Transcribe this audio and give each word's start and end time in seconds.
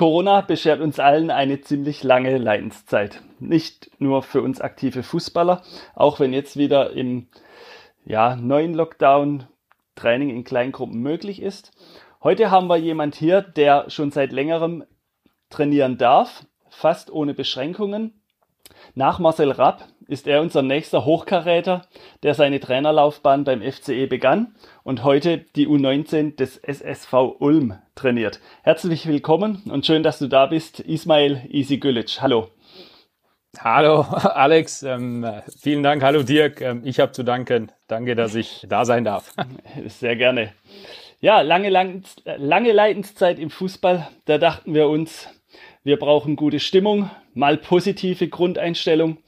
Corona 0.00 0.40
beschert 0.40 0.80
uns 0.80 0.98
allen 0.98 1.30
eine 1.30 1.60
ziemlich 1.60 2.02
lange 2.02 2.38
Leidenszeit. 2.38 3.20
Nicht 3.38 3.90
nur 4.00 4.22
für 4.22 4.40
uns 4.40 4.58
aktive 4.58 5.02
Fußballer, 5.02 5.60
auch 5.94 6.20
wenn 6.20 6.32
jetzt 6.32 6.56
wieder 6.56 6.92
im 6.92 7.28
ja, 8.06 8.34
neuen 8.34 8.72
Lockdown 8.72 9.46
Training 9.96 10.30
in 10.30 10.42
Kleingruppen 10.42 11.02
möglich 11.02 11.42
ist. 11.42 11.72
Heute 12.22 12.50
haben 12.50 12.68
wir 12.68 12.78
jemand 12.78 13.14
hier, 13.14 13.42
der 13.42 13.90
schon 13.90 14.10
seit 14.10 14.32
längerem 14.32 14.84
trainieren 15.50 15.98
darf, 15.98 16.46
fast 16.70 17.10
ohne 17.10 17.34
Beschränkungen. 17.34 18.19
Nach 18.94 19.18
Marcel 19.18 19.50
Rapp 19.50 19.84
ist 20.08 20.26
er 20.26 20.40
unser 20.40 20.62
nächster 20.62 21.04
Hochkaräter, 21.04 21.82
der 22.22 22.34
seine 22.34 22.58
Trainerlaufbahn 22.58 23.44
beim 23.44 23.62
FCE 23.62 24.06
begann 24.06 24.54
und 24.82 25.04
heute 25.04 25.38
die 25.56 25.68
U19 25.68 26.36
des 26.36 26.56
SSV 26.56 27.12
Ulm 27.38 27.78
trainiert. 27.94 28.40
Herzlich 28.62 29.06
willkommen 29.06 29.62
und 29.70 29.86
schön, 29.86 30.02
dass 30.02 30.18
du 30.18 30.26
da 30.26 30.46
bist, 30.46 30.80
Ismail 30.80 31.46
Isi 31.48 31.78
Gülic. 31.78 32.20
Hallo. 32.20 32.48
Hallo 33.58 34.00
Alex, 34.10 34.82
ähm, 34.82 35.26
vielen 35.60 35.82
Dank. 35.82 36.02
Hallo 36.02 36.22
Dirk, 36.22 36.60
ähm, 36.60 36.82
ich 36.84 37.00
habe 37.00 37.12
zu 37.12 37.22
danken. 37.22 37.72
Danke, 37.88 38.14
dass 38.14 38.34
ich 38.34 38.66
da 38.68 38.84
sein 38.84 39.04
darf. 39.04 39.34
Sehr 39.86 40.16
gerne. 40.16 40.52
Ja, 41.20 41.42
lange, 41.42 41.68
lang, 41.68 42.02
lange 42.24 42.72
Leidenszeit 42.72 43.38
im 43.38 43.50
Fußball. 43.50 44.08
Da 44.24 44.38
dachten 44.38 44.72
wir 44.72 44.88
uns, 44.88 45.28
wir 45.82 45.98
brauchen 45.98 46.36
gute 46.36 46.60
Stimmung, 46.60 47.10
mal 47.34 47.56
positive 47.56 48.28
Grundeinstellung 48.28 49.18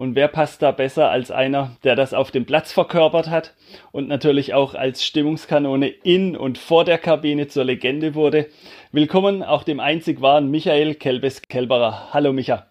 und 0.00 0.14
wer 0.14 0.28
passt 0.28 0.62
da 0.62 0.70
besser 0.70 1.10
als 1.10 1.30
einer, 1.30 1.76
der 1.84 1.94
das 1.94 2.14
auf 2.14 2.30
dem 2.30 2.46
Platz 2.46 2.72
verkörpert 2.72 3.28
hat 3.28 3.54
und 3.92 4.08
natürlich 4.08 4.54
auch 4.54 4.74
als 4.74 5.04
Stimmungskanone 5.04 5.88
in 5.88 6.36
und 6.38 6.56
vor 6.56 6.84
der 6.84 6.96
Kabine 6.96 7.48
zur 7.48 7.64
Legende 7.64 8.14
wurde? 8.14 8.46
Willkommen 8.92 9.42
auch 9.42 9.62
dem 9.62 9.78
einzig 9.78 10.22
wahren 10.22 10.50
Michael 10.50 10.94
Kelbes-Kelberer. 10.94 12.14
Hallo 12.14 12.32
Micha. 12.32 12.66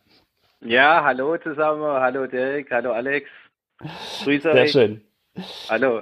Ja, 0.62 1.04
hallo 1.04 1.38
zusammen. 1.38 1.84
Hallo 1.84 2.26
Dirk. 2.26 2.72
Hallo 2.72 2.94
Alex. 2.94 3.30
Grüße 4.24 4.52
Sehr 4.52 4.64
euch. 4.64 4.72
schön. 4.72 5.02
Hallo. 5.70 6.02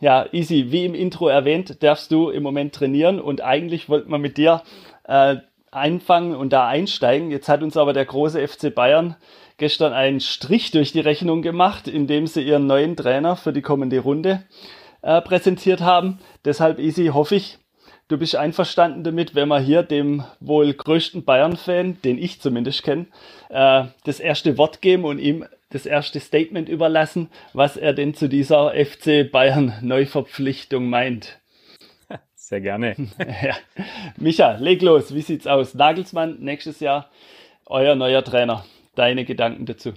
Ja, 0.00 0.26
easy. 0.32 0.72
Wie 0.72 0.84
im 0.84 0.94
Intro 0.94 1.28
erwähnt, 1.28 1.82
darfst 1.82 2.10
du 2.10 2.30
im 2.30 2.42
Moment 2.42 2.74
trainieren 2.74 3.20
und 3.20 3.40
eigentlich 3.40 3.88
wollten 3.88 4.10
wir 4.10 4.18
mit 4.18 4.36
dir 4.36 4.62
äh, 5.04 5.36
einfangen 5.70 6.34
und 6.34 6.52
da 6.52 6.66
einsteigen. 6.66 7.30
Jetzt 7.30 7.48
hat 7.48 7.62
uns 7.62 7.76
aber 7.76 7.92
der 7.92 8.04
große 8.04 8.46
FC 8.46 8.74
Bayern 8.74 9.16
gestern 9.58 9.92
einen 9.92 10.20
Strich 10.20 10.70
durch 10.70 10.92
die 10.92 11.00
Rechnung 11.00 11.42
gemacht, 11.42 11.88
indem 11.88 12.26
sie 12.26 12.42
ihren 12.42 12.66
neuen 12.66 12.96
Trainer 12.96 13.36
für 13.36 13.52
die 13.52 13.62
kommende 13.62 13.98
Runde 14.00 14.42
äh, 15.02 15.20
präsentiert 15.20 15.80
haben. 15.80 16.18
Deshalb, 16.44 16.78
Easy, 16.78 17.06
hoffe 17.06 17.36
ich, 17.36 17.58
du 18.08 18.18
bist 18.18 18.36
einverstanden 18.36 19.04
damit, 19.04 19.34
wenn 19.34 19.48
wir 19.48 19.60
hier 19.60 19.82
dem 19.82 20.24
wohl 20.40 20.72
größten 20.72 21.24
Bayern-Fan, 21.24 22.02
den 22.02 22.18
ich 22.18 22.40
zumindest 22.40 22.82
kenne, 22.82 23.06
äh, 23.48 23.84
das 24.04 24.20
erste 24.20 24.58
Wort 24.58 24.82
geben 24.82 25.04
und 25.04 25.18
ihm 25.18 25.46
das 25.70 25.86
erste 25.86 26.20
Statement 26.20 26.68
überlassen, 26.68 27.28
was 27.52 27.76
er 27.76 27.92
denn 27.92 28.14
zu 28.14 28.28
dieser 28.28 28.72
FC 28.72 29.30
Bayern 29.30 29.74
Neuverpflichtung 29.82 30.88
meint. 30.88 31.38
Sehr 32.46 32.60
gerne. 32.60 32.94
ja. 33.42 33.56
Micha, 34.18 34.52
leg 34.60 34.80
los. 34.80 35.12
Wie 35.12 35.20
sieht's 35.20 35.48
aus? 35.48 35.74
Nagelsmann 35.74 36.36
nächstes 36.38 36.78
Jahr 36.78 37.10
euer 37.66 37.96
neuer 37.96 38.22
Trainer 38.22 38.64
deine 38.94 39.24
Gedanken 39.24 39.66
dazu? 39.66 39.94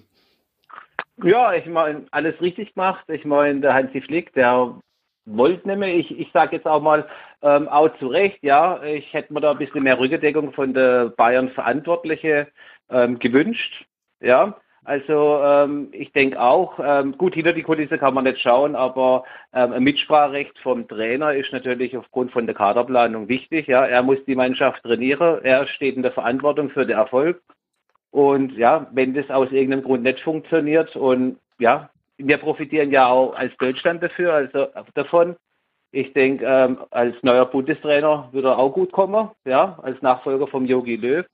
Ja, 1.24 1.54
ich 1.54 1.68
meine, 1.68 2.08
alles 2.10 2.42
richtig 2.42 2.74
gemacht. 2.74 3.06
Ich 3.08 3.24
meine, 3.24 3.60
der 3.60 3.76
Hansi 3.76 4.02
Flick, 4.02 4.34
der 4.34 4.80
wollte 5.26 5.68
nämlich, 5.68 6.10
ich, 6.10 6.20
ich 6.20 6.32
sage 6.32 6.56
jetzt 6.56 6.66
auch 6.66 6.82
mal, 6.82 7.08
ähm, 7.44 7.68
auch 7.68 7.96
zu 8.00 8.08
Recht, 8.08 8.40
ja, 8.42 8.82
ich 8.82 9.14
hätte 9.14 9.32
mir 9.32 9.42
da 9.42 9.52
ein 9.52 9.60
bisschen 9.60 9.84
mehr 9.84 10.00
Rückendeckung 10.00 10.52
von 10.52 10.74
der 10.74 11.10
Bayern 11.10 11.50
Verantwortliche 11.50 12.48
ähm, 12.90 13.20
gewünscht, 13.20 13.86
ja. 14.22 14.60
Also 14.90 15.40
ähm, 15.44 15.90
ich 15.92 16.12
denke 16.14 16.42
auch, 16.42 16.80
ähm, 16.84 17.16
gut, 17.16 17.36
hinter 17.36 17.54
die 17.54 17.62
Kulisse 17.62 18.00
kann 18.00 18.16
man 18.16 18.24
nicht 18.24 18.42
schauen, 18.42 18.76
aber 18.76 19.24
ähm, 19.54 19.72
ein 19.72 19.84
Mitspracherecht 19.84 20.58
vom 20.64 20.88
Trainer 20.88 21.32
ist 21.36 21.54
natürlich 21.54 21.96
aufgrund 21.96 22.32
von 22.32 22.48
der 22.48 22.56
Kaderplanung 22.56 23.30
wichtig. 23.30 23.68
Ja, 23.68 23.86
er 23.86 24.02
muss 24.02 24.18
die 24.26 24.34
Mannschaft 24.34 24.82
trainieren, 24.82 25.42
er 25.44 25.68
steht 25.68 25.96
in 25.96 26.02
der 26.02 26.12
Verantwortung 26.12 26.72
für 26.72 26.88
den 26.88 26.98
Erfolg 26.98 27.40
und 28.10 28.58
ja, 28.58 28.88
wenn 28.92 29.14
das 29.14 29.30
aus 29.30 29.52
irgendeinem 29.52 29.84
Grund 29.84 30.02
nicht 30.02 30.22
funktioniert 30.22 30.96
und 30.96 31.38
ja, 31.60 31.92
wir 32.18 32.38
profitieren 32.40 32.90
ja 32.90 33.10
auch 33.10 33.36
als 33.36 33.56
Deutschland 33.58 34.02
dafür, 34.02 34.34
also 34.34 34.70
davon. 34.96 35.36
Ich 35.92 36.14
denke, 36.14 36.46
ähm, 36.48 36.80
als 36.90 37.16
neuer 37.22 37.46
Bundestrainer 37.46 38.30
wird 38.32 38.46
er 38.46 38.58
auch 38.58 38.74
gut 38.74 38.92
kommen, 38.92 39.30
ja, 39.46 39.78
als 39.84 40.02
Nachfolger 40.02 40.48
vom 40.48 40.66
Yogi 40.66 40.96
Löw. 40.96 41.26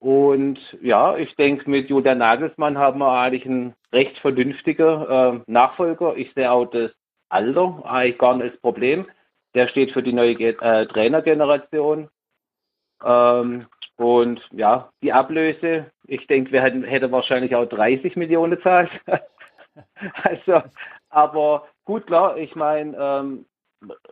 Und 0.00 0.58
ja, 0.80 1.16
ich 1.16 1.34
denke, 1.36 1.68
mit 1.68 1.90
Julian 1.90 2.18
Nagelsmann 2.18 2.78
haben 2.78 3.00
wir 3.00 3.10
eigentlich 3.12 3.46
einen 3.46 3.74
recht 3.92 4.16
vernünftigen 4.18 5.02
äh, 5.08 5.40
Nachfolger. 5.46 6.16
Ich 6.16 6.32
sehe 6.34 6.50
auch 6.50 6.66
das 6.66 6.92
Alter 7.28 7.82
eigentlich 7.84 8.18
gar 8.18 8.36
nicht 8.36 8.54
das 8.54 8.60
Problem. 8.60 9.06
Der 9.54 9.66
steht 9.68 9.92
für 9.92 10.02
die 10.02 10.12
neue 10.12 10.34
äh, 10.34 10.86
Trainergeneration. 10.86 12.08
Ähm, 13.04 13.66
und 13.96 14.40
ja, 14.52 14.90
die 15.02 15.12
Ablöse, 15.12 15.90
ich 16.06 16.26
denke, 16.28 16.52
wir 16.52 16.62
hätten 16.62 16.84
hätte 16.84 17.10
wahrscheinlich 17.10 17.54
auch 17.56 17.66
30 17.66 18.14
Millionen 18.14 18.52
gezahlt. 18.56 18.90
also, 20.22 20.62
aber 21.10 21.66
gut, 21.84 22.06
klar, 22.06 22.36
ich 22.36 22.54
meine, 22.54 22.96
ähm, 22.96 23.46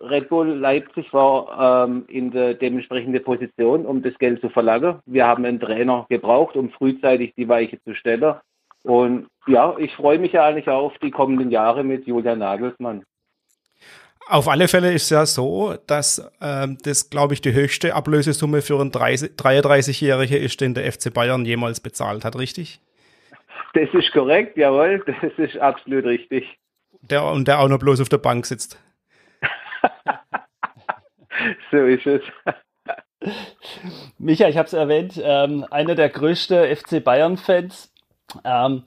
Red 0.00 0.28
Bull 0.28 0.48
Leipzig 0.48 1.12
war 1.12 1.86
ähm, 1.86 2.04
in 2.08 2.30
der 2.30 2.54
dementsprechenden 2.54 3.22
Position, 3.22 3.84
um 3.84 4.02
das 4.02 4.16
Geld 4.18 4.40
zu 4.40 4.48
verlangen. 4.48 5.00
Wir 5.06 5.26
haben 5.26 5.44
einen 5.44 5.60
Trainer 5.60 6.06
gebraucht, 6.08 6.56
um 6.56 6.70
frühzeitig 6.70 7.34
die 7.36 7.48
Weiche 7.48 7.82
zu 7.82 7.94
stellen. 7.94 8.36
Und 8.84 9.26
ja, 9.48 9.74
ich 9.78 9.92
freue 9.94 10.18
mich 10.18 10.32
ja 10.32 10.46
eigentlich 10.46 10.68
auf 10.68 10.96
die 10.98 11.10
kommenden 11.10 11.50
Jahre 11.50 11.82
mit 11.82 12.06
Julian 12.06 12.38
Nagelsmann. 12.38 13.02
Auf 14.28 14.48
alle 14.48 14.66
Fälle 14.66 14.92
ist 14.92 15.10
ja 15.10 15.24
so, 15.24 15.74
dass 15.86 16.30
ähm, 16.40 16.78
das, 16.82 17.10
glaube 17.10 17.34
ich, 17.34 17.40
die 17.40 17.52
höchste 17.52 17.94
Ablösesumme 17.94 18.60
für 18.60 18.80
einen 18.80 18.90
33-Jährigen 18.90 20.42
ist, 20.42 20.60
den 20.60 20.74
der 20.74 20.90
FC 20.92 21.14
Bayern 21.14 21.44
jemals 21.44 21.80
bezahlt 21.80 22.24
hat, 22.24 22.36
richtig? 22.36 22.80
Das 23.74 23.88
ist 23.92 24.10
korrekt, 24.12 24.56
jawohl, 24.56 25.02
das 25.06 25.32
ist 25.36 25.58
absolut 25.58 26.04
richtig. 26.04 26.58
Der, 27.02 27.24
und 27.24 27.46
der 27.46 27.60
auch 27.60 27.68
noch 27.68 27.78
bloß 27.78 28.00
auf 28.00 28.08
der 28.08 28.18
Bank 28.18 28.46
sitzt. 28.46 28.80
so 31.70 31.78
ist 31.78 32.06
es. 32.06 32.22
Micha, 34.18 34.48
ich 34.48 34.56
habe 34.56 34.66
es 34.66 34.72
erwähnt, 34.72 35.20
ähm, 35.22 35.66
einer 35.70 35.94
der 35.94 36.08
größten 36.08 36.76
FC 36.76 37.02
Bayern-Fans. 37.02 37.92
Ähm, 38.44 38.84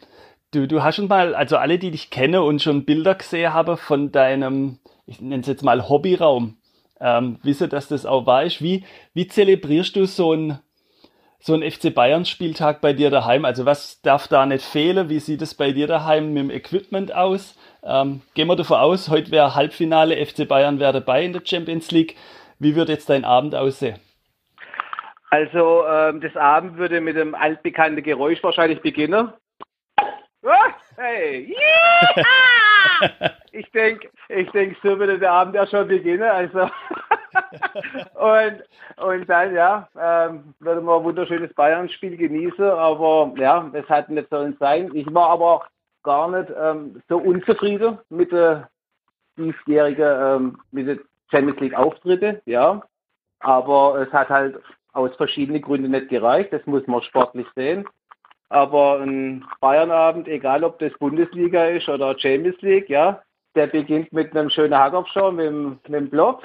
du, 0.51 0.67
du 0.67 0.83
hast 0.83 0.95
schon 0.95 1.07
mal, 1.07 1.35
also 1.35 1.57
alle, 1.57 1.79
die 1.79 1.91
dich 1.91 2.09
kennen 2.09 2.41
und 2.41 2.61
schon 2.61 2.85
Bilder 2.85 3.15
gesehen 3.15 3.53
haben 3.53 3.77
von 3.77 4.11
deinem 4.11 4.79
ich 5.09 5.19
nenne 5.19 5.41
es 5.41 5.47
jetzt 5.47 5.63
mal 5.63 5.89
Hobbyraum, 5.89 6.57
ähm, 7.01 7.39
wisse, 7.41 7.67
dass 7.67 7.87
das 7.87 8.05
auch 8.05 8.25
wahr 8.25 8.43
ist. 8.43 8.61
Wie, 8.61 8.85
wie 9.13 9.27
zelebrierst 9.27 9.95
du 9.95 10.05
so 10.05 10.33
ein 10.33 10.59
so 11.41 11.57
FC 11.57 11.93
Bayern 11.93 12.25
Spieltag 12.25 12.81
bei 12.81 12.93
dir 12.93 13.09
daheim? 13.09 13.45
Also 13.45 13.65
was 13.65 14.01
darf 14.01 14.27
da 14.27 14.45
nicht 14.45 14.63
fehlen? 14.63 15.09
Wie 15.09 15.19
sieht 15.19 15.41
es 15.41 15.55
bei 15.55 15.71
dir 15.71 15.87
daheim 15.87 16.33
mit 16.33 16.43
dem 16.43 16.51
Equipment 16.51 17.13
aus? 17.15 17.57
Ähm, 17.83 18.21
gehen 18.33 18.47
wir 18.47 18.55
davon 18.55 18.77
aus, 18.77 19.09
heute 19.09 19.31
wäre 19.31 19.55
Halbfinale, 19.55 20.25
FC 20.25 20.47
Bayern 20.47 20.79
wäre 20.79 20.93
dabei 20.93 21.23
in 21.23 21.33
der 21.33 21.41
Champions 21.45 21.91
League. 21.91 22.15
Wie 22.59 22.75
wird 22.75 22.89
jetzt 22.89 23.09
dein 23.09 23.23
Abend 23.23 23.55
aussehen? 23.55 23.99
Also 25.29 25.85
ähm, 25.87 26.21
das 26.21 26.35
Abend 26.35 26.77
würde 26.77 26.99
mit 27.01 27.15
dem 27.15 27.35
altbekannten 27.35 28.03
Geräusch 28.03 28.43
wahrscheinlich 28.43 28.81
beginnen. 28.81 29.31
Ah, 30.43 30.73
hey, 30.97 31.53
yeah! 31.53 33.31
ich 33.51 33.69
denke, 33.71 34.09
ich 34.29 34.49
denke, 34.51 34.75
so 34.81 34.97
würde 34.97 35.19
der 35.19 35.31
Abend 35.31 35.55
ja 35.55 35.67
schon 35.67 35.87
beginnen. 35.87 36.23
Also 36.23 36.61
und, 38.15 38.63
und 38.97 39.29
dann 39.29 39.53
ja, 39.53 39.87
ähm, 39.99 40.55
würde 40.59 40.81
man 40.81 40.99
ein 40.99 41.03
wunderschönes 41.03 41.53
Bayern-Spiel 41.53 42.17
genießen, 42.17 42.65
aber 42.65 43.31
ja, 43.37 43.69
es 43.73 43.87
hat 43.87 44.09
nicht 44.09 44.29
sollen 44.29 44.57
sein. 44.59 44.89
Ich 44.93 45.13
war 45.13 45.29
aber 45.29 45.45
auch 45.45 45.65
gar 46.03 46.29
nicht 46.29 46.51
ähm, 46.57 47.01
so 47.09 47.17
unzufrieden 47.17 47.99
mit 48.09 48.31
der 48.31 48.69
diesjährigen 49.37 50.05
ähm, 50.05 50.57
mit 50.71 50.87
der 50.87 50.99
Champions 51.31 51.59
League 51.59 51.73
Auftritte, 51.75 52.41
ja. 52.45 52.81
Aber 53.39 54.01
es 54.01 54.11
hat 54.11 54.29
halt 54.29 54.59
aus 54.93 55.15
verschiedenen 55.15 55.61
Gründen 55.61 55.91
nicht 55.91 56.09
gereicht. 56.09 56.51
Das 56.51 56.65
muss 56.65 56.85
man 56.87 57.01
sportlich 57.03 57.47
sehen. 57.55 57.87
Aber 58.49 58.99
ein 58.99 59.45
Bayernabend, 59.61 60.27
egal 60.27 60.63
ob 60.63 60.79
das 60.79 60.91
Bundesliga 60.99 61.65
ist 61.65 61.87
oder 61.87 62.17
Champions 62.17 62.59
League, 62.61 62.89
ja, 62.89 63.21
der 63.55 63.67
beginnt 63.67 64.11
mit 64.11 64.35
einem 64.35 64.49
schönen 64.49 64.77
Hackerpschau 64.77 65.31
mit, 65.31 65.51
mit 65.53 65.85
dem 65.87 66.09
Block. 66.09 66.43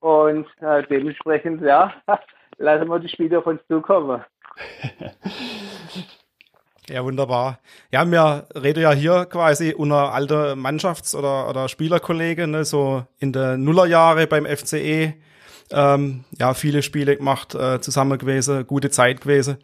Und 0.00 0.46
äh, 0.60 0.82
dementsprechend, 0.88 1.62
ja, 1.62 1.94
lassen 2.58 2.88
wir 2.88 2.98
die 2.98 3.08
Spiele 3.08 3.38
auf 3.38 3.46
uns 3.46 3.60
zukommen. 3.68 4.22
Ja, 6.92 7.04
wunderbar. 7.04 7.60
Ja, 7.92 8.10
wir 8.10 8.46
reden 8.54 8.82
ja 8.82 8.92
hier 8.92 9.26
quasi 9.26 9.74
unter 9.74 10.12
alter 10.12 10.56
Mannschafts- 10.56 11.14
oder, 11.14 11.48
oder 11.48 11.68
Spielerkollegen, 11.68 12.50
ne, 12.50 12.64
so 12.64 13.04
in 13.18 13.32
der 13.32 13.56
Nullerjahre 13.56 14.26
beim 14.26 14.44
FCE 14.44 15.14
ähm, 15.72 16.24
ja, 16.38 16.54
viele 16.54 16.82
Spiele 16.82 17.16
gemacht, 17.16 17.54
äh, 17.54 17.80
zusammen 17.80 18.18
gewesen, 18.18 18.66
gute 18.66 18.90
Zeit 18.90 19.20
gewesen. 19.20 19.58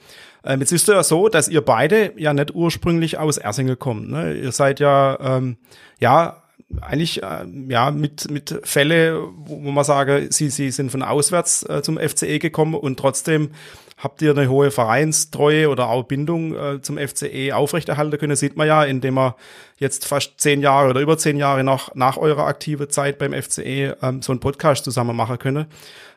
Ähm, 0.45 0.61
jetzt 0.61 0.73
ist 0.73 0.89
es 0.89 0.95
ja 0.95 1.03
so, 1.03 1.29
dass 1.29 1.49
ihr 1.49 1.61
beide 1.63 2.13
ja 2.17 2.33
nicht 2.33 2.55
ursprünglich 2.55 3.19
aus 3.19 3.39
Ersingen 3.39 3.79
kommt. 3.79 4.11
Ne? 4.11 4.35
Ihr 4.35 4.53
seid 4.53 4.79
ja, 4.81 5.19
ähm, 5.21 5.57
ja, 5.99 6.43
eigentlich 6.81 7.23
äh, 7.23 7.47
ja 7.69 7.91
mit 7.91 8.31
mit 8.31 8.61
Fälle, 8.65 9.23
wo, 9.37 9.71
man 9.71 9.85
sage, 9.85 10.29
sie 10.31 10.51
sie 10.51 10.71
sind 10.71 10.91
von 10.91 11.03
auswärts 11.03 11.63
äh, 11.69 11.83
zum 11.83 11.99
FCE 11.99 12.39
gekommen 12.39 12.75
und 12.75 12.99
trotzdem 12.99 13.51
habt 13.97 14.21
ihr 14.21 14.33
eine 14.33 14.49
hohe 14.49 14.71
Vereinstreue 14.71 15.71
oder 15.71 15.89
auch 15.89 16.05
Bindung 16.05 16.55
äh, 16.55 16.83
zum 16.83 16.99
FCE 16.99 17.53
aufrechterhalten 17.55 18.19
können, 18.19 18.37
sieht 18.37 18.57
man 18.57 18.67
ja, 18.67 18.85
indem 18.85 19.15
man 19.15 19.35
jetzt 19.79 20.07
fast 20.07 20.39
zehn 20.39 20.61
Jahre 20.61 20.91
oder 20.91 21.01
über 21.01 21.17
zehn 21.17 21.39
Jahre 21.39 21.65
nach, 21.65 21.95
nach 21.95 22.19
eurer 22.19 22.47
aktiven 22.47 22.91
Zeit 22.91 23.19
beim 23.19 23.33
FCE 23.33 23.97
ähm, 24.03 24.21
so 24.21 24.33
einen 24.33 24.41
Podcast 24.41 24.85
zusammen 24.85 25.17
machen 25.17 25.39
können. 25.39 25.67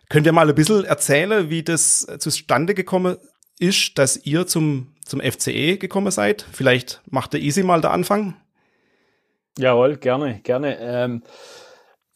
Könnt 0.09 0.25
ihr 0.25 0.33
mal 0.33 0.49
ein 0.49 0.55
bisschen 0.55 0.83
erzählen, 0.85 1.49
wie 1.49 1.63
das 1.63 2.05
zustande 2.17 2.73
gekommen 2.73 3.17
ist, 3.59 3.97
dass 3.97 4.17
ihr 4.25 4.47
zum, 4.47 4.87
zum 5.05 5.21
FCE 5.21 5.77
gekommen 5.77 6.11
seid? 6.11 6.45
Vielleicht 6.51 7.01
macht 7.09 7.33
der 7.33 7.41
Easy 7.41 7.63
mal 7.63 7.81
der 7.81 7.91
Anfang. 7.91 8.35
Jawohl, 9.57 9.97
gerne, 9.97 10.39
gerne. 10.41 10.77
Ähm, 10.79 11.23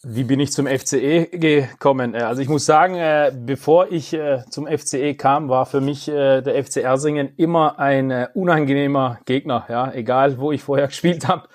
wie 0.06 0.26
bin 0.26 0.42
ich 0.42 0.52
zum 0.52 0.68
FCE 0.68 1.28
gekommen? 1.32 2.14
Äh, 2.14 2.24
also 2.24 2.42
ich 2.42 2.50
muss 2.50 2.66
sagen, 2.66 2.96
äh, 2.96 3.32
bevor 3.34 3.90
ich 3.90 4.14
äh, 4.14 4.44
zum 4.50 4.68
FCE 4.68 5.16
kam, 5.16 5.48
war 5.48 5.66
für 5.66 5.80
mich 5.80 6.06
der 6.06 6.64
FC 6.64 6.78
Ersingen 6.78 7.34
immer 7.38 7.80
ein 7.80 8.28
unangenehmer 8.34 9.20
Gegner. 9.26 9.66
Ja, 9.70 9.92
egal 9.94 10.38
wo 10.40 10.52
ich 10.52 10.62
vorher 10.62 10.88
gespielt 10.94 11.28
habe. 11.28 11.48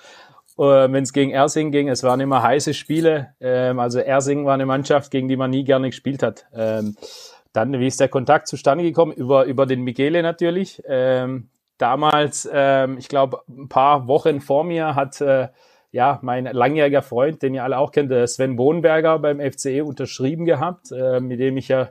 Wenn 0.57 1.03
es 1.03 1.13
gegen 1.13 1.31
Ersingen 1.31 1.71
ging, 1.71 1.87
es 1.87 2.03
waren 2.03 2.19
immer 2.19 2.43
heiße 2.43 2.73
Spiele. 2.73 3.33
Ähm, 3.39 3.79
also 3.79 3.99
Ersingen 3.99 4.45
war 4.45 4.55
eine 4.55 4.65
Mannschaft, 4.65 5.09
gegen 5.09 5.29
die 5.29 5.37
man 5.37 5.51
nie 5.51 5.63
gerne 5.63 5.89
gespielt 5.89 6.21
hat. 6.21 6.47
Ähm, 6.53 6.97
dann, 7.53 7.79
wie 7.79 7.87
ist 7.87 8.01
der 8.01 8.09
Kontakt 8.09 8.47
zustande 8.49 8.83
gekommen? 8.83 9.13
Über, 9.13 9.45
über 9.45 9.65
den 9.65 9.83
Michele 9.83 10.21
natürlich. 10.21 10.81
Ähm, 10.85 11.49
damals, 11.77 12.45
ich 12.45 13.07
glaube, 13.07 13.39
ein 13.47 13.69
paar 13.69 14.07
Wochen 14.07 14.41
vor 14.41 14.65
mir 14.65 14.95
hat 14.95 15.23
ja, 15.91 16.19
mein 16.21 16.45
langjähriger 16.45 17.01
Freund, 17.01 17.41
den 17.41 17.53
ihr 17.53 17.63
alle 17.63 17.77
auch 17.77 17.91
kennt, 17.91 18.11
Sven 18.29 18.55
Bohnberger 18.55 19.19
beim 19.19 19.39
FCE 19.39 19.83
unterschrieben 19.83 20.45
gehabt, 20.45 20.91
äh, 20.91 21.19
mit 21.19 21.39
dem 21.39 21.57
ich 21.57 21.69
ja 21.69 21.89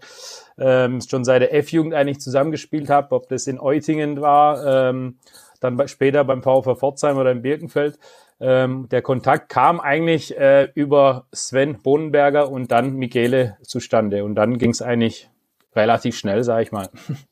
ähm, 0.58 1.00
schon 1.00 1.24
seit 1.24 1.42
der 1.42 1.54
F-Jugend 1.54 1.94
eigentlich 1.94 2.20
zusammengespielt 2.20 2.90
habe, 2.90 3.14
ob 3.14 3.28
das 3.28 3.46
in 3.46 3.58
Eutingen 3.58 4.20
war, 4.20 4.90
ähm, 4.90 5.18
dann 5.60 5.88
später 5.88 6.24
beim 6.24 6.42
VfR 6.42 6.76
Pforzheim 6.76 7.16
oder 7.16 7.32
in 7.32 7.42
Birkenfeld. 7.42 7.98
Ähm, 8.40 8.88
der 8.88 9.02
Kontakt 9.02 9.48
kam 9.48 9.80
eigentlich 9.80 10.38
äh, 10.38 10.68
über 10.74 11.26
Sven 11.32 11.82
Bohnenberger 11.82 12.50
und 12.50 12.70
dann 12.70 12.94
Michele 12.94 13.56
zustande. 13.62 14.22
Und 14.22 14.36
dann 14.36 14.58
ging 14.58 14.70
es 14.70 14.80
eigentlich 14.80 15.28
relativ 15.74 16.16
schnell, 16.16 16.44
sage 16.44 16.62
ich 16.62 16.72
mal. 16.72 16.88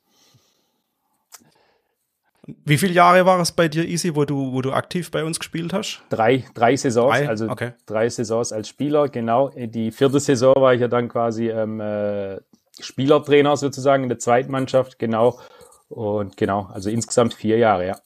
Wie 2.47 2.79
viele 2.79 2.93
Jahre 2.93 3.27
war 3.27 3.41
es 3.41 3.51
bei 3.51 3.67
dir, 3.67 3.85
Easy, 3.85 4.15
wo 4.15 4.25
du, 4.25 4.53
wo 4.53 4.63
du 4.63 4.73
aktiv 4.73 5.11
bei 5.11 5.25
uns 5.25 5.41
gespielt 5.41 5.73
hast? 5.73 6.03
Drei, 6.11 6.45
drei 6.55 6.77
Saisons, 6.77 7.11
drei? 7.11 7.29
also 7.29 7.49
okay. 7.49 7.73
drei 7.87 8.09
Saisons 8.09 8.53
als 8.53 8.69
Spieler, 8.69 9.09
genau. 9.09 9.51
Die 9.57 9.91
vierte 9.91 10.21
Saison 10.21 10.55
war 10.57 10.73
ich 10.73 10.81
ja 10.81 10.87
dann 10.87 11.09
quasi 11.09 11.49
ähm, 11.49 11.81
äh, 11.81 12.39
Spielertrainer 12.79 13.57
sozusagen 13.57 14.05
in 14.05 14.09
der 14.09 14.21
zweiten 14.21 14.53
Mannschaft, 14.53 14.99
genau. 14.99 15.41
Und 15.89 16.37
genau, 16.37 16.69
also 16.73 16.89
insgesamt 16.89 17.35
vier 17.35 17.59
Jahre, 17.59 17.87
ja. 17.87 17.97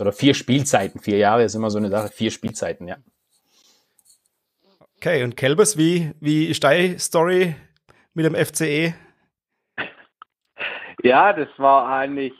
Oder 0.00 0.12
vier 0.12 0.34
Spielzeiten. 0.34 1.00
Vier 1.00 1.18
Jahre 1.18 1.44
ist 1.44 1.54
immer 1.54 1.70
so 1.70 1.78
eine 1.78 1.90
Sache, 1.90 2.08
vier 2.08 2.32
Spielzeiten, 2.32 2.88
ja. 2.88 2.96
Okay, 4.96 5.22
und 5.22 5.36
Kelbes, 5.36 5.76
wie, 5.76 6.12
wie 6.18 6.46
ist 6.46 6.64
deine 6.64 6.98
Story 6.98 7.54
mit 8.14 8.24
dem 8.24 8.34
FCE? 8.34 8.94
Ja, 11.02 11.32
das 11.32 11.48
war 11.58 11.88
eigentlich 11.88 12.32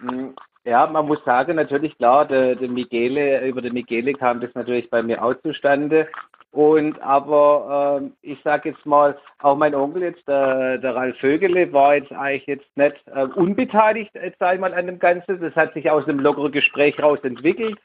hm, 0.00 0.34
ja, 0.66 0.86
man 0.86 1.06
muss 1.06 1.24
sagen, 1.24 1.56
natürlich 1.56 1.96
klar, 1.96 2.26
der, 2.26 2.56
der 2.56 2.68
Michele, 2.68 3.46
über 3.46 3.62
den 3.62 3.72
Michele 3.72 4.12
kam 4.14 4.40
das 4.40 4.52
natürlich 4.54 4.90
bei 4.90 5.02
mir 5.02 5.22
auch 5.22 5.34
zustande. 5.42 6.08
Und 6.50 7.00
aber 7.02 8.00
äh, 8.02 8.32
ich 8.32 8.42
sage 8.42 8.70
jetzt 8.70 8.84
mal, 8.84 9.16
auch 9.42 9.56
mein 9.56 9.74
Onkel 9.74 10.02
jetzt, 10.02 10.26
der, 10.26 10.78
der 10.78 10.96
Ralf 10.96 11.16
Vögele, 11.18 11.72
war 11.72 11.94
jetzt 11.94 12.12
eigentlich 12.12 12.46
jetzt 12.46 12.76
nicht 12.76 12.96
äh, 13.14 13.24
unbeteiligt, 13.34 14.10
jetzt 14.14 14.38
sag 14.40 14.54
ich 14.54 14.60
mal, 14.60 14.74
an 14.74 14.86
dem 14.86 14.98
Ganzen. 14.98 15.40
Das 15.40 15.54
hat 15.54 15.74
sich 15.74 15.90
aus 15.90 16.08
einem 16.08 16.18
lockeren 16.18 16.52
Gespräch 16.52 17.00
raus 17.00 17.18
entwickelt. 17.22 17.78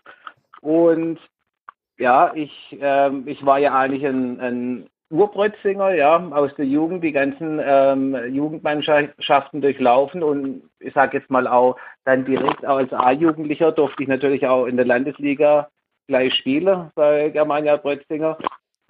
Und 0.62 1.19
ja, 1.98 2.31
ich, 2.33 2.78
äh, 2.81 3.12
ich 3.25 3.45
war 3.45 3.60
ja 3.60 3.78
eigentlich 3.78 4.06
ein, 4.06 4.39
ein 4.39 4.89
Urbrötzinger, 5.12 5.94
ja, 5.94 6.18
aus 6.31 6.54
der 6.56 6.66
Jugend, 6.66 7.04
die 7.04 7.12
ganzen 7.12 7.60
ähm, 7.63 8.16
Jugendmannschaften 8.34 9.62
durchlaufen 9.62 10.24
und 10.24 10.63
ich 10.80 10.94
sage 10.94 11.18
jetzt 11.18 11.30
mal 11.30 11.48
auch 11.48 11.78
dann 12.06 12.25
direkt 12.25 12.66
als 12.66 12.92
A-Jugendlicher 12.94 13.72
durfte 13.72 14.04
ich 14.04 14.10
natürlich 14.10 14.48
auch 14.48 14.66
in 14.66 14.78
der 14.78 14.86
Landesliga 14.86 15.69
gleich 16.08 16.34
spielen 16.36 16.92
bei 16.96 17.30
Germania 17.30 17.78
Brötzinger. 17.78 18.38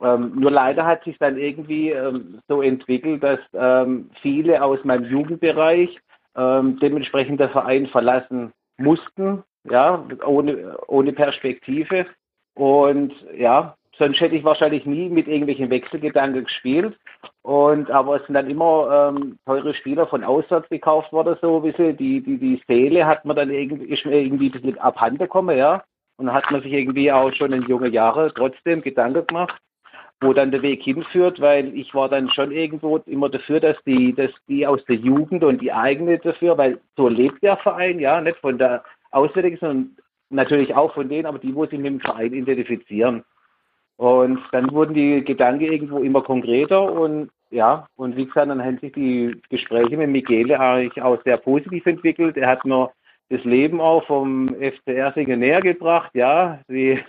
Ähm, 0.01 0.33
nur 0.35 0.51
leider 0.51 0.85
hat 0.85 1.03
sich 1.03 1.17
dann 1.19 1.37
irgendwie 1.37 1.91
ähm, 1.91 2.39
so 2.47 2.61
entwickelt, 2.61 3.23
dass 3.23 3.39
ähm, 3.53 4.09
viele 4.21 4.63
aus 4.63 4.83
meinem 4.83 5.05
Jugendbereich 5.05 5.99
ähm, 6.35 6.79
dementsprechend 6.79 7.39
der 7.39 7.49
Verein 7.49 7.87
verlassen 7.87 8.51
mussten, 8.77 9.43
ja, 9.69 10.03
ohne, 10.25 10.77
ohne 10.87 11.13
Perspektive. 11.13 12.07
Und 12.55 13.13
ja, 13.37 13.75
sonst 13.97 14.19
hätte 14.19 14.35
ich 14.35 14.43
wahrscheinlich 14.43 14.85
nie 14.85 15.09
mit 15.09 15.27
irgendwelchen 15.27 15.69
Wechselgedanken 15.69 16.43
gespielt. 16.43 16.97
Und 17.43 17.89
aber 17.91 18.17
es 18.17 18.25
sind 18.25 18.35
dann 18.35 18.49
immer 18.49 19.13
ähm, 19.15 19.37
teure 19.45 19.73
Spieler 19.73 20.07
von 20.07 20.23
auswärts 20.23 20.69
gekauft 20.69 21.11
worden, 21.11 21.37
so 21.41 21.57
ein 21.57 21.63
bisschen. 21.63 21.97
Die, 21.97 22.21
die, 22.21 22.37
die 22.37 22.61
Seele 22.67 23.05
hat 23.05 23.25
man 23.25 23.35
dann 23.35 23.49
irgendwie, 23.49 23.85
ist 23.85 24.05
irgendwie 24.05 24.47
ein 24.47 24.51
bisschen 24.51 24.77
abhanden 24.79 25.19
gekommen, 25.19 25.57
ja. 25.57 25.83
Und 26.17 26.31
hat 26.31 26.49
man 26.51 26.61
sich 26.61 26.71
irgendwie 26.71 27.11
auch 27.11 27.33
schon 27.33 27.51
in 27.51 27.63
jungen 27.63 27.91
Jahren 27.91 28.31
trotzdem 28.35 28.81
Gedanken 28.81 29.25
gemacht, 29.25 29.59
wo 30.21 30.33
dann 30.33 30.51
der 30.51 30.61
Weg 30.61 30.83
hinführt, 30.83 31.41
weil 31.41 31.75
ich 31.75 31.95
war 31.95 32.09
dann 32.09 32.29
schon 32.29 32.51
irgendwo 32.51 32.97
immer 33.07 33.29
dafür, 33.29 33.59
dass 33.59 33.77
die, 33.85 34.13
dass 34.13 34.31
die 34.47 34.67
aus 34.67 34.83
der 34.85 34.97
Jugend 34.97 35.43
und 35.43 35.61
die 35.61 35.73
eigene 35.73 36.19
dafür, 36.19 36.57
weil 36.59 36.79
so 36.95 37.07
lebt 37.07 37.41
der 37.41 37.57
Verein, 37.57 37.99
ja, 37.99 38.21
nicht 38.21 38.37
von 38.37 38.59
der 38.59 38.83
Auswärtigen, 39.09 39.57
sondern 39.57 39.97
natürlich 40.29 40.75
auch 40.75 40.93
von 40.93 41.09
denen, 41.09 41.25
aber 41.25 41.39
die, 41.39 41.55
wo 41.55 41.65
sich 41.65 41.79
mit 41.79 41.87
dem 41.87 41.99
Verein 41.99 42.33
identifizieren. 42.33 43.23
Und 44.01 44.39
dann 44.51 44.71
wurden 44.71 44.95
die 44.95 45.23
Gedanken 45.23 45.65
irgendwo 45.65 45.99
immer 45.99 46.23
konkreter 46.23 46.91
und 46.91 47.29
ja, 47.51 47.85
und 47.97 48.15
wie 48.15 48.25
gesagt, 48.25 48.49
dann 48.49 48.63
haben 48.63 48.79
sich 48.79 48.93
die 48.93 49.39
Gespräche 49.51 49.95
mit 49.95 50.09
Michele 50.09 50.59
eigentlich 50.59 51.03
auch 51.03 51.21
sehr 51.23 51.37
positiv 51.37 51.85
entwickelt. 51.85 52.35
Er 52.35 52.47
hat 52.47 52.65
mir 52.65 52.91
das 53.29 53.43
Leben 53.43 53.79
auch 53.79 54.03
vom 54.07 54.55
FCR 54.55 55.13
Singen 55.13 55.41
näher 55.41 55.61
gebracht, 55.61 56.09
ja, 56.15 56.61
die, 56.67 56.99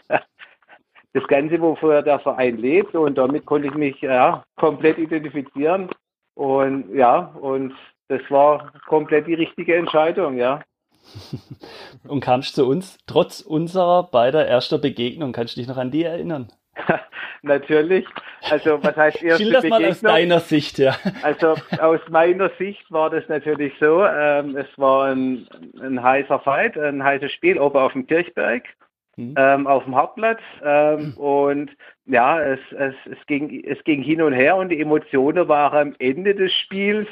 das 1.14 1.26
Ganze, 1.28 1.58
wofür 1.62 2.02
der 2.02 2.18
Verein 2.18 2.58
lebt 2.58 2.94
und 2.94 3.16
damit 3.16 3.46
konnte 3.46 3.68
ich 3.68 3.74
mich 3.74 3.98
ja, 4.02 4.44
komplett 4.56 4.98
identifizieren 4.98 5.88
und 6.34 6.94
ja, 6.94 7.32
und 7.40 7.72
das 8.08 8.20
war 8.28 8.70
komplett 8.86 9.28
die 9.28 9.34
richtige 9.34 9.76
Entscheidung, 9.76 10.36
ja. 10.36 10.60
Und 12.06 12.20
kamst 12.20 12.54
zu 12.54 12.66
uns, 12.66 12.98
trotz 13.06 13.40
unserer 13.40 14.04
beider 14.10 14.46
erster 14.46 14.78
Begegnung, 14.78 15.32
kannst 15.32 15.56
du 15.56 15.60
dich 15.60 15.68
noch 15.68 15.78
an 15.78 15.90
die 15.90 16.04
erinnern? 16.04 16.52
Natürlich. 17.42 18.06
Also 18.50 18.82
was 18.82 18.96
heißt 18.96 19.22
erste 19.22 19.42
Schilder 19.42 19.60
das 19.60 19.70
mal 19.70 19.84
aus 19.84 20.00
deiner 20.00 20.40
Sicht, 20.40 20.78
ja. 20.78 20.96
Also 21.22 21.56
aus 21.80 22.00
meiner 22.08 22.50
Sicht 22.58 22.90
war 22.90 23.10
das 23.10 23.28
natürlich 23.28 23.72
so. 23.80 24.04
Ähm, 24.04 24.56
es 24.56 24.66
war 24.76 25.10
ein, 25.12 25.48
ein 25.80 26.02
heißer 26.02 26.40
Fight, 26.40 26.78
ein 26.78 27.02
heißes 27.02 27.32
Spiel 27.32 27.58
oben 27.58 27.78
auf 27.78 27.92
dem 27.92 28.06
Kirchberg. 28.06 28.64
Mhm. 29.16 29.34
Ähm, 29.36 29.66
auf 29.66 29.84
dem 29.84 29.94
Hauptplatz 29.94 30.40
ähm, 30.64 31.08
mhm. 31.08 31.14
und 31.18 31.70
ja, 32.06 32.42
es, 32.42 32.60
es, 32.72 32.94
es, 33.10 33.26
ging, 33.26 33.62
es 33.64 33.82
ging 33.84 34.02
hin 34.02 34.22
und 34.22 34.32
her 34.32 34.56
und 34.56 34.70
die 34.70 34.80
Emotionen 34.80 35.48
waren 35.48 35.88
am 35.88 35.94
Ende 35.98 36.34
des 36.34 36.52
Spiels, 36.52 37.08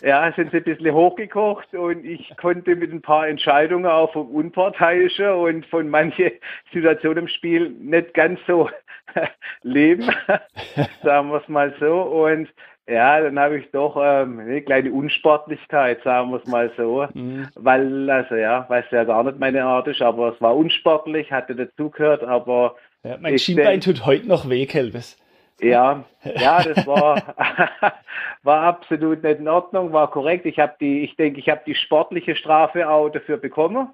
ja, 0.00 0.32
sind 0.32 0.50
sie 0.50 0.56
ein 0.58 0.64
bisschen 0.64 0.92
hochgekocht 0.92 1.72
und 1.74 2.04
ich 2.04 2.34
konnte 2.36 2.74
mit 2.74 2.92
ein 2.92 3.02
paar 3.02 3.28
Entscheidungen 3.28 3.86
auch 3.86 4.12
vom 4.12 4.28
Unparteiischen 4.28 5.28
und 5.28 5.66
von 5.66 5.88
manchen 5.88 6.32
Situationen 6.72 7.24
im 7.24 7.28
Spiel 7.28 7.70
nicht 7.70 8.14
ganz 8.14 8.40
so 8.46 8.68
leben, 9.62 10.10
sagen 11.02 11.30
wir 11.30 11.40
es 11.40 11.48
mal 11.48 11.74
so 11.78 12.02
und 12.02 12.48
ja, 12.88 13.20
dann 13.20 13.38
habe 13.38 13.58
ich 13.58 13.70
doch 13.70 13.96
ähm, 13.96 14.40
eine 14.40 14.60
kleine 14.60 14.92
Unsportlichkeit, 14.92 16.02
sagen 16.02 16.30
wir 16.30 16.38
es 16.38 16.46
mal 16.46 16.70
so. 16.76 17.06
Mhm. 17.14 17.46
Weil, 17.54 18.10
also 18.10 18.34
ja, 18.34 18.68
weiß 18.68 18.86
ja 18.90 19.04
gar 19.04 19.22
nicht 19.22 19.38
meine 19.38 19.64
Art 19.64 19.86
ist, 19.86 20.02
aber 20.02 20.34
es 20.34 20.40
war 20.40 20.56
unsportlich, 20.56 21.30
hatte 21.30 21.54
dazugehört, 21.54 22.24
aber. 22.24 22.76
Ja, 23.04 23.16
mein 23.18 23.38
Schienbein 23.38 23.80
denk, 23.80 23.82
tut 23.84 24.06
heute 24.06 24.28
noch 24.28 24.48
weh, 24.48 24.66
Kelvis. 24.66 25.18
Ja, 25.60 26.04
ja, 26.24 26.62
das 26.62 26.86
war, 26.86 27.34
war 28.42 28.62
absolut 28.62 29.22
nicht 29.22 29.40
in 29.40 29.48
Ordnung, 29.48 29.92
war 29.92 30.10
korrekt. 30.10 30.46
Ich 30.46 30.58
habe 30.58 30.74
die, 30.80 31.02
ich 31.02 31.16
denke, 31.16 31.40
ich 31.40 31.48
habe 31.48 31.62
die 31.66 31.74
sportliche 31.74 32.36
Strafe 32.36 32.88
auch 32.88 33.10
dafür 33.10 33.36
bekommen. 33.36 33.88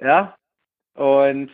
Ja. 0.00 0.34
Und 0.94 1.50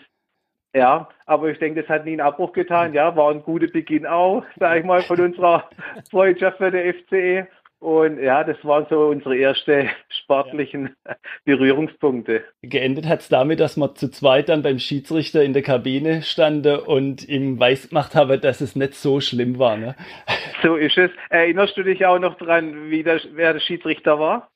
ja, 0.75 1.09
aber 1.27 1.51
ich 1.51 1.59
denke, 1.59 1.83
das 1.83 1.89
hat 1.89 2.05
nie 2.05 2.13
einen 2.13 2.21
Abbruch 2.21 2.53
getan. 2.53 2.95
Ja, 2.95 3.15
war 3.15 3.31
ein 3.31 3.43
guter 3.43 3.69
Beginn 3.69 4.07
auch, 4.07 4.43
sage 4.59 4.81
ich 4.81 4.85
mal, 4.85 5.03
von 5.03 5.21
unserer 5.21 5.69
Freundschaft 6.11 6.59
für 6.59 6.71
der 6.71 6.93
FCE. 6.95 7.47
Und 7.85 8.19
ja, 8.19 8.45
das 8.45 8.57
waren 8.65 8.87
so 8.89 9.09
unsere 9.09 9.39
ersten 9.39 9.91
sportlichen 10.09 10.97
ja. 11.07 11.17
Berührungspunkte. 11.45 12.43
Geendet 12.63 13.05
hat 13.05 13.21
es 13.21 13.29
damit, 13.29 13.61
dass 13.61 13.77
wir 13.77 13.95
zu 13.95 14.11
zweit 14.11 14.49
dann 14.49 14.63
beim 14.63 14.79
Schiedsrichter 14.79 15.43
in 15.43 15.53
der 15.53 15.61
Kabine 15.61 16.23
standen 16.23 16.79
und 16.79 17.29
ihm 17.29 17.61
weiß 17.61 17.91
gemacht 17.91 18.15
haben, 18.15 18.41
dass 18.41 18.63
es 18.63 18.75
nicht 18.75 18.95
so 18.95 19.21
schlimm 19.21 19.59
war. 19.59 19.77
Ne? 19.77 19.95
So 20.63 20.77
ist 20.77 20.97
es. 20.97 21.11
Erinnerst 21.29 21.77
du 21.77 21.83
dich 21.83 22.07
auch 22.07 22.19
noch 22.19 22.39
dran, 22.39 22.91
wie 22.91 23.03
der, 23.03 23.21
wer 23.33 23.53
der 23.53 23.61
Schiedsrichter 23.61 24.19
war? 24.19 24.51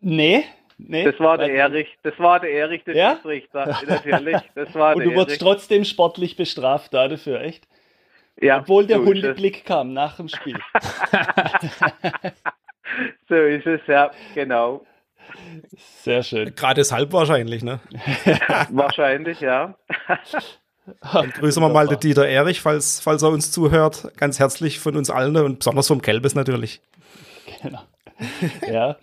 Nee, 0.00 0.44
Nee, 0.80 1.02
das 1.02 1.18
war 1.18 1.36
der 1.36 1.52
Erich, 1.52 1.88
das 2.04 2.16
war 2.20 2.38
der 2.38 2.52
Erich, 2.52 2.84
der 2.84 2.94
ja? 2.94 3.14
Schiedsrichter, 3.14 3.76
natürlich. 3.88 4.36
Das 4.54 4.72
war 4.76 4.94
Und 4.94 5.04
du 5.04 5.14
wurdest 5.16 5.40
trotzdem 5.40 5.84
sportlich 5.84 6.36
bestraft 6.36 6.94
dafür, 6.94 7.40
echt? 7.40 7.66
Ja. 8.40 8.60
Obwohl 8.60 8.86
der 8.86 8.98
so 8.98 9.06
Hundeblick 9.06 9.64
kam 9.64 9.92
nach 9.92 10.16
dem 10.16 10.28
Spiel. 10.28 10.58
so 13.28 13.34
ist 13.34 13.66
es, 13.66 13.80
ja, 13.86 14.10
genau. 14.34 14.84
Sehr 16.02 16.22
schön. 16.22 16.54
Gerade 16.54 16.76
deshalb 16.76 17.12
wahrscheinlich, 17.12 17.62
ne? 17.62 17.80
wahrscheinlich, 18.70 19.40
ja. 19.40 19.74
Dann 21.12 21.30
grüßen 21.30 21.62
wir 21.62 21.68
mal 21.68 21.86
den 21.86 22.00
Dieter 22.00 22.26
Erich, 22.26 22.60
falls, 22.60 23.00
falls 23.00 23.22
er 23.22 23.30
uns 23.30 23.52
zuhört. 23.52 24.12
Ganz 24.16 24.38
herzlich 24.38 24.78
von 24.78 24.96
uns 24.96 25.10
allen 25.10 25.36
und 25.36 25.58
besonders 25.58 25.88
vom 25.88 26.00
Kelbes 26.00 26.34
natürlich. 26.34 26.80
Genau. 27.62 27.80
Ja, 28.66 28.96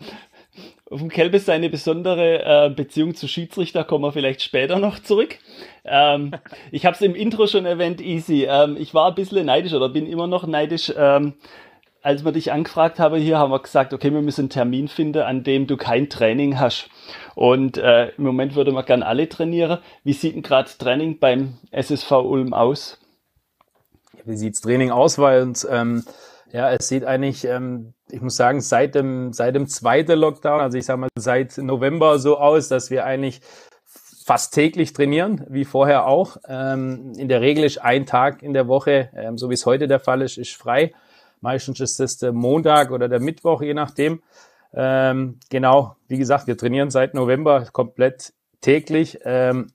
auf 0.90 1.00
dem 1.00 1.10
Kelbis 1.10 1.46
seine 1.46 1.70
besondere 1.70 2.68
äh, 2.68 2.70
Beziehung 2.70 3.16
zu 3.16 3.28
Schiedsrichter 3.28 3.84
kommen 3.84 4.04
wir 4.04 4.12
vielleicht 4.12 4.44
später 4.44 4.78
noch 4.78 5.00
zurück. 5.00 5.40
Ähm, 5.84 6.32
ich 6.72 6.86
habe 6.86 6.96
es 6.96 7.02
im 7.02 7.16
Intro 7.16 7.48
schon 7.48 7.66
erwähnt, 7.66 8.02
Easy. 8.02 8.46
Ähm, 8.48 8.78
ich 8.80 8.94
war 8.94 9.10
ein 9.10 9.16
bisschen 9.16 9.48
neidisch 9.48 9.74
oder 9.74 9.90
bin 9.90 10.06
immer 10.06 10.28
noch 10.28 10.46
neidisch. 10.46 10.94
Ähm, 10.96 11.34
als 12.04 12.24
wir 12.24 12.32
dich 12.32 12.52
angefragt 12.52 13.00
haben 13.00 13.20
hier, 13.20 13.40
haben 13.40 13.52
wir 13.52 13.60
gesagt, 13.60 13.92
okay, 13.92 14.14
wir 14.14 14.22
müssen 14.22 14.42
einen 14.42 14.50
Termin 14.52 14.88
finden, 14.88 15.24
an 15.24 15.44
dem 15.44 15.66
du 15.66 15.76
kein 15.76 16.08
Training 16.08 16.60
hast. 16.60 16.88
Und 17.34 17.80
äh, 17.80 18.10
im 18.10 18.24
Moment 18.24 18.54
würde 18.54 18.72
man 18.72 18.86
gern 18.86 19.02
alle 19.02 19.28
trainieren. 19.28 19.80
Wie 20.04 20.14
sieht 20.14 20.36
denn 20.36 20.44
gerade 20.44 20.70
Training 20.78 21.18
beim 21.18 21.58
SSV 21.72 22.12
Ulm 22.12 22.54
aus? 22.54 23.00
Wie 24.24 24.38
sieht's 24.38 24.62
Training 24.62 24.92
aus? 24.92 25.18
Weil 25.18 25.42
uns, 25.42 25.68
ähm, 25.70 26.04
ja, 26.56 26.72
es 26.72 26.88
sieht 26.88 27.04
eigentlich 27.04 27.46
ähm, 27.46 27.94
ich 28.12 28.22
muss 28.22 28.36
sagen, 28.36 28.62
seit 28.62 28.96
dem, 28.96 29.34
seit 29.34 29.56
dem 29.56 29.68
zweiten 29.68 30.18
Lockdown, 30.20 30.62
also 30.62 30.78
ich 30.78 30.86
sage 30.86 31.00
mal 31.00 31.10
seit 31.18 31.58
November 31.58 32.20
so 32.20 32.38
aus, 32.38 32.68
dass 32.68 32.90
wir 32.92 33.06
eigentlich 33.06 33.42
fast 34.24 34.54
täglich 34.54 34.94
trainieren, 34.94 35.46
wie 35.50 35.66
vorher 35.66 36.08
auch. 36.08 36.38
Ähm, 36.48 37.14
in 37.18 37.30
der 37.30 37.42
Regel 37.42 37.64
ist 37.64 37.80
ein 37.80 38.06
Tag 38.06 38.42
in 38.42 38.54
der 38.54 38.68
Woche, 38.68 39.10
ähm, 39.16 39.38
so 39.38 39.50
wie 39.50 39.54
es 39.54 39.66
heute 39.66 39.88
der 39.88 40.00
Fall 40.00 40.22
ist, 40.22 40.38
ist 40.38 40.56
frei. 40.56 40.94
Meistens 41.42 41.80
ist 41.80 42.00
es 42.00 42.18
der 42.18 42.32
Montag 42.32 42.92
oder 42.92 43.08
der 43.08 43.20
Mittwoch, 43.20 43.62
je 43.62 43.74
nachdem. 43.74 44.24
Ähm, 44.74 45.40
genau, 45.50 45.96
wie 46.08 46.18
gesagt, 46.18 46.48
wir 46.48 46.58
trainieren 46.58 46.90
seit 46.90 47.14
November 47.14 47.66
komplett 47.72 48.34
täglich. 48.62 49.20
Ähm, 49.24 49.68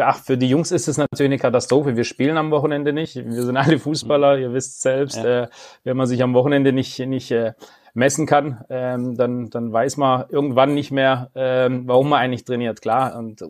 ach, 0.00 0.18
für 0.18 0.38
die 0.38 0.48
Jungs 0.48 0.70
ist 0.70 0.88
es 0.88 0.96
natürlich 0.96 1.30
eine 1.30 1.38
Katastrophe. 1.38 1.96
Wir 1.96 2.04
spielen 2.04 2.36
am 2.36 2.50
Wochenende 2.50 2.92
nicht. 2.92 3.16
Wir 3.16 3.42
sind 3.42 3.56
alle 3.56 3.78
Fußballer, 3.78 4.38
ihr 4.38 4.52
wisst 4.52 4.82
selbst. 4.82 5.16
Ja. 5.16 5.44
Äh, 5.44 5.48
wenn 5.84 5.96
man 5.96 6.06
sich 6.06 6.22
am 6.22 6.34
Wochenende 6.34 6.72
nicht, 6.72 6.98
nicht 7.00 7.30
äh, 7.30 7.52
messen 7.94 8.26
kann, 8.26 8.64
ähm, 8.70 9.16
dann, 9.16 9.50
dann 9.50 9.72
weiß 9.72 9.96
man 9.96 10.24
irgendwann 10.30 10.74
nicht 10.74 10.90
mehr, 10.90 11.30
ähm, 11.34 11.82
warum 11.86 12.08
man 12.08 12.20
eigentlich 12.20 12.44
trainiert. 12.44 12.80
Klar, 12.80 13.16
und 13.18 13.42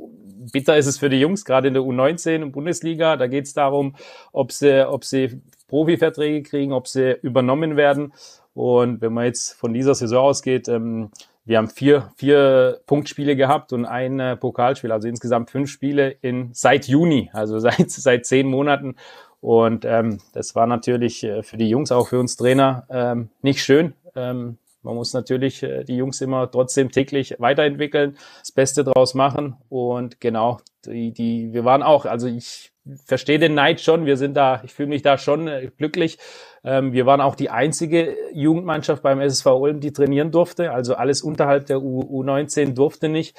bitter 0.52 0.76
ist 0.76 0.86
es 0.86 0.98
für 0.98 1.08
die 1.08 1.20
Jungs, 1.20 1.44
gerade 1.44 1.68
in 1.68 1.74
der 1.74 1.82
U19 1.82 2.42
und 2.42 2.52
Bundesliga. 2.52 3.16
Da 3.16 3.26
geht 3.26 3.44
es 3.44 3.54
darum, 3.54 3.94
ob 4.32 4.52
sie, 4.52 4.88
ob 4.88 5.04
sie 5.04 5.40
Profiverträge 5.68 6.42
kriegen, 6.42 6.72
ob 6.72 6.88
sie 6.88 7.16
übernommen 7.22 7.76
werden. 7.76 8.12
Und 8.54 9.00
wenn 9.00 9.12
man 9.12 9.24
jetzt 9.24 9.52
von 9.52 9.72
dieser 9.72 9.94
Saison 9.94 10.26
ausgeht, 10.26 10.68
ähm, 10.68 11.10
wir 11.44 11.58
haben 11.58 11.68
vier, 11.68 12.12
vier 12.16 12.80
Punktspiele 12.86 13.34
gehabt 13.36 13.72
und 13.72 13.84
ein 13.84 14.20
äh, 14.20 14.36
Pokalspiel, 14.36 14.92
also 14.92 15.08
insgesamt 15.08 15.50
fünf 15.50 15.70
Spiele 15.70 16.10
in 16.20 16.50
seit 16.52 16.86
Juni, 16.86 17.30
also 17.32 17.58
seit, 17.60 17.90
seit 17.90 18.26
zehn 18.26 18.48
Monaten. 18.48 18.96
Und 19.40 19.84
ähm, 19.84 20.18
das 20.32 20.54
war 20.54 20.66
natürlich 20.66 21.24
äh, 21.24 21.42
für 21.42 21.56
die 21.56 21.68
Jungs, 21.68 21.90
auch 21.90 22.08
für 22.08 22.20
uns 22.20 22.36
Trainer, 22.36 22.86
ähm, 22.88 23.30
nicht 23.42 23.62
schön. 23.62 23.94
Ähm, 24.14 24.58
man 24.82 24.94
muss 24.94 25.12
natürlich 25.12 25.62
äh, 25.62 25.84
die 25.84 25.96
Jungs 25.96 26.20
immer 26.20 26.50
trotzdem 26.50 26.90
täglich 26.90 27.36
weiterentwickeln, 27.38 28.16
das 28.40 28.52
Beste 28.52 28.84
draus 28.84 29.14
machen. 29.14 29.56
Und 29.68 30.20
genau, 30.20 30.60
die, 30.84 31.12
die, 31.12 31.52
wir 31.52 31.64
waren 31.64 31.82
auch, 31.82 32.04
also 32.04 32.26
ich 32.26 32.72
verstehe 33.04 33.38
den 33.38 33.54
Neid 33.54 33.80
schon, 33.80 34.06
wir 34.06 34.16
sind 34.16 34.34
da, 34.34 34.60
ich 34.64 34.74
fühle 34.74 34.88
mich 34.88 35.02
da 35.02 35.18
schon 35.18 35.46
äh, 35.46 35.70
glücklich, 35.76 36.18
ähm, 36.64 36.92
wir 36.92 37.06
waren 37.06 37.20
auch 37.20 37.34
die 37.34 37.50
einzige 37.50 38.16
Jugendmannschaft 38.32 39.02
beim 39.02 39.20
SSV 39.20 39.46
Ulm, 39.46 39.80
die 39.80 39.92
trainieren 39.92 40.30
durfte. 40.30 40.72
Also 40.72 40.94
alles 40.94 41.22
unterhalb 41.22 41.66
der 41.66 41.82
U 41.82 42.22
U19 42.22 42.74
durfte 42.74 43.08
nicht. 43.08 43.36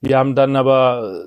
Wir 0.00 0.18
haben 0.18 0.34
dann 0.34 0.56
aber 0.56 1.26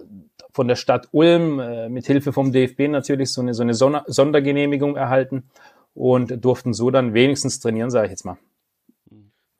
von 0.51 0.67
der 0.67 0.75
Stadt 0.75 1.07
Ulm 1.11 1.59
äh, 1.59 1.89
mit 1.89 2.05
Hilfe 2.07 2.33
vom 2.33 2.51
DFB 2.51 2.87
natürlich 2.89 3.31
so 3.31 3.41
eine, 3.41 3.53
so 3.53 3.63
eine 3.63 3.73
Sondergenehmigung 3.73 4.95
erhalten 4.95 5.49
und 5.93 6.43
durften 6.43 6.73
so 6.73 6.91
dann 6.91 7.13
wenigstens 7.13 7.59
trainieren, 7.59 7.89
sage 7.89 8.07
ich 8.07 8.11
jetzt 8.11 8.25
mal. 8.25 8.37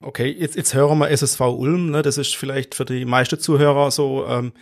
Okay, 0.01 0.33
jetzt, 0.37 0.55
jetzt 0.55 0.73
hören 0.73 0.97
wir 0.99 1.09
SSV 1.09 1.41
Ulm. 1.41 1.91
Ne? 1.91 2.01
Das 2.01 2.17
ist 2.17 2.35
vielleicht 2.35 2.73
für 2.75 2.85
die 2.85 3.05
meisten 3.05 3.39
Zuhörer 3.39 3.91
so 3.91 4.25
ähm, 4.27 4.53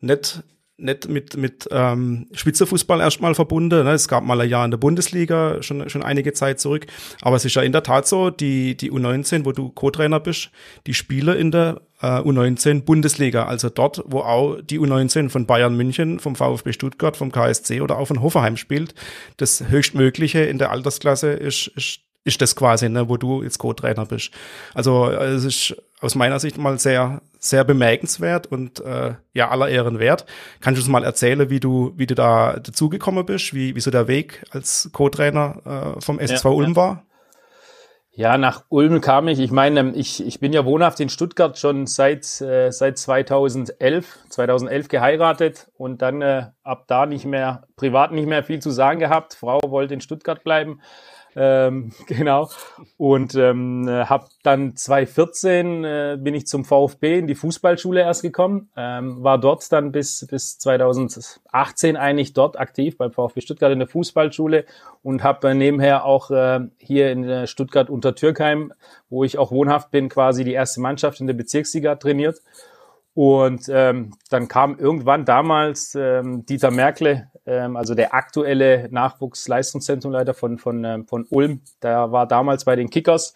nicht 0.00 0.42
nicht 0.80 1.08
mit, 1.08 1.36
mit 1.36 1.68
ähm, 1.70 2.26
Spitzenfußball 2.32 3.00
erstmal 3.00 3.34
verbunden. 3.34 3.84
Ne? 3.84 3.92
Es 3.92 4.08
gab 4.08 4.24
mal 4.24 4.40
ein 4.40 4.48
Jahr 4.48 4.64
in 4.64 4.70
der 4.70 4.78
Bundesliga, 4.78 5.62
schon, 5.62 5.88
schon 5.88 6.02
einige 6.02 6.32
Zeit 6.32 6.58
zurück. 6.58 6.86
Aber 7.20 7.36
es 7.36 7.44
ist 7.44 7.54
ja 7.54 7.62
in 7.62 7.72
der 7.72 7.82
Tat 7.82 8.08
so, 8.08 8.30
die, 8.30 8.76
die 8.76 8.90
U19, 8.90 9.44
wo 9.44 9.52
du 9.52 9.68
Co-Trainer 9.70 10.20
bist, 10.20 10.50
die 10.86 10.94
spielen 10.94 11.36
in 11.36 11.50
der 11.50 11.82
äh, 12.00 12.06
U19 12.06 12.82
Bundesliga. 12.82 13.46
Also 13.46 13.68
dort, 13.68 14.02
wo 14.06 14.20
auch 14.20 14.60
die 14.62 14.80
U19 14.80 15.28
von 15.28 15.46
Bayern 15.46 15.76
München, 15.76 16.18
vom 16.18 16.34
VfB 16.34 16.72
Stuttgart, 16.72 17.16
vom 17.16 17.30
KSC 17.30 17.80
oder 17.80 17.98
auch 17.98 18.06
von 18.06 18.22
Hoffenheim 18.22 18.56
spielt. 18.56 18.94
Das 19.36 19.68
höchstmögliche 19.68 20.40
in 20.40 20.58
der 20.58 20.70
Altersklasse 20.70 21.32
ist, 21.32 21.68
ist 21.76 22.00
ist 22.24 22.42
das 22.42 22.54
quasi, 22.54 22.88
ne, 22.88 23.08
wo 23.08 23.16
du 23.16 23.42
jetzt 23.42 23.58
Co-Trainer 23.58 24.06
bist. 24.06 24.30
Also 24.74 25.08
es 25.08 25.44
ist 25.44 25.76
aus 26.00 26.14
meiner 26.14 26.38
Sicht 26.38 26.58
mal 26.58 26.78
sehr, 26.78 27.22
sehr 27.38 27.64
bemerkenswert 27.64 28.46
und 28.46 28.80
äh, 28.80 29.14
ja, 29.32 29.50
aller 29.50 29.68
Ehren 29.68 29.98
wert. 29.98 30.26
Kannst 30.60 30.78
du 30.78 30.82
uns 30.82 30.90
mal 30.90 31.04
erzählen, 31.04 31.50
wie 31.50 31.60
du, 31.60 31.92
wie 31.96 32.06
du 32.06 32.14
da 32.14 32.58
dazugekommen 32.58 33.24
bist, 33.24 33.54
wie, 33.54 33.74
wie 33.74 33.80
so 33.80 33.90
der 33.90 34.08
Weg 34.08 34.44
als 34.50 34.90
Co-Trainer 34.92 35.96
äh, 35.96 36.00
vom 36.00 36.18
SSV 36.18 36.44
ja, 36.44 36.50
Ulm 36.50 36.76
war? 36.76 37.04
Ja, 38.12 38.36
nach 38.36 38.64
Ulm 38.68 39.00
kam 39.00 39.28
ich. 39.28 39.38
Ich 39.38 39.50
meine, 39.52 39.92
ich, 39.94 40.26
ich 40.26 40.40
bin 40.40 40.52
ja 40.52 40.64
wohnhaft 40.64 41.00
in 41.00 41.08
Stuttgart 41.08 41.56
schon 41.58 41.86
seit, 41.86 42.40
äh, 42.40 42.70
seit 42.70 42.98
2011, 42.98 44.18
2011 44.28 44.88
geheiratet 44.88 45.70
und 45.74 46.02
dann 46.02 46.20
äh, 46.20 46.46
ab 46.62 46.84
da 46.88 47.06
nicht 47.06 47.24
mehr, 47.24 47.62
privat 47.76 48.12
nicht 48.12 48.26
mehr 48.26 48.42
viel 48.42 48.60
zu 48.60 48.70
sagen 48.70 48.98
gehabt. 48.98 49.34
Frau 49.34 49.60
wollte 49.66 49.94
in 49.94 50.00
Stuttgart 50.00 50.42
bleiben. 50.42 50.80
Ähm, 51.36 51.92
genau. 52.06 52.48
Und 52.96 53.34
ähm, 53.34 53.88
habe 53.88 54.26
dann 54.42 54.76
2014 54.76 55.84
äh, 55.84 56.18
bin 56.20 56.34
ich 56.34 56.46
zum 56.46 56.64
VfB 56.64 57.18
in 57.18 57.26
die 57.26 57.34
Fußballschule 57.34 58.00
erst 58.00 58.22
gekommen, 58.22 58.70
ähm, 58.76 59.22
war 59.22 59.38
dort 59.38 59.70
dann 59.72 59.92
bis 59.92 60.26
bis 60.28 60.58
2018 60.58 61.96
eigentlich 61.96 62.32
dort 62.32 62.58
aktiv 62.58 62.96
beim 62.96 63.12
VfB 63.12 63.40
Stuttgart 63.40 63.72
in 63.72 63.78
der 63.78 63.88
Fußballschule 63.88 64.64
und 65.02 65.22
habe 65.22 65.54
nebenher 65.54 66.04
auch 66.04 66.30
äh, 66.30 66.60
hier 66.78 67.12
in 67.12 67.24
äh, 67.24 67.46
Stuttgart 67.46 67.90
unter 67.90 68.14
Türkheim, 68.14 68.72
wo 69.08 69.24
ich 69.24 69.38
auch 69.38 69.50
wohnhaft 69.52 69.90
bin, 69.90 70.08
quasi 70.08 70.44
die 70.44 70.52
erste 70.52 70.80
Mannschaft 70.80 71.20
in 71.20 71.26
der 71.26 71.34
Bezirksliga 71.34 71.96
trainiert. 71.96 72.40
Und 73.14 73.68
ähm, 73.68 74.12
dann 74.30 74.48
kam 74.48 74.78
irgendwann 74.78 75.24
damals 75.24 75.94
ähm, 75.94 76.46
Dieter 76.46 76.70
Merkle, 76.70 77.28
ähm, 77.46 77.76
also 77.76 77.94
der 77.94 78.14
aktuelle 78.14 78.88
Nachwuchsleistungszentrumleiter 78.90 80.34
von, 80.34 80.58
von, 80.58 80.84
ähm, 80.84 81.06
von 81.06 81.26
Ulm, 81.30 81.62
der 81.82 82.12
war 82.12 82.26
damals 82.26 82.64
bei 82.64 82.76
den 82.76 82.90
Kickers 82.90 83.34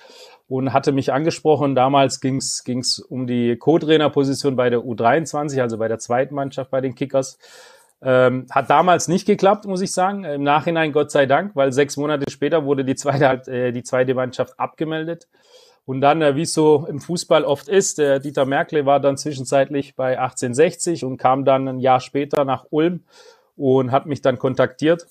und 0.48 0.72
hatte 0.72 0.92
mich 0.92 1.12
angesprochen. 1.12 1.74
Damals 1.74 2.20
ging 2.20 2.38
es 2.38 3.00
um 3.00 3.26
die 3.26 3.56
Co-Trainer-Position 3.56 4.56
bei 4.56 4.70
der 4.70 4.80
U23, 4.80 5.60
also 5.60 5.78
bei 5.78 5.88
der 5.88 5.98
zweiten 5.98 6.34
Mannschaft 6.34 6.70
bei 6.70 6.80
den 6.80 6.94
Kickers. 6.94 7.38
Ähm, 8.02 8.46
hat 8.50 8.68
damals 8.68 9.08
nicht 9.08 9.26
geklappt, 9.26 9.64
muss 9.64 9.80
ich 9.80 9.92
sagen. 9.92 10.24
Im 10.24 10.42
Nachhinein 10.42 10.92
Gott 10.92 11.10
sei 11.10 11.24
Dank, 11.24 11.56
weil 11.56 11.72
sechs 11.72 11.96
Monate 11.96 12.30
später 12.30 12.66
wurde 12.66 12.84
die 12.84 12.96
zweite, 12.96 13.50
äh, 13.50 13.72
die 13.72 13.82
zweite 13.82 14.14
Mannschaft 14.14 14.60
abgemeldet. 14.60 15.26
Und 15.86 16.00
dann, 16.00 16.20
äh, 16.20 16.36
wie 16.36 16.42
es 16.42 16.52
so 16.52 16.86
im 16.88 17.00
Fußball 17.00 17.44
oft 17.44 17.68
ist, 17.68 17.98
der 17.98 18.18
Dieter 18.18 18.44
Merkle 18.44 18.84
war 18.84 19.00
dann 19.00 19.16
zwischenzeitlich 19.16 19.96
bei 19.96 20.18
1860 20.18 21.04
und 21.04 21.16
kam 21.16 21.44
dann 21.44 21.66
ein 21.66 21.80
Jahr 21.80 22.00
später 22.00 22.44
nach 22.44 22.66
Ulm 22.70 23.04
und 23.56 23.92
hat 23.92 24.06
mich 24.06 24.22
dann 24.22 24.38
kontaktiert. 24.38 25.06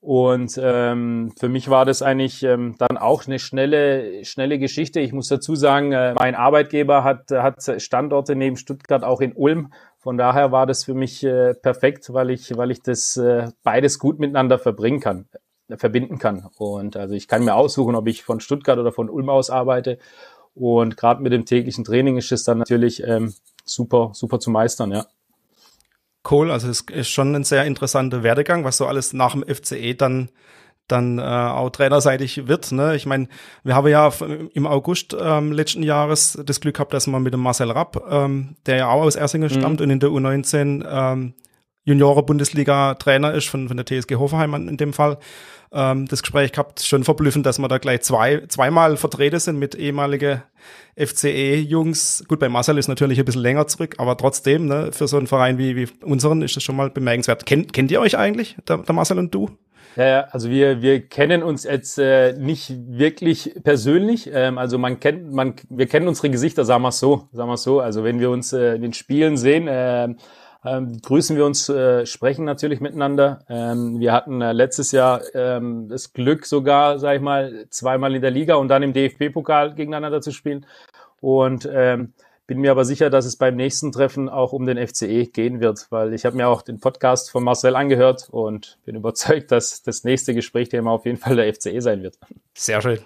Und 0.00 0.58
ähm, 0.60 1.32
für 1.38 1.48
mich 1.48 1.70
war 1.70 1.84
das 1.84 2.02
eigentlich 2.02 2.42
ähm, 2.42 2.74
dann 2.76 2.98
auch 2.98 3.24
eine 3.26 3.38
schnelle, 3.38 4.24
schnelle 4.24 4.58
Geschichte. 4.58 4.98
Ich 4.98 5.12
muss 5.12 5.28
dazu 5.28 5.54
sagen, 5.54 5.92
äh, 5.92 6.14
mein 6.14 6.34
Arbeitgeber 6.34 7.04
hat, 7.04 7.30
hat 7.30 7.80
Standorte 7.80 8.34
neben 8.34 8.56
Stuttgart 8.56 9.04
auch 9.04 9.20
in 9.20 9.32
Ulm. 9.32 9.72
Von 9.98 10.18
daher 10.18 10.50
war 10.50 10.66
das 10.66 10.84
für 10.84 10.94
mich 10.94 11.22
äh, 11.22 11.54
perfekt, 11.54 12.12
weil 12.12 12.30
ich, 12.30 12.56
weil 12.56 12.72
ich 12.72 12.82
das 12.82 13.16
äh, 13.16 13.50
beides 13.62 14.00
gut 14.00 14.18
miteinander 14.18 14.58
verbringen 14.58 14.98
kann. 14.98 15.28
verbinden 15.76 16.18
kann. 16.18 16.48
Und 16.58 16.96
also 16.96 17.14
ich 17.14 17.28
kann 17.28 17.44
mir 17.44 17.54
aussuchen, 17.54 17.94
ob 17.94 18.08
ich 18.08 18.24
von 18.24 18.40
Stuttgart 18.40 18.80
oder 18.80 18.90
von 18.90 19.08
Ulm 19.08 19.28
aus 19.28 19.50
arbeite. 19.50 19.98
Und 20.54 20.96
gerade 20.96 21.22
mit 21.22 21.32
dem 21.32 21.46
täglichen 21.46 21.84
Training 21.84 22.16
ist 22.16 22.32
es 22.32 22.42
dann 22.42 22.58
natürlich 22.58 23.04
ähm, 23.06 23.32
super, 23.64 24.10
super 24.14 24.40
zu 24.40 24.50
meistern, 24.50 24.90
ja. 24.90 25.06
Cool, 26.28 26.50
also 26.50 26.68
es 26.68 26.82
ist 26.82 27.08
schon 27.08 27.34
ein 27.34 27.44
sehr 27.44 27.64
interessanter 27.64 28.22
Werdegang, 28.22 28.64
was 28.64 28.76
so 28.76 28.86
alles 28.86 29.12
nach 29.12 29.32
dem 29.32 29.44
FCE 29.44 29.94
dann 29.94 30.30
dann 30.88 31.18
äh, 31.18 31.22
auch 31.22 31.70
trainerseitig 31.70 32.48
wird. 32.48 32.72
Ne? 32.72 32.96
Ich 32.96 33.06
meine, 33.06 33.28
wir 33.64 33.74
haben 33.74 33.88
ja 33.88 34.12
im 34.52 34.66
August 34.66 35.16
ähm, 35.18 35.52
letzten 35.52 35.82
Jahres 35.82 36.38
das 36.44 36.60
Glück 36.60 36.74
gehabt, 36.74 36.92
dass 36.92 37.06
man 37.06 37.22
mit 37.22 37.32
dem 37.32 37.40
Marcel 37.40 37.70
Rapp, 37.70 38.04
ähm, 38.10 38.56
der 38.66 38.76
ja 38.76 38.88
auch 38.88 39.02
aus 39.02 39.16
Ersingen 39.16 39.50
mhm. 39.50 39.58
stammt 39.58 39.80
und 39.80 39.90
in 39.90 40.00
der 40.00 40.10
U19 40.10 40.84
ähm, 40.86 41.34
Junioren-Bundesliga-Trainer 41.84 43.32
ist, 43.32 43.48
von, 43.48 43.68
von 43.68 43.76
der 43.76 43.86
TSG 43.86 44.16
Hoffenheim 44.16 44.54
in 44.68 44.76
dem 44.76 44.92
Fall, 44.92 45.18
ähm, 45.72 46.06
das 46.06 46.22
Gespräch 46.22 46.52
gehabt. 46.52 46.80
Schon 46.80 47.04
verblüffend, 47.04 47.46
dass 47.46 47.58
wir 47.58 47.68
da 47.68 47.78
gleich 47.78 48.02
zwei, 48.02 48.42
zweimal 48.48 48.96
vertreten 48.96 49.40
sind 49.40 49.58
mit 49.58 49.74
ehemalige 49.74 50.42
FCE-Jungs. 50.96 52.24
Gut, 52.28 52.38
bei 52.38 52.48
Marcel 52.48 52.78
ist 52.78 52.88
natürlich 52.88 53.18
ein 53.18 53.24
bisschen 53.24 53.42
länger 53.42 53.66
zurück, 53.66 53.94
aber 53.98 54.16
trotzdem, 54.16 54.66
ne, 54.66 54.90
für 54.92 55.08
so 55.08 55.16
einen 55.16 55.26
Verein 55.26 55.58
wie, 55.58 55.76
wie 55.76 55.88
unseren 56.04 56.42
ist 56.42 56.56
das 56.56 56.62
schon 56.62 56.76
mal 56.76 56.90
bemerkenswert. 56.90 57.46
Kennt, 57.46 57.72
kennt 57.72 57.90
ihr 57.90 58.00
euch 58.00 58.16
eigentlich, 58.16 58.56
der, 58.68 58.78
der 58.78 58.94
Marcel 58.94 59.18
und 59.18 59.34
du? 59.34 59.50
Ja, 59.96 60.22
also 60.30 60.48
wir, 60.48 60.80
wir 60.80 61.06
kennen 61.06 61.42
uns 61.42 61.64
jetzt 61.64 61.98
äh, 61.98 62.32
nicht 62.38 62.72
wirklich 62.88 63.54
persönlich. 63.62 64.30
Ähm, 64.32 64.56
also 64.56 64.78
man 64.78 65.00
kennt, 65.00 65.32
man, 65.32 65.54
wir 65.68 65.86
kennen 65.86 66.08
unsere 66.08 66.30
Gesichter, 66.30 66.64
sagen 66.64 66.82
wir 66.82 66.92
so, 66.92 67.28
sagen 67.32 67.50
wir 67.50 67.58
so. 67.58 67.80
Also 67.80 68.02
wenn 68.02 68.18
wir 68.18 68.30
uns 68.30 68.54
äh, 68.54 68.74
in 68.74 68.82
den 68.82 68.94
Spielen 68.94 69.36
sehen, 69.36 69.68
äh, 69.68 70.08
ähm, 70.64 71.00
grüßen 71.02 71.36
wir 71.36 71.44
uns, 71.44 71.68
äh, 71.68 72.06
sprechen 72.06 72.44
natürlich 72.44 72.80
miteinander. 72.80 73.44
Ähm, 73.48 73.98
wir 73.98 74.12
hatten 74.12 74.40
äh, 74.40 74.52
letztes 74.52 74.92
Jahr 74.92 75.22
ähm, 75.34 75.88
das 75.88 76.12
Glück 76.12 76.46
sogar, 76.46 76.98
sag 76.98 77.16
ich 77.16 77.22
mal, 77.22 77.66
zweimal 77.70 78.14
in 78.14 78.22
der 78.22 78.30
Liga 78.30 78.54
und 78.54 78.68
dann 78.68 78.82
im 78.82 78.92
DFB-Pokal 78.92 79.74
gegeneinander 79.74 80.20
zu 80.20 80.30
spielen. 80.30 80.66
Und 81.20 81.68
ähm, 81.72 82.12
bin 82.46 82.60
mir 82.60 82.72
aber 82.72 82.84
sicher, 82.84 83.08
dass 83.08 83.24
es 83.24 83.36
beim 83.36 83.56
nächsten 83.56 83.92
Treffen 83.92 84.28
auch 84.28 84.52
um 84.52 84.66
den 84.66 84.76
FCE 84.86 85.26
gehen 85.26 85.60
wird, 85.60 85.86
weil 85.90 86.12
ich 86.12 86.24
habe 86.24 86.36
mir 86.36 86.48
auch 86.48 86.62
den 86.62 86.80
Podcast 86.80 87.30
von 87.30 87.44
Marcel 87.44 87.76
angehört 87.76 88.28
und 88.30 88.78
bin 88.84 88.94
überzeugt, 88.96 89.50
dass 89.50 89.82
das 89.82 90.04
nächste 90.04 90.34
Gesprächsthema 90.34 90.90
auf 90.90 91.06
jeden 91.06 91.18
Fall 91.18 91.36
der 91.36 91.52
FCE 91.52 91.80
sein 91.80 92.02
wird. 92.02 92.18
Sehr 92.54 92.82
schön. 92.82 92.98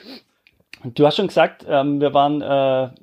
du 0.84 1.06
hast 1.06 1.16
schon 1.16 1.28
gesagt, 1.28 1.66
ähm, 1.68 2.00
wir 2.00 2.14
waren 2.14 2.42
äh, 2.42 2.94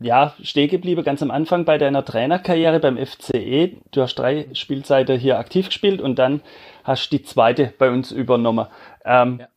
ja, 0.00 0.34
stehen 0.42 0.68
geblieben 0.68 1.04
ganz 1.04 1.22
am 1.22 1.30
Anfang 1.30 1.64
bei 1.64 1.78
deiner 1.78 2.04
Trainerkarriere 2.04 2.80
beim 2.80 2.98
FCE. 2.98 3.76
Du 3.92 4.02
hast 4.02 4.16
drei 4.16 4.48
Spielzeiten 4.52 5.18
hier 5.18 5.38
aktiv 5.38 5.66
gespielt 5.66 6.00
und 6.00 6.18
dann 6.18 6.42
hast 6.82 7.10
die 7.10 7.22
zweite 7.22 7.72
bei 7.78 7.90
uns 7.90 8.10
übernommen. 8.10 8.66
Ähm, 9.04 9.38
ja. 9.40 9.48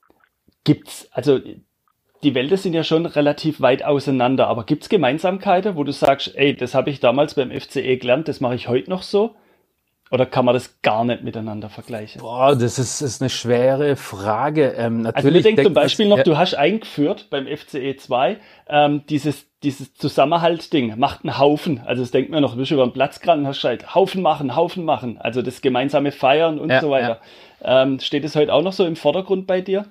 Gibt's, 0.63 1.09
also 1.11 1.39
die 2.23 2.35
Welten 2.35 2.57
sind 2.57 2.73
ja 2.73 2.83
schon 2.83 3.05
relativ 3.05 3.61
weit 3.61 3.83
auseinander, 3.83 4.47
aber 4.47 4.63
gibt 4.63 4.83
es 4.83 4.89
Gemeinsamkeiten, 4.89 5.75
wo 5.75 5.83
du 5.83 5.91
sagst, 5.91 6.35
ey, 6.35 6.55
das 6.55 6.73
habe 6.75 6.89
ich 6.89 6.99
damals 6.99 7.35
beim 7.35 7.51
FCE 7.51 7.97
gelernt, 7.97 8.27
das 8.27 8.41
mache 8.41 8.55
ich 8.55 8.67
heute 8.67 8.89
noch 8.89 9.03
so? 9.03 9.35
Oder 10.09 10.25
kann 10.25 10.45
man 10.45 10.53
das 10.53 10.81
gar 10.81 11.03
nicht 11.03 11.23
miteinander 11.23 11.69
vergleichen? 11.69 12.21
Boah, 12.21 12.55
das 12.55 12.79
ist, 12.79 13.01
ist 13.01 13.21
eine 13.21 13.29
schwere 13.29 13.95
Frage. 13.95 14.73
Ähm, 14.77 15.01
natürlich 15.01 15.25
also 15.25 15.37
ich 15.37 15.43
denke 15.43 15.63
zum 15.63 15.73
Beispiel 15.73 16.07
noch, 16.07 16.17
ja. 16.17 16.23
du 16.23 16.37
hast 16.37 16.53
eingeführt 16.55 17.27
beim 17.29 17.45
FCE 17.45 17.95
2 17.97 18.37
ähm, 18.69 19.03
dieses 19.09 19.47
dieses 19.63 19.95
Zusammenhalt-Ding 19.95 20.99
macht 20.99 21.23
einen 21.23 21.39
Haufen. 21.39 21.81
Also 21.83 22.03
das 22.03 22.11
denkt 22.11 22.29
mir 22.29 22.41
noch, 22.41 22.51
du 22.51 22.59
bist 22.59 22.71
über 22.71 22.85
den 22.85 22.93
Platz 22.93 23.19
gerade 23.19 23.41
und 23.41 23.47
hast 23.47 23.63
halt 23.63 23.95
Haufen 23.95 24.21
machen, 24.21 24.55
Haufen 24.55 24.85
machen. 24.85 25.17
Also 25.17 25.41
das 25.41 25.61
gemeinsame 25.61 26.11
Feiern 26.11 26.59
und 26.59 26.69
ja, 26.69 26.79
so 26.79 26.91
weiter. 26.91 27.19
Ja. 27.63 27.83
Ähm, 27.83 27.99
steht 27.99 28.23
es 28.23 28.35
heute 28.35 28.53
auch 28.53 28.61
noch 28.61 28.73
so 28.73 28.85
im 28.85 28.95
Vordergrund 28.95 29.47
bei 29.47 29.61
dir? 29.61 29.85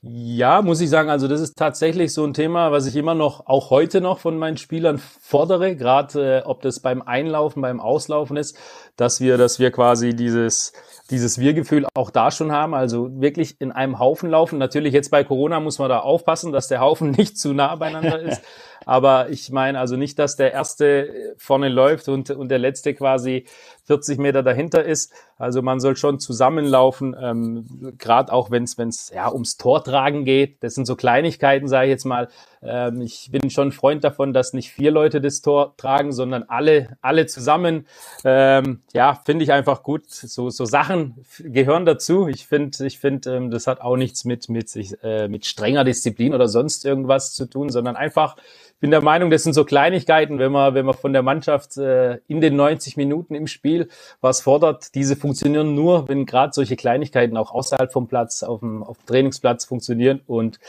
Ja, 0.00 0.62
muss 0.62 0.80
ich 0.80 0.88
sagen, 0.88 1.10
also 1.10 1.26
das 1.26 1.40
ist 1.40 1.58
tatsächlich 1.58 2.14
so 2.14 2.24
ein 2.24 2.32
Thema, 2.32 2.70
was 2.70 2.86
ich 2.86 2.94
immer 2.94 3.16
noch, 3.16 3.46
auch 3.48 3.70
heute 3.70 4.00
noch 4.00 4.20
von 4.20 4.38
meinen 4.38 4.56
Spielern 4.56 4.98
fordere, 4.98 5.74
gerade 5.74 6.38
äh, 6.38 6.42
ob 6.46 6.62
das 6.62 6.80
beim 6.80 7.02
Einlaufen, 7.02 7.60
beim 7.62 7.80
Auslaufen 7.80 8.36
ist, 8.36 8.56
dass 8.98 9.20
wir, 9.20 9.38
dass 9.38 9.60
wir 9.60 9.70
quasi 9.70 10.14
dieses, 10.14 10.72
dieses 11.10 11.38
Wir-Gefühl 11.38 11.86
auch 11.94 12.10
da 12.10 12.30
schon 12.32 12.50
haben, 12.52 12.74
also 12.74 13.08
wirklich 13.20 13.60
in 13.60 13.70
einem 13.70 14.00
Haufen 14.00 14.28
laufen. 14.28 14.58
Natürlich 14.58 14.92
jetzt 14.92 15.10
bei 15.10 15.22
Corona 15.22 15.60
muss 15.60 15.78
man 15.78 15.88
da 15.88 16.00
aufpassen, 16.00 16.52
dass 16.52 16.66
der 16.66 16.80
Haufen 16.80 17.10
nicht 17.16 17.38
zu 17.38 17.54
nah 17.54 17.76
beieinander 17.76 18.20
ist. 18.20 18.42
Aber 18.84 19.28
ich 19.28 19.50
meine 19.50 19.78
also 19.78 19.96
nicht, 19.96 20.18
dass 20.18 20.36
der 20.36 20.52
erste 20.52 21.34
vorne 21.36 21.68
läuft 21.68 22.08
und, 22.08 22.30
und 22.30 22.48
der 22.48 22.58
letzte 22.58 22.94
quasi 22.94 23.44
40 23.84 24.18
Meter 24.18 24.42
dahinter 24.42 24.84
ist. 24.84 25.12
Also 25.36 25.62
man 25.62 25.78
soll 25.78 25.96
schon 25.96 26.18
zusammenlaufen, 26.18 27.14
ähm, 27.20 27.94
gerade 27.98 28.32
auch 28.32 28.50
wenn 28.50 28.64
es 28.64 29.12
ja 29.14 29.30
ums 29.30 29.58
Tortragen 29.58 30.24
geht. 30.24 30.62
Das 30.62 30.74
sind 30.74 30.86
so 30.86 30.96
Kleinigkeiten, 30.96 31.68
sage 31.68 31.86
ich 31.86 31.90
jetzt 31.90 32.04
mal. 32.04 32.28
Ähm, 32.62 33.00
ich 33.02 33.30
bin 33.30 33.50
schon 33.50 33.72
Freund 33.72 34.04
davon, 34.04 34.32
dass 34.32 34.52
nicht 34.52 34.70
vier 34.70 34.90
Leute 34.90 35.20
das 35.20 35.40
Tor 35.40 35.74
tragen, 35.76 36.12
sondern 36.12 36.44
alle 36.44 36.96
alle 37.00 37.26
zusammen. 37.26 37.86
Ähm, 38.24 38.82
ja, 38.92 39.20
finde 39.24 39.44
ich 39.44 39.52
einfach 39.52 39.82
gut. 39.82 40.08
So 40.08 40.50
so 40.50 40.64
Sachen 40.64 41.24
gehören 41.38 41.86
dazu. 41.86 42.28
Ich 42.28 42.46
finde 42.46 42.86
ich 42.86 42.98
finde 42.98 43.36
ähm, 43.36 43.50
das 43.50 43.66
hat 43.66 43.80
auch 43.80 43.96
nichts 43.96 44.24
mit 44.24 44.48
mit 44.48 44.74
äh, 45.02 45.28
mit 45.28 45.46
strenger 45.46 45.84
Disziplin 45.84 46.34
oder 46.34 46.48
sonst 46.48 46.84
irgendwas 46.84 47.34
zu 47.34 47.46
tun, 47.46 47.70
sondern 47.70 47.96
einfach 47.96 48.36
bin 48.80 48.90
der 48.92 49.02
Meinung, 49.02 49.30
das 49.30 49.42
sind 49.42 49.54
so 49.54 49.64
Kleinigkeiten, 49.64 50.38
wenn 50.38 50.52
man, 50.52 50.74
wenn 50.74 50.86
man 50.86 50.94
von 50.94 51.12
der 51.12 51.22
Mannschaft 51.22 51.76
äh, 51.78 52.18
in 52.28 52.40
den 52.40 52.54
90 52.54 52.96
Minuten 52.96 53.34
im 53.34 53.48
Spiel 53.48 53.88
was 54.20 54.40
fordert. 54.40 54.94
Diese 54.94 55.16
funktionieren 55.16 55.74
nur, 55.74 56.08
wenn 56.08 56.26
gerade 56.26 56.52
solche 56.52 56.76
Kleinigkeiten 56.76 57.36
auch 57.36 57.50
außerhalb 57.50 57.92
vom 57.92 58.06
Platz, 58.06 58.42
auf 58.42 58.60
dem, 58.60 58.84
auf 58.84 58.98
dem 58.98 59.06
Trainingsplatz 59.06 59.64
funktionieren. 59.64 60.20
Und 60.26 60.60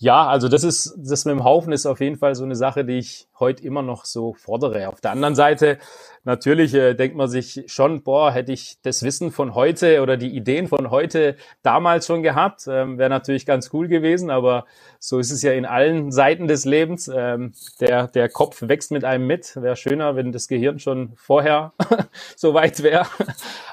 ja, 0.00 0.28
also 0.28 0.46
das 0.48 0.62
ist, 0.62 0.94
das 0.96 1.24
mit 1.24 1.32
dem 1.32 1.42
Haufen 1.42 1.72
ist 1.72 1.84
auf 1.84 2.00
jeden 2.00 2.18
Fall 2.18 2.36
so 2.36 2.44
eine 2.44 2.54
Sache, 2.54 2.84
die 2.84 2.98
ich 2.98 3.26
heute 3.40 3.64
immer 3.64 3.82
noch 3.82 4.04
so 4.04 4.32
fordere. 4.34 4.88
Auf 4.88 5.00
der 5.00 5.10
anderen 5.10 5.34
Seite, 5.34 5.78
natürlich 6.22 6.72
äh, 6.72 6.94
denkt 6.94 7.16
man 7.16 7.28
sich 7.28 7.64
schon, 7.66 8.04
boah, 8.04 8.30
hätte 8.30 8.52
ich 8.52 8.78
das 8.82 9.02
Wissen 9.02 9.32
von 9.32 9.56
heute 9.56 10.00
oder 10.00 10.16
die 10.16 10.28
Ideen 10.36 10.68
von 10.68 10.92
heute 10.92 11.34
damals 11.64 12.06
schon 12.06 12.22
gehabt, 12.22 12.68
ähm, 12.68 12.96
wäre 12.96 13.10
natürlich 13.10 13.44
ganz 13.44 13.70
cool 13.72 13.88
gewesen, 13.88 14.30
aber 14.30 14.66
so 15.00 15.18
ist 15.18 15.32
es 15.32 15.42
ja 15.42 15.50
in 15.50 15.66
allen 15.66 16.12
Seiten 16.12 16.46
des 16.46 16.64
Lebens. 16.64 17.10
Ähm, 17.12 17.52
der, 17.80 18.06
der 18.06 18.28
Kopf 18.28 18.62
wächst 18.62 18.92
mit 18.92 19.04
einem 19.04 19.26
mit. 19.26 19.56
Wäre 19.56 19.74
schöner, 19.74 20.14
wenn 20.14 20.30
das 20.30 20.46
Gehirn 20.46 20.78
schon 20.78 21.14
vorher 21.16 21.72
so 22.36 22.54
weit 22.54 22.84
wäre. 22.84 23.06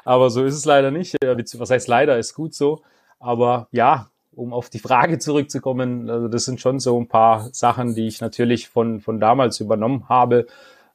aber 0.04 0.32
so 0.32 0.44
ist 0.44 0.56
es 0.56 0.66
leider 0.66 0.90
nicht. 0.90 1.18
Was 1.22 1.70
heißt 1.70 1.88
leider, 1.88 2.18
ist 2.18 2.34
gut 2.34 2.56
so. 2.56 2.82
Aber 3.20 3.68
ja, 3.72 4.10
um 4.36 4.54
auf 4.54 4.70
die 4.70 4.80
Frage 4.80 5.20
zurückzukommen, 5.20 6.10
also 6.10 6.28
das 6.28 6.46
sind 6.46 6.62
schon 6.62 6.80
so 6.80 7.00
ein 7.00 7.08
paar 7.08 7.50
Sachen, 7.52 7.96
die 7.96 8.08
ich 8.08 8.22
natürlich 8.22 8.68
von, 8.68 9.00
von 9.02 9.20
damals 9.20 9.60
übernommen 9.60 10.10
habe, 10.10 10.48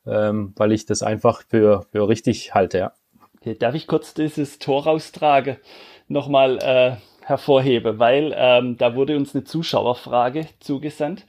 ähm, 0.07 0.53
weil 0.57 0.73
ich 0.73 0.87
das 0.87 1.03
einfach 1.03 1.43
für, 1.49 1.87
für 1.93 2.09
richtig 2.09 2.55
halte, 2.55 2.79
ja. 2.79 2.93
Okay, 3.41 3.57
darf 3.59 3.75
ich 3.75 3.87
kurz 3.87 4.13
dieses 4.13 4.59
Tor 4.59 4.85
raustrage 4.85 5.59
nochmal 6.09 6.59
äh, 6.59 6.97
hervorheben, 7.25 7.99
weil 7.99 8.35
ähm, 8.37 8.77
da 8.77 8.95
wurde 8.95 9.17
uns 9.17 9.35
eine 9.35 9.45
Zuschauerfrage 9.45 10.47
zugesandt. 10.59 11.25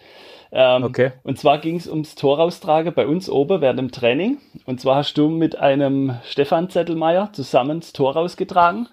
Ähm, 0.52 0.84
okay. 0.84 1.12
Und 1.24 1.40
zwar 1.40 1.60
ging 1.60 1.78
es 1.78 1.88
ums 1.88 2.16
Tor 2.16 2.38
raustrage 2.40 2.92
bei 2.92 3.08
uns 3.08 3.30
oben 3.30 3.62
während 3.62 3.80
dem 3.80 3.92
Training. 3.92 4.40
Und 4.66 4.82
zwar 4.82 4.98
hast 4.98 5.14
du 5.14 5.30
mit 5.30 5.58
einem 5.58 6.18
Stefan 6.26 6.70
Zettelmeier 6.70 7.32
zusammen 7.32 7.80
das 7.80 7.94
Tor 7.94 8.14
rausgetragen. 8.14 8.90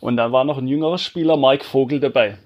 Und 0.00 0.16
da 0.16 0.32
war 0.32 0.44
noch 0.44 0.58
ein 0.58 0.68
jüngerer 0.68 0.98
Spieler, 0.98 1.36
Mike 1.36 1.64
Vogel, 1.64 2.00
dabei 2.00 2.38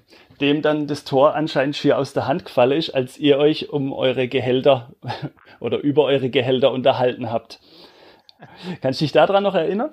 dem 0.43 0.61
dann 0.61 0.87
das 0.87 1.03
Tor 1.03 1.35
anscheinend 1.35 1.75
schier 1.75 1.97
aus 1.97 2.13
der 2.13 2.27
Hand 2.27 2.45
gefallen 2.45 2.77
ist, 2.77 2.89
als 2.91 3.17
ihr 3.17 3.37
euch 3.37 3.69
um 3.69 3.93
eure 3.93 4.27
Gehälter 4.27 4.91
oder 5.59 5.77
über 5.79 6.03
eure 6.03 6.29
Gehälter 6.29 6.71
unterhalten 6.71 7.31
habt. 7.31 7.59
Kannst 8.81 8.99
du 8.99 9.05
dich 9.05 9.13
daran 9.13 9.43
noch 9.43 9.55
erinnern? 9.55 9.91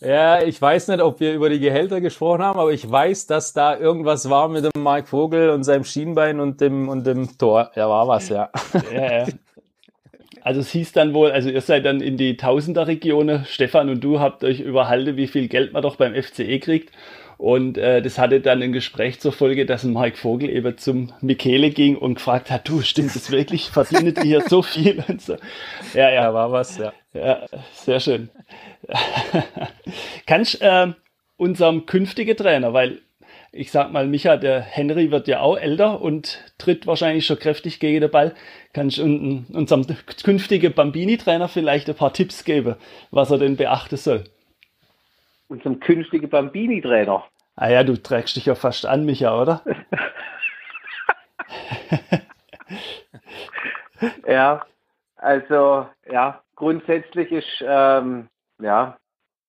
Ja, 0.00 0.42
ich 0.42 0.60
weiß 0.60 0.88
nicht, 0.88 1.00
ob 1.00 1.20
wir 1.20 1.34
über 1.34 1.48
die 1.48 1.60
Gehälter 1.60 2.00
gesprochen 2.00 2.42
haben, 2.42 2.58
aber 2.58 2.72
ich 2.72 2.90
weiß, 2.90 3.26
dass 3.26 3.52
da 3.52 3.78
irgendwas 3.78 4.28
war 4.28 4.48
mit 4.48 4.64
dem 4.64 4.82
Mike 4.82 5.06
Vogel 5.06 5.50
und 5.50 5.64
seinem 5.64 5.84
Schienbein 5.84 6.40
und 6.40 6.60
dem, 6.60 6.88
und 6.88 7.06
dem 7.06 7.38
Tor. 7.38 7.70
Ja, 7.74 7.88
war 7.88 8.08
was, 8.08 8.28
ja. 8.28 8.50
ja, 8.92 9.18
ja. 9.20 9.26
Also 10.44 10.60
es 10.60 10.70
hieß 10.70 10.92
dann 10.92 11.14
wohl, 11.14 11.30
also 11.30 11.48
ihr 11.48 11.60
seid 11.62 11.86
dann 11.86 12.02
in 12.02 12.18
die 12.18 12.36
Tausender-Regionen, 12.36 13.46
Stefan 13.46 13.88
und 13.88 14.04
du 14.04 14.20
habt 14.20 14.44
euch 14.44 14.60
überhalten, 14.60 15.16
wie 15.16 15.26
viel 15.26 15.48
Geld 15.48 15.72
man 15.72 15.82
doch 15.82 15.96
beim 15.96 16.14
FCE 16.14 16.58
kriegt. 16.60 16.92
Und 17.38 17.78
äh, 17.78 18.02
das 18.02 18.18
hatte 18.18 18.40
dann 18.40 18.62
ein 18.62 18.72
Gespräch 18.72 19.20
zur 19.20 19.32
Folge, 19.32 19.64
dass 19.64 19.84
ein 19.84 19.94
Mike 19.94 20.18
Vogel 20.18 20.50
eben 20.50 20.76
zum 20.76 21.14
Michele 21.22 21.70
ging 21.70 21.96
und 21.96 22.16
gefragt 22.16 22.50
hat, 22.50 22.68
du, 22.68 22.82
stimmt 22.82 23.16
das 23.16 23.30
wirklich? 23.30 23.70
Verdient 23.70 24.18
ihr 24.18 24.22
hier 24.22 24.40
so 24.42 24.60
viel? 24.60 25.02
Und 25.08 25.22
so. 25.22 25.36
Ja, 25.94 26.10
ja, 26.10 26.32
war 26.34 26.52
was, 26.52 26.76
ja. 26.76 26.92
Ja, 27.14 27.46
sehr 27.72 28.00
schön. 28.00 28.28
Kannst 30.26 30.60
äh, 30.60 30.88
unserem 31.38 31.86
künftigen 31.86 32.36
Trainer, 32.36 32.74
weil 32.74 33.00
ich 33.54 33.70
sag 33.70 33.92
mal, 33.92 34.06
Micha, 34.06 34.36
der 34.36 34.60
Henry 34.60 35.10
wird 35.10 35.28
ja 35.28 35.40
auch 35.40 35.56
älter 35.56 36.00
und 36.00 36.52
tritt 36.58 36.86
wahrscheinlich 36.86 37.26
schon 37.26 37.38
kräftig 37.38 37.80
gegen 37.80 38.00
den 38.00 38.10
Ball. 38.10 38.34
Kannst 38.72 38.98
du 38.98 39.04
unserem 39.04 39.86
künftigen 40.24 40.72
Bambini-Trainer 40.72 41.48
vielleicht 41.48 41.88
ein 41.88 41.94
paar 41.94 42.12
Tipps 42.12 42.44
geben, 42.44 42.76
was 43.10 43.30
er 43.30 43.38
denn 43.38 43.56
beachten 43.56 43.96
soll? 43.96 44.24
unserem 45.48 45.80
künftigen 45.80 46.28
Bambini-Trainer. 46.28 47.24
Ah 47.56 47.68
ja, 47.68 47.84
du 47.84 48.00
trägst 48.00 48.36
dich 48.36 48.46
ja 48.46 48.54
fast 48.54 48.86
an, 48.86 49.04
Micha, 49.04 49.40
oder? 49.40 49.62
ja, 54.26 54.64
also 55.16 55.86
ja, 56.10 56.42
grundsätzlich 56.56 57.30
ist, 57.30 57.64
ähm, 57.66 58.28
ja, 58.60 58.96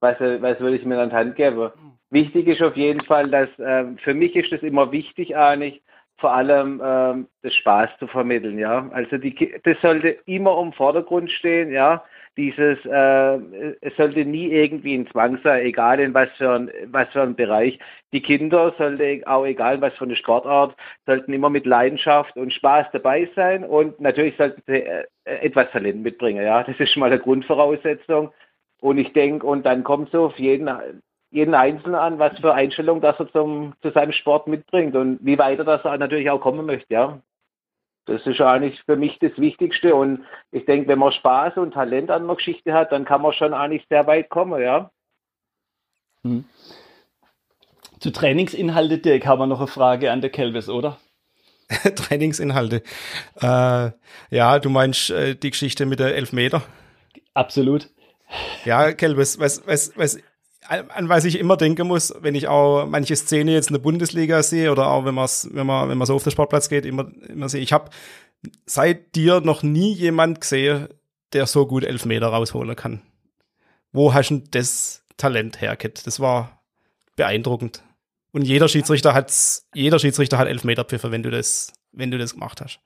was, 0.06 0.20
was 0.42 0.60
würde 0.60 0.78
ich 0.78 0.86
mir 0.86 1.00
an 1.00 1.10
die 1.10 1.16
Hand 1.16 1.36
geben? 1.36 1.72
Wichtig 2.12 2.48
ist 2.48 2.62
auf 2.62 2.78
jeden 2.78 3.02
Fall, 3.02 3.30
dass 3.30 3.50
ähm, 3.60 3.98
für 3.98 4.14
mich 4.14 4.36
ist 4.36 4.54
es 4.54 4.62
immer 4.62 4.92
wichtig 4.92 5.36
eigentlich, 5.36 5.82
vor 6.18 6.34
allem 6.34 6.82
ähm, 6.84 7.28
das 7.42 7.54
Spaß 7.56 7.90
zu 8.00 8.08
vermitteln, 8.08 8.58
ja. 8.58 8.90
Also 8.94 9.18
die, 9.18 9.54
das 9.64 9.82
sollte 9.82 10.18
immer 10.26 10.62
im 10.62 10.72
Vordergrund 10.72 11.32
stehen, 11.32 11.72
ja. 11.72 12.04
Dieses, 12.38 12.78
äh, 12.86 13.36
es 13.82 13.96
sollte 13.98 14.26
nie 14.26 14.48
irgendwie 14.48 14.94
ein 14.96 15.08
Zwang 15.08 15.40
sein, 15.44 15.66
egal 15.66 16.00
in 16.00 16.14
was 16.14 16.30
für 16.38 16.52
ein, 16.52 16.70
was 16.88 17.08
für 17.10 17.22
ein 17.22 17.36
Bereich. 17.36 17.80
Die 18.14 18.22
Kinder 18.22 18.74
sollte 18.78 19.22
auch 19.26 19.46
egal 19.46 19.82
was 19.82 19.94
für 19.96 20.06
eine 20.06 20.16
Sportart, 20.16 20.76
sollten 21.06 21.34
immer 21.34 21.50
mit 21.50 21.66
Leidenschaft 21.66 22.36
und 22.38 22.54
Spaß 22.54 22.88
dabei 22.94 23.30
sein 23.36 23.64
und 23.64 24.00
natürlich 24.00 24.36
sollten 24.38 24.62
sie 24.68 24.84
äh, 24.84 25.06
etwas 25.24 25.72
Talent 25.72 26.04
mitbringen, 26.04 26.44
ja. 26.46 26.64
Das 26.64 26.80
ist 26.80 26.92
schon 26.92 27.02
mal 27.02 27.12
eine 27.12 27.20
Grundvoraussetzung. 27.20 28.32
Und 28.82 28.98
ich 28.98 29.14
denke, 29.14 29.46
und 29.46 29.66
dann 29.66 29.84
kommt 29.84 30.12
so 30.12 30.26
auf 30.26 30.38
jeden 30.38 30.70
jeden 31.36 31.54
Einzelnen 31.54 31.96
an, 31.96 32.18
was 32.18 32.40
für 32.40 32.54
Einstellung 32.54 33.02
das 33.02 33.20
er 33.20 33.32
zum, 33.32 33.74
zu 33.82 33.92
seinem 33.92 34.14
Sport 34.14 34.48
mitbringt 34.48 34.96
und 34.96 35.20
wie 35.22 35.38
weiter 35.38 35.66
das 35.66 35.84
natürlich 35.84 36.30
auch 36.30 36.40
kommen 36.40 36.66
möchte, 36.66 36.94
ja. 36.94 37.22
Das 38.06 38.26
ist 38.26 38.40
eigentlich 38.40 38.82
für 38.84 38.96
mich 38.96 39.18
das 39.20 39.38
Wichtigste 39.38 39.96
und 39.96 40.24
ich 40.52 40.66
denke, 40.66 40.88
wenn 40.88 41.00
man 41.00 41.12
Spaß 41.12 41.58
und 41.58 41.74
Talent 41.74 42.10
an 42.10 42.28
der 42.28 42.36
Geschichte 42.36 42.72
hat, 42.72 42.92
dann 42.92 43.04
kann 43.04 43.22
man 43.22 43.34
schon 43.34 43.54
eigentlich 43.54 43.86
sehr 43.90 44.08
weit 44.08 44.30
kommen, 44.30 44.62
ja. 44.62 44.92
Hm. 46.24 46.46
Zu 48.00 48.12
Trainingsinhalte, 48.12 49.00
Dirk, 49.00 49.26
haben 49.26 49.40
wir 49.40 49.48
noch 49.48 49.60
eine 49.60 49.68
Frage 49.68 50.12
an 50.12 50.22
der 50.22 50.30
Kelvis, 50.30 50.70
oder? 50.70 50.98
Trainingsinhalte. 51.96 52.84
Äh, 53.42 53.92
ja, 54.30 54.60
du 54.60 54.70
meinst 54.70 55.10
äh, 55.10 55.36
die 55.36 55.50
Geschichte 55.50 55.86
mit 55.86 56.00
der 56.00 56.16
Elfmeter? 56.16 56.62
Absolut. 57.34 57.90
Ja, 58.66 58.92
Kelvis, 58.94 59.40
was, 59.40 59.66
was, 59.66 59.92
was 59.96 60.20
an 60.68 61.10
was 61.10 61.26
ich 61.26 61.40
immer 61.40 61.58
denken 61.58 61.88
muss, 61.88 62.14
wenn 62.22 62.36
ich 62.36 62.48
auch 62.48 62.86
manche 62.86 63.16
Szene 63.16 63.54
jetzt 63.54 63.70
in 63.70 63.76
der 63.76 63.82
Bundesliga 63.82 64.42
sehe 64.44 64.72
oder 64.72 64.88
auch 64.88 65.06
wenn, 65.06 65.16
man's, 65.16 65.48
wenn 65.52 65.68
man 65.68 65.90
wenn 65.90 65.98
man 65.98 66.08
so 66.08 66.16
auf 66.16 66.24
den 66.24 66.32
Sportplatz 66.32 66.70
geht, 66.70 66.86
immer, 66.86 67.12
immer 67.28 67.50
sehe, 67.50 67.62
ich 67.62 67.74
habe 67.74 67.90
seit 68.66 69.16
dir 69.16 69.42
noch 69.42 69.64
nie 69.64 69.94
jemand 69.94 70.42
gesehen, 70.42 70.88
der 71.34 71.46
so 71.46 71.68
gut 71.68 71.84
Elfmeter 71.84 72.28
rausholen 72.28 72.76
kann. 72.76 73.02
Wo 73.92 74.14
hast 74.14 74.30
du 74.30 74.40
das 74.52 75.04
Talent 75.18 75.62
hergeht? 75.62 76.06
Das 76.06 76.20
war 76.20 76.64
beeindruckend. 77.16 77.84
Und 78.32 78.42
jeder 78.42 78.68
Schiedsrichter 78.68 79.14
hat 79.14 79.34
jeder 79.74 80.00
Schiedsrichter 80.00 80.38
hat 80.38 80.48
Elfmeterpfiffe, 80.48 81.12
wenn 81.12 81.24
du 81.24 81.30
das 81.30 81.74
wenn 81.92 82.12
du 82.12 82.18
das 82.18 82.34
gemacht 82.34 82.62
hast. 82.62 82.80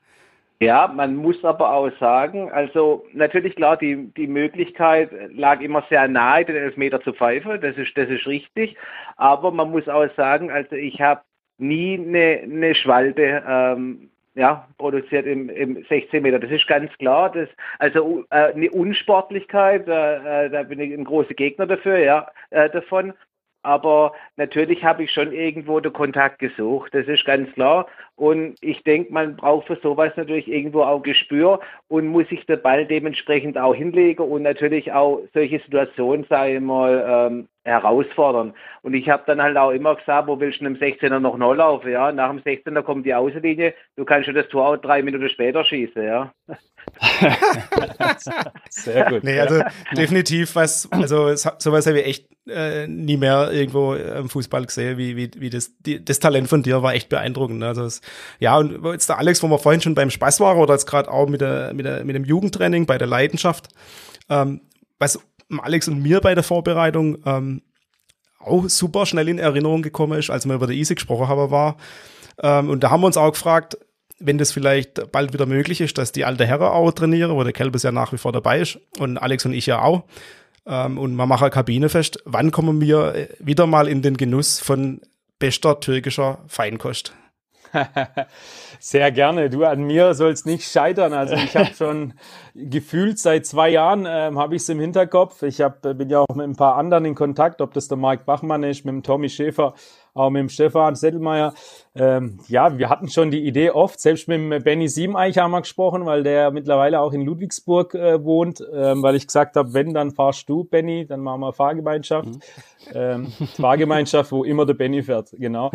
Ja, 0.62 0.88
man 0.88 1.16
muss 1.16 1.42
aber 1.42 1.72
auch 1.72 1.90
sagen, 1.98 2.50
also 2.52 3.06
natürlich 3.14 3.56
klar, 3.56 3.78
die, 3.78 4.12
die 4.14 4.26
Möglichkeit 4.26 5.10
lag 5.32 5.62
immer 5.62 5.82
sehr 5.88 6.06
nahe, 6.06 6.44
den 6.44 6.56
Elfmeter 6.56 7.00
zu 7.00 7.14
pfeifen, 7.14 7.58
das 7.62 7.78
ist, 7.78 7.96
das 7.96 8.10
ist 8.10 8.26
richtig, 8.26 8.76
aber 9.16 9.52
man 9.52 9.70
muss 9.70 9.88
auch 9.88 10.06
sagen, 10.16 10.50
also 10.50 10.76
ich 10.76 11.00
habe 11.00 11.22
nie 11.56 11.94
eine, 11.94 12.40
eine 12.42 12.74
Schwalbe 12.74 13.42
ähm, 13.48 14.10
ja, 14.34 14.68
produziert 14.78 15.26
im, 15.26 15.48
im 15.48 15.84
16 15.88 16.22
Meter. 16.22 16.38
Das 16.38 16.50
ist 16.50 16.66
ganz 16.66 16.92
klar. 16.98 17.30
Das, 17.32 17.48
also 17.78 18.24
äh, 18.30 18.52
eine 18.54 18.70
Unsportlichkeit, 18.70 19.88
äh, 19.88 20.50
da 20.50 20.62
bin 20.62 20.80
ich 20.80 20.92
ein 20.92 21.04
großer 21.04 21.34
Gegner 21.34 21.66
dafür, 21.66 21.98
ja, 21.98 22.28
äh, 22.50 22.70
davon. 22.70 23.12
Aber 23.62 24.12
natürlich 24.36 24.84
habe 24.84 25.04
ich 25.04 25.12
schon 25.12 25.32
irgendwo 25.32 25.80
den 25.80 25.92
Kontakt 25.92 26.38
gesucht, 26.38 26.94
das 26.94 27.06
ist 27.06 27.24
ganz 27.24 27.52
klar. 27.52 27.86
Und 28.16 28.56
ich 28.60 28.82
denke, 28.84 29.12
man 29.12 29.36
braucht 29.36 29.66
für 29.66 29.76
sowas 29.76 30.12
natürlich 30.16 30.48
irgendwo 30.48 30.82
auch 30.82 31.02
Gespür 31.02 31.60
und 31.88 32.06
muss 32.06 32.28
sich 32.28 32.44
den 32.46 32.60
Ball 32.62 32.86
dementsprechend 32.86 33.58
auch 33.58 33.74
hinlegen 33.74 34.22
und 34.22 34.42
natürlich 34.42 34.92
auch 34.92 35.20
solche 35.34 35.60
Situationen, 35.60 36.26
sage 36.28 36.54
ich 36.54 36.60
mal, 36.60 37.04
ähm, 37.06 37.48
herausfordern. 37.64 38.54
Und 38.82 38.94
ich 38.94 39.08
habe 39.08 39.22
dann 39.26 39.42
halt 39.42 39.56
auch 39.56 39.70
immer 39.70 39.94
gesagt, 39.96 40.28
wo 40.28 40.40
willst 40.40 40.60
du 40.60 40.66
im 40.66 40.76
16er 40.76 41.18
noch 41.18 41.36
noch 41.36 41.54
laufen? 41.54 41.90
Ja, 41.90 42.10
nach 42.10 42.30
dem 42.30 42.40
16er 42.40 42.82
kommt 42.82 43.04
die 43.04 43.14
Außenlinie, 43.14 43.74
du 43.96 44.04
kannst 44.04 44.26
schon 44.26 44.34
das 44.34 44.48
Tor 44.48 44.68
auch 44.68 44.76
drei 44.76 45.02
Minuten 45.02 45.28
später 45.28 45.64
schießen, 45.64 46.02
ja. 46.02 46.32
Sehr 48.70 49.10
gut. 49.10 49.24
Nee, 49.24 49.38
also 49.38 49.62
definitiv 49.92 50.56
was, 50.56 50.90
also 50.90 51.34
sowas 51.34 51.86
habe 51.86 52.00
ich 52.00 52.06
echt 52.06 52.28
äh, 52.48 52.86
nie 52.86 53.18
mehr 53.18 53.50
irgendwo 53.52 53.94
im 53.94 54.30
Fußball 54.30 54.64
gesehen, 54.64 54.96
wie, 54.96 55.16
wie, 55.16 55.30
wie 55.36 55.50
das, 55.50 55.76
die, 55.78 56.02
das 56.02 56.18
Talent 56.18 56.48
von 56.48 56.62
dir 56.62 56.82
war 56.82 56.94
echt 56.94 57.10
beeindruckend. 57.10 57.62
Also 57.62 57.84
es, 57.84 58.00
ja, 58.38 58.56
und 58.56 58.82
jetzt 58.86 59.10
der 59.10 59.18
Alex, 59.18 59.42
wo 59.42 59.48
wir 59.48 59.58
vorhin 59.58 59.82
schon 59.82 59.94
beim 59.94 60.10
Spaß 60.10 60.40
waren 60.40 60.58
oder 60.58 60.74
jetzt 60.74 60.86
gerade 60.86 61.10
auch 61.10 61.28
mit, 61.28 61.42
der, 61.42 61.74
mit, 61.74 61.84
der, 61.84 62.04
mit 62.04 62.16
dem 62.16 62.24
Jugendtraining 62.24 62.86
bei 62.86 62.96
der 62.96 63.06
Leidenschaft, 63.06 63.68
ähm, 64.30 64.62
was 64.98 65.18
Alex 65.58 65.88
und 65.88 66.02
mir 66.02 66.20
bei 66.20 66.34
der 66.34 66.44
Vorbereitung 66.44 67.18
ähm, 67.26 67.62
auch 68.38 68.68
super 68.68 69.06
schnell 69.06 69.28
in 69.28 69.38
Erinnerung 69.38 69.82
gekommen 69.82 70.18
ist, 70.18 70.30
als 70.30 70.46
wir 70.46 70.54
über 70.54 70.66
der 70.66 70.76
Easy 70.76 70.94
gesprochen 70.94 71.28
haben, 71.28 71.50
war. 71.50 71.76
Ähm, 72.42 72.70
und 72.70 72.80
da 72.84 72.90
haben 72.90 73.00
wir 73.00 73.06
uns 73.06 73.16
auch 73.16 73.32
gefragt, 73.32 73.76
wenn 74.18 74.38
das 74.38 74.52
vielleicht 74.52 75.10
bald 75.12 75.32
wieder 75.32 75.46
möglich 75.46 75.80
ist, 75.80 75.98
dass 75.98 76.12
die 76.12 76.24
alte 76.24 76.46
Herren 76.46 76.68
auch 76.68 76.92
trainieren, 76.92 77.34
wo 77.34 77.42
der 77.42 77.52
Kelbis 77.52 77.82
ja 77.82 77.90
nach 77.90 78.12
wie 78.12 78.18
vor 78.18 78.32
dabei 78.32 78.60
ist 78.60 78.78
und 78.98 79.18
Alex 79.18 79.46
und 79.46 79.54
ich 79.54 79.66
ja 79.66 79.82
auch. 79.82 80.04
Ähm, 80.66 80.98
und 80.98 81.14
man 81.14 81.28
macht 81.28 81.42
eine 81.42 81.50
Kabine 81.50 81.88
fest. 81.88 82.22
Wann 82.26 82.50
kommen 82.50 82.80
wir 82.80 83.14
äh, 83.14 83.28
wieder 83.38 83.66
mal 83.66 83.88
in 83.88 84.02
den 84.02 84.16
Genuss 84.16 84.60
von 84.60 85.00
bester 85.38 85.80
türkischer 85.80 86.38
Feinkost? 86.46 87.14
Sehr 88.80 89.12
gerne. 89.12 89.50
Du, 89.50 89.64
an 89.64 89.82
mir 89.82 90.14
soll 90.14 90.32
es 90.32 90.44
nicht 90.44 90.70
scheitern. 90.70 91.12
Also 91.12 91.34
ich 91.34 91.56
habe 91.56 91.74
schon 91.74 92.14
gefühlt 92.54 93.18
seit 93.18 93.46
zwei 93.46 93.70
Jahren 93.70 94.06
ähm, 94.08 94.38
habe 94.38 94.56
ich 94.56 94.62
es 94.62 94.68
im 94.68 94.80
Hinterkopf. 94.80 95.42
Ich 95.42 95.60
hab, 95.60 95.82
bin 95.82 96.08
ja 96.08 96.20
auch 96.20 96.34
mit 96.34 96.46
ein 96.46 96.56
paar 96.56 96.76
anderen 96.76 97.04
in 97.04 97.14
Kontakt, 97.14 97.60
ob 97.60 97.72
das 97.74 97.88
der 97.88 97.96
Marc 97.96 98.24
Bachmann 98.26 98.62
ist, 98.62 98.84
mit 98.84 98.94
dem 98.94 99.02
Tommy 99.02 99.28
Schäfer 99.28 99.74
auch 100.14 100.30
mit 100.30 100.40
dem 100.40 100.48
Stefan 100.48 100.94
Settelmeier. 100.94 101.54
Ähm, 101.94 102.38
ja, 102.48 102.78
wir 102.78 102.88
hatten 102.88 103.08
schon 103.08 103.30
die 103.30 103.44
Idee 103.46 103.70
oft, 103.70 104.00
selbst 104.00 104.28
mit 104.28 104.38
dem 104.38 104.62
Benny 104.62 104.88
Siebeneich 104.88 105.38
haben 105.38 105.50
wir 105.50 105.60
gesprochen, 105.60 106.06
weil 106.06 106.22
der 106.22 106.50
mittlerweile 106.50 107.00
auch 107.00 107.12
in 107.12 107.22
Ludwigsburg 107.22 107.94
äh, 107.94 108.22
wohnt, 108.24 108.64
ähm, 108.72 109.02
weil 109.02 109.16
ich 109.16 109.26
gesagt 109.26 109.56
habe, 109.56 109.74
wenn, 109.74 109.92
dann 109.92 110.12
fahrst 110.12 110.48
du, 110.48 110.64
Benny, 110.64 111.06
dann 111.06 111.20
machen 111.20 111.40
wir 111.40 111.52
Fahrgemeinschaft. 111.52 112.28
Mhm. 112.28 112.40
Ähm, 112.94 113.32
Fahrgemeinschaft, 113.56 114.30
wo 114.32 114.44
immer 114.44 114.66
der 114.66 114.74
Benny 114.74 115.02
fährt, 115.02 115.30
genau. 115.32 115.70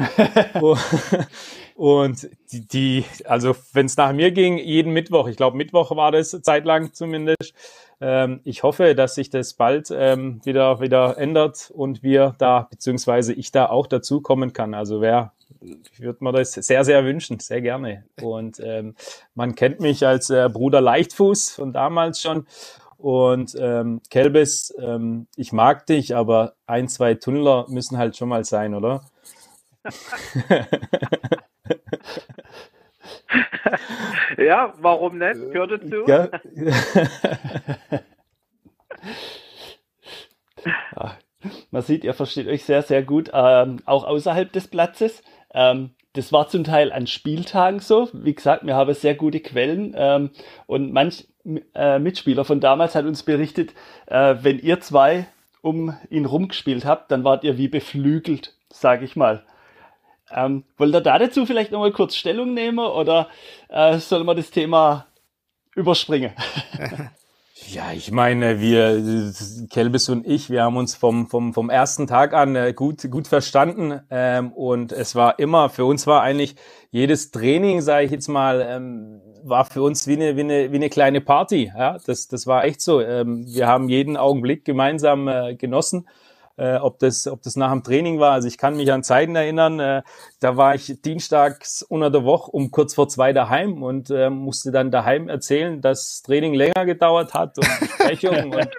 Und 1.75 2.29
die, 2.51 2.65
die 2.65 3.05
also 3.25 3.53
wenn 3.73 3.85
es 3.85 3.97
nach 3.97 4.13
mir 4.13 4.31
ging, 4.31 4.57
jeden 4.57 4.93
Mittwoch, 4.93 5.27
ich 5.27 5.35
glaube 5.35 5.57
Mittwoch 5.57 5.95
war 5.95 6.11
das 6.11 6.31
zeitlang 6.41 6.93
zumindest, 6.93 7.53
ähm, 8.01 8.41
ich 8.43 8.63
hoffe, 8.63 8.95
dass 8.95 9.15
sich 9.15 9.29
das 9.29 9.53
bald 9.53 9.91
ähm, 9.91 10.41
wieder, 10.43 10.81
wieder 10.81 11.17
ändert 11.17 11.71
und 11.73 12.03
wir 12.03 12.35
da, 12.37 12.67
beziehungsweise 12.69 13.33
ich 13.33 13.51
da 13.51 13.67
auch 13.67 13.87
dazukommen 13.87 14.53
kann. 14.53 14.73
Also 14.73 15.01
wer 15.01 15.33
ich 15.61 15.99
würde 15.99 16.23
mir 16.23 16.31
das 16.31 16.53
sehr, 16.53 16.83
sehr 16.83 17.05
wünschen, 17.05 17.39
sehr 17.39 17.61
gerne. 17.61 18.05
Und 18.21 18.59
ähm, 18.59 18.95
man 19.33 19.55
kennt 19.55 19.79
mich 19.79 20.05
als 20.05 20.29
äh, 20.29 20.49
Bruder 20.51 20.81
Leichtfuß 20.81 21.51
von 21.51 21.73
damals 21.73 22.21
schon. 22.21 22.45
Und 22.97 23.55
ähm, 23.59 24.01
Kelbis, 24.09 24.73
ähm, 24.79 25.27
ich 25.35 25.51
mag 25.51 25.85
dich, 25.85 26.15
aber 26.15 26.53
ein, 26.65 26.87
zwei 26.87 27.13
Tunnler 27.15 27.65
müssen 27.69 27.97
halt 27.97 28.15
schon 28.17 28.29
mal 28.29 28.45
sein, 28.45 28.73
oder? 28.73 29.01
ja, 34.37 34.73
warum 34.79 35.17
nicht? 35.17 35.51
Gehört 35.51 35.71
dazu. 35.71 36.05
Ja. 36.07 36.29
man 41.71 41.81
sieht, 41.81 42.03
ihr 42.03 42.13
versteht 42.13 42.47
euch 42.47 42.63
sehr, 42.63 42.81
sehr 42.81 43.03
gut, 43.03 43.31
ähm, 43.33 43.77
auch 43.85 44.03
außerhalb 44.03 44.51
des 44.51 44.67
Platzes. 44.67 45.23
Ähm, 45.53 45.91
das 46.13 46.31
war 46.31 46.47
zum 46.47 46.63
Teil 46.63 46.91
an 46.91 47.07
Spieltagen 47.07 47.79
so. 47.79 48.09
Wie 48.13 48.33
gesagt, 48.33 48.65
wir 48.65 48.75
haben 48.75 48.93
sehr 48.93 49.15
gute 49.15 49.41
Quellen 49.41 49.93
ähm, 49.97 50.31
und 50.65 50.93
manch 50.93 51.27
äh, 51.75 51.99
Mitspieler 51.99 52.45
von 52.45 52.59
damals 52.59 52.95
hat 52.95 53.05
uns 53.05 53.23
berichtet, 53.23 53.73
äh, 54.07 54.35
wenn 54.41 54.59
ihr 54.59 54.79
zwei 54.79 55.27
um 55.61 55.95
ihn 56.09 56.25
rumgespielt 56.25 56.85
habt, 56.85 57.11
dann 57.11 57.23
wart 57.23 57.43
ihr 57.43 57.57
wie 57.57 57.67
beflügelt, 57.67 58.53
sage 58.69 59.03
ich 59.03 59.15
mal. 59.15 59.43
Ähm, 60.35 60.63
wollt 60.77 60.93
ihr 60.93 61.01
da 61.01 61.17
dazu 61.17 61.45
vielleicht 61.45 61.71
nochmal 61.71 61.91
kurz 61.91 62.15
Stellung 62.15 62.53
nehmen 62.53 62.79
oder 62.79 63.29
äh, 63.69 63.97
sollen 63.99 64.25
wir 64.25 64.35
das 64.35 64.51
Thema 64.51 65.07
überspringen? 65.75 66.33
Ja, 67.67 67.93
ich 67.93 68.11
meine, 68.11 68.59
wir, 68.59 69.33
Kelbis 69.69 70.09
und 70.09 70.27
ich, 70.27 70.49
wir 70.49 70.63
haben 70.63 70.77
uns 70.77 70.93
vom, 70.93 71.27
vom, 71.27 71.53
vom 71.53 71.69
ersten 71.69 72.05
Tag 72.05 72.33
an 72.33 72.55
äh, 72.55 72.73
gut, 72.73 73.09
gut 73.09 73.27
verstanden. 73.27 74.01
Ähm, 74.11 74.51
und 74.51 74.91
es 74.91 75.15
war 75.15 75.39
immer, 75.39 75.69
für 75.69 75.85
uns 75.85 76.05
war 76.05 76.21
eigentlich 76.21 76.55
jedes 76.91 77.31
Training, 77.31 77.81
sage 77.81 78.05
ich 78.05 78.11
jetzt 78.11 78.27
mal, 78.27 78.63
ähm, 78.67 79.21
war 79.43 79.65
für 79.65 79.81
uns 79.81 80.05
wie 80.05 80.13
eine, 80.13 80.35
wie 80.35 80.41
eine, 80.41 80.71
wie 80.71 80.75
eine 80.75 80.89
kleine 80.89 81.21
Party. 81.21 81.71
Ja, 81.75 81.97
das, 82.05 82.27
das 82.27 82.45
war 82.45 82.65
echt 82.65 82.81
so. 82.81 83.01
Ähm, 83.01 83.45
wir 83.47 83.67
haben 83.67 83.89
jeden 83.89 84.15
Augenblick 84.15 84.63
gemeinsam 84.63 85.27
äh, 85.27 85.55
genossen. 85.55 86.07
Äh, 86.57 86.77
ob, 86.77 86.99
das, 86.99 87.27
ob 87.27 87.41
das 87.41 87.55
nach 87.55 87.71
dem 87.71 87.83
Training 87.83 88.19
war. 88.19 88.31
Also 88.31 88.47
ich 88.47 88.57
kann 88.57 88.77
mich 88.77 88.91
an 88.91 89.03
Zeiten 89.03 89.35
erinnern, 89.35 89.79
äh, 89.79 90.03
da 90.39 90.57
war 90.57 90.75
ich 90.75 91.01
dienstags 91.01 91.81
unter 91.83 92.09
der 92.09 92.23
Woche 92.23 92.51
um 92.51 92.71
kurz 92.71 92.93
vor 92.93 93.07
zwei 93.07 93.33
daheim 93.33 93.83
und 93.83 94.09
äh, 94.09 94.29
musste 94.29 94.71
dann 94.71 94.91
daheim 94.91 95.29
erzählen, 95.29 95.81
dass 95.81 96.21
Training 96.21 96.53
länger 96.53 96.85
gedauert 96.85 97.33
hat 97.33 97.57
und 97.57 97.79
Besprechungen 97.79 98.53
und, 98.53 98.69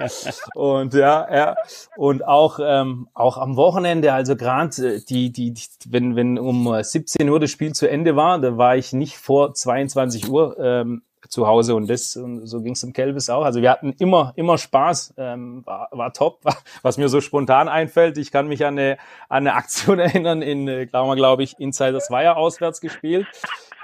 und 0.54 0.94
ja, 0.94 1.34
ja. 1.34 1.56
Und 1.96 2.26
auch, 2.26 2.58
ähm, 2.62 3.08
auch 3.14 3.36
am 3.38 3.56
Wochenende, 3.56 4.12
also 4.12 4.36
gerade 4.36 5.00
die, 5.00 5.32
die, 5.32 5.52
die, 5.52 5.62
wenn, 5.88 6.16
wenn 6.16 6.38
um 6.38 6.82
17 6.82 7.28
Uhr 7.28 7.40
das 7.40 7.50
Spiel 7.50 7.72
zu 7.72 7.88
Ende 7.88 8.16
war, 8.16 8.40
da 8.40 8.56
war 8.56 8.76
ich 8.76 8.92
nicht 8.92 9.16
vor 9.16 9.54
22 9.54 10.28
Uhr 10.28 10.56
ähm, 10.58 11.02
zu 11.28 11.46
Hause 11.46 11.74
und 11.74 11.88
das 11.88 12.16
und 12.16 12.46
so 12.46 12.60
ging 12.62 12.72
es 12.72 12.82
im 12.82 12.92
Kelvis 12.92 13.30
auch. 13.30 13.44
Also 13.44 13.62
wir 13.62 13.70
hatten 13.70 13.92
immer 13.98 14.32
immer 14.36 14.58
Spaß, 14.58 15.14
ähm, 15.18 15.64
war, 15.64 15.88
war 15.92 16.12
top. 16.12 16.40
Was 16.82 16.98
mir 16.98 17.08
so 17.08 17.20
spontan 17.20 17.68
einfällt, 17.68 18.18
ich 18.18 18.30
kann 18.30 18.48
mich 18.48 18.64
an 18.64 18.78
eine, 18.78 18.98
an 19.28 19.46
eine 19.46 19.54
Aktion 19.54 19.98
erinnern 19.98 20.42
in, 20.42 20.68
äh, 20.68 20.86
glaube 20.86 21.16
glaub 21.16 21.40
ich, 21.40 21.58
Insiders 21.58 22.10
Weiher 22.10 22.36
auswärts 22.36 22.80
gespielt. 22.80 23.26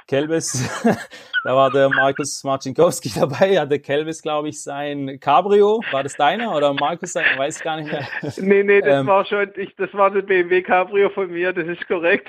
Kelvis, 0.09 0.69
da 1.45 1.57
war 1.57 1.71
der 1.71 1.89
Markus 1.89 2.45
Marcinkowski 2.45 3.13
dabei, 3.15 3.59
hatte 3.59 3.79
Kelvis, 3.79 4.21
glaube 4.21 4.49
ich, 4.49 4.63
sein 4.63 5.19
Cabrio. 5.21 5.81
War 5.91 6.03
das 6.03 6.17
deiner 6.17 6.55
oder 6.55 6.75
Markus? 6.75 7.15
Ich 7.15 7.39
weiß 7.39 7.61
gar 7.61 7.77
nicht 7.81 7.91
mehr. 7.91 8.07
Nee, 8.37 8.63
nee, 8.63 8.81
das 8.81 9.01
ähm, 9.01 9.07
war 9.07 9.25
schon, 9.25 9.51
ich, 9.57 9.75
das 9.77 9.93
war 9.95 10.11
der 10.11 10.23
BMW 10.23 10.63
Cabrio 10.63 11.09
von 11.11 11.31
mir, 11.31 11.53
das 11.53 11.67
ist 11.67 11.87
korrekt. 11.87 12.29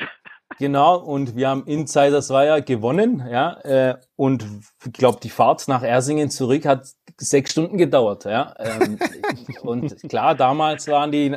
Genau, 0.59 0.97
und 0.97 1.35
wir 1.35 1.49
haben 1.49 1.65
Insiders 1.65 2.29
Weiher 2.29 2.61
gewonnen, 2.61 3.25
ja, 3.29 3.59
äh, 3.61 3.95
und 4.15 4.45
ich 4.85 4.93
glaube, 4.93 5.19
die 5.21 5.29
Fahrt 5.29 5.67
nach 5.67 5.83
Ersingen 5.83 6.29
zurück 6.29 6.65
hat 6.65 6.87
sechs 7.17 7.51
Stunden 7.51 7.77
gedauert, 7.77 8.25
ja. 8.25 8.53
Ähm, 8.57 8.99
und 9.63 10.09
klar, 10.09 10.35
damals 10.35 10.87
waren 10.87 11.11
die, 11.11 11.35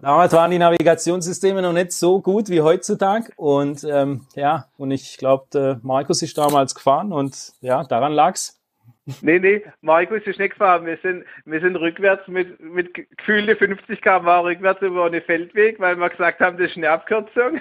damals 0.00 0.32
waren 0.32 0.50
die 0.50 0.58
Navigationssysteme 0.58 1.62
noch 1.62 1.72
nicht 1.72 1.92
so 1.92 2.20
gut 2.20 2.48
wie 2.48 2.62
heutzutage 2.62 3.30
und 3.36 3.84
ähm, 3.84 4.26
ja, 4.34 4.66
und 4.78 4.90
ich 4.90 5.16
glaube, 5.16 5.80
Markus 5.82 6.22
ist 6.22 6.36
damals 6.38 6.74
gefahren 6.74 7.12
und 7.12 7.52
ja, 7.60 7.84
daran 7.84 8.12
lag's. 8.12 8.55
Nee, 9.20 9.38
nee, 9.38 9.62
Markus 9.82 10.22
ist 10.26 10.40
nicht 10.40 10.52
gefahren. 10.52 10.84
Wir 10.84 10.98
sind, 11.02 11.24
wir 11.44 11.60
sind 11.60 11.76
rückwärts 11.76 12.26
mit, 12.26 12.58
mit 12.60 12.92
gefühlte 12.92 13.54
50 13.54 14.02
km 14.02 14.28
rückwärts 14.28 14.82
über 14.82 15.06
einen 15.06 15.22
Feldweg, 15.22 15.78
weil 15.78 15.96
wir 15.96 16.10
gesagt 16.10 16.40
haben, 16.40 16.58
das 16.58 16.70
ist 16.70 16.76
eine 16.76 16.90
Abkürzung. 16.90 17.60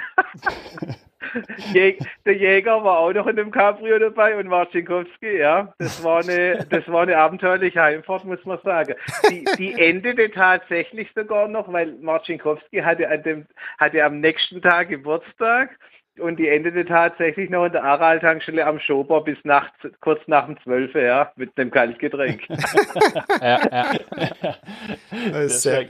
der 2.26 2.34
Jäger 2.34 2.84
war 2.84 2.98
auch 2.98 3.14
noch 3.14 3.28
in 3.28 3.36
dem 3.36 3.52
Cabrio 3.52 4.00
dabei 4.00 4.36
und 4.38 4.48
Marcinkowski, 4.48 5.38
ja. 5.38 5.74
Das 5.78 6.04
war 6.04 6.24
eine, 6.24 6.66
das 6.70 6.88
war 6.88 7.04
eine 7.04 7.18
abenteuerliche 7.18 7.82
Heimfahrt, 7.82 8.26
muss 8.26 8.44
man 8.46 8.60
sagen. 8.64 8.96
Die, 9.30 9.46
die 9.58 9.80
endete 9.80 10.32
tatsächlich 10.32 11.10
sogar 11.14 11.48
noch, 11.48 11.72
weil 11.72 11.94
Marcinkowski 12.02 12.80
hatte, 12.80 13.08
an 13.08 13.22
dem, 13.22 13.46
hatte 13.78 14.04
am 14.04 14.20
nächsten 14.20 14.64
Tag 14.64 14.90
Geburtstag 14.90 15.78
und 16.20 16.38
die 16.38 16.48
endete 16.48 16.86
tatsächlich 16.86 17.50
noch 17.50 17.66
in 17.66 17.72
der 17.74 17.84
Aral-Tankstelle 17.84 18.66
am 18.66 18.80
Schober 18.80 19.24
bis 19.24 19.38
nachts, 19.44 19.76
kurz 20.02 20.22
nach 20.28 20.46
dem 20.46 20.58
12. 20.62 20.96
ja, 20.96 21.32
mit 21.36 21.58
einem 21.58 21.72
Kaltgetränk. 21.72 22.48
ja, 23.42 23.60
ja. 23.72 23.92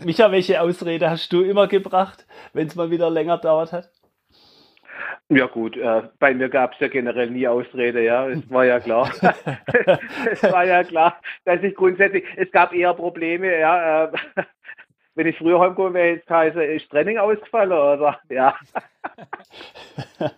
Micha, 0.04 0.32
welche 0.32 0.62
Ausrede 0.62 1.10
hast 1.10 1.32
du 1.32 1.42
immer 1.42 1.68
gebracht, 1.68 2.26
wenn 2.54 2.68
es 2.68 2.76
mal 2.76 2.92
wieder 2.92 3.10
länger 3.10 3.38
dauert 3.38 3.72
hat? 3.72 3.90
Ja 5.30 5.48
gut, 5.48 5.76
äh, 5.76 6.04
bei 6.20 6.36
mir 6.36 6.50
gab 6.50 6.74
es 6.74 6.80
ja 6.80 6.88
generell 6.88 7.32
nie 7.32 7.48
Ausrede, 7.48 8.04
ja, 8.04 8.28
es 8.28 8.48
war 8.52 8.66
ja 8.66 8.80
klar. 8.80 9.10
es 10.32 10.44
war 10.44 10.66
ja 10.66 10.84
klar, 10.84 11.20
dass 11.46 11.64
ich 11.64 11.74
grundsätzlich, 11.74 12.24
es 12.36 12.52
gab 12.52 12.74
eher 12.74 12.94
Probleme, 12.94 13.60
ja, 13.60 14.06
äh, 14.06 14.12
wenn 15.15 15.28
ich 15.28 15.38
früher 15.38 15.60
heimgekommen 15.60 15.93
wäre, 15.93 16.15
jetzt 16.15 16.30
heiße, 16.30 16.63
ist 16.63 16.89
Training 16.89 17.17
ausgefallen 17.17 17.71
oder? 17.71 18.19
Ja. 18.30 18.56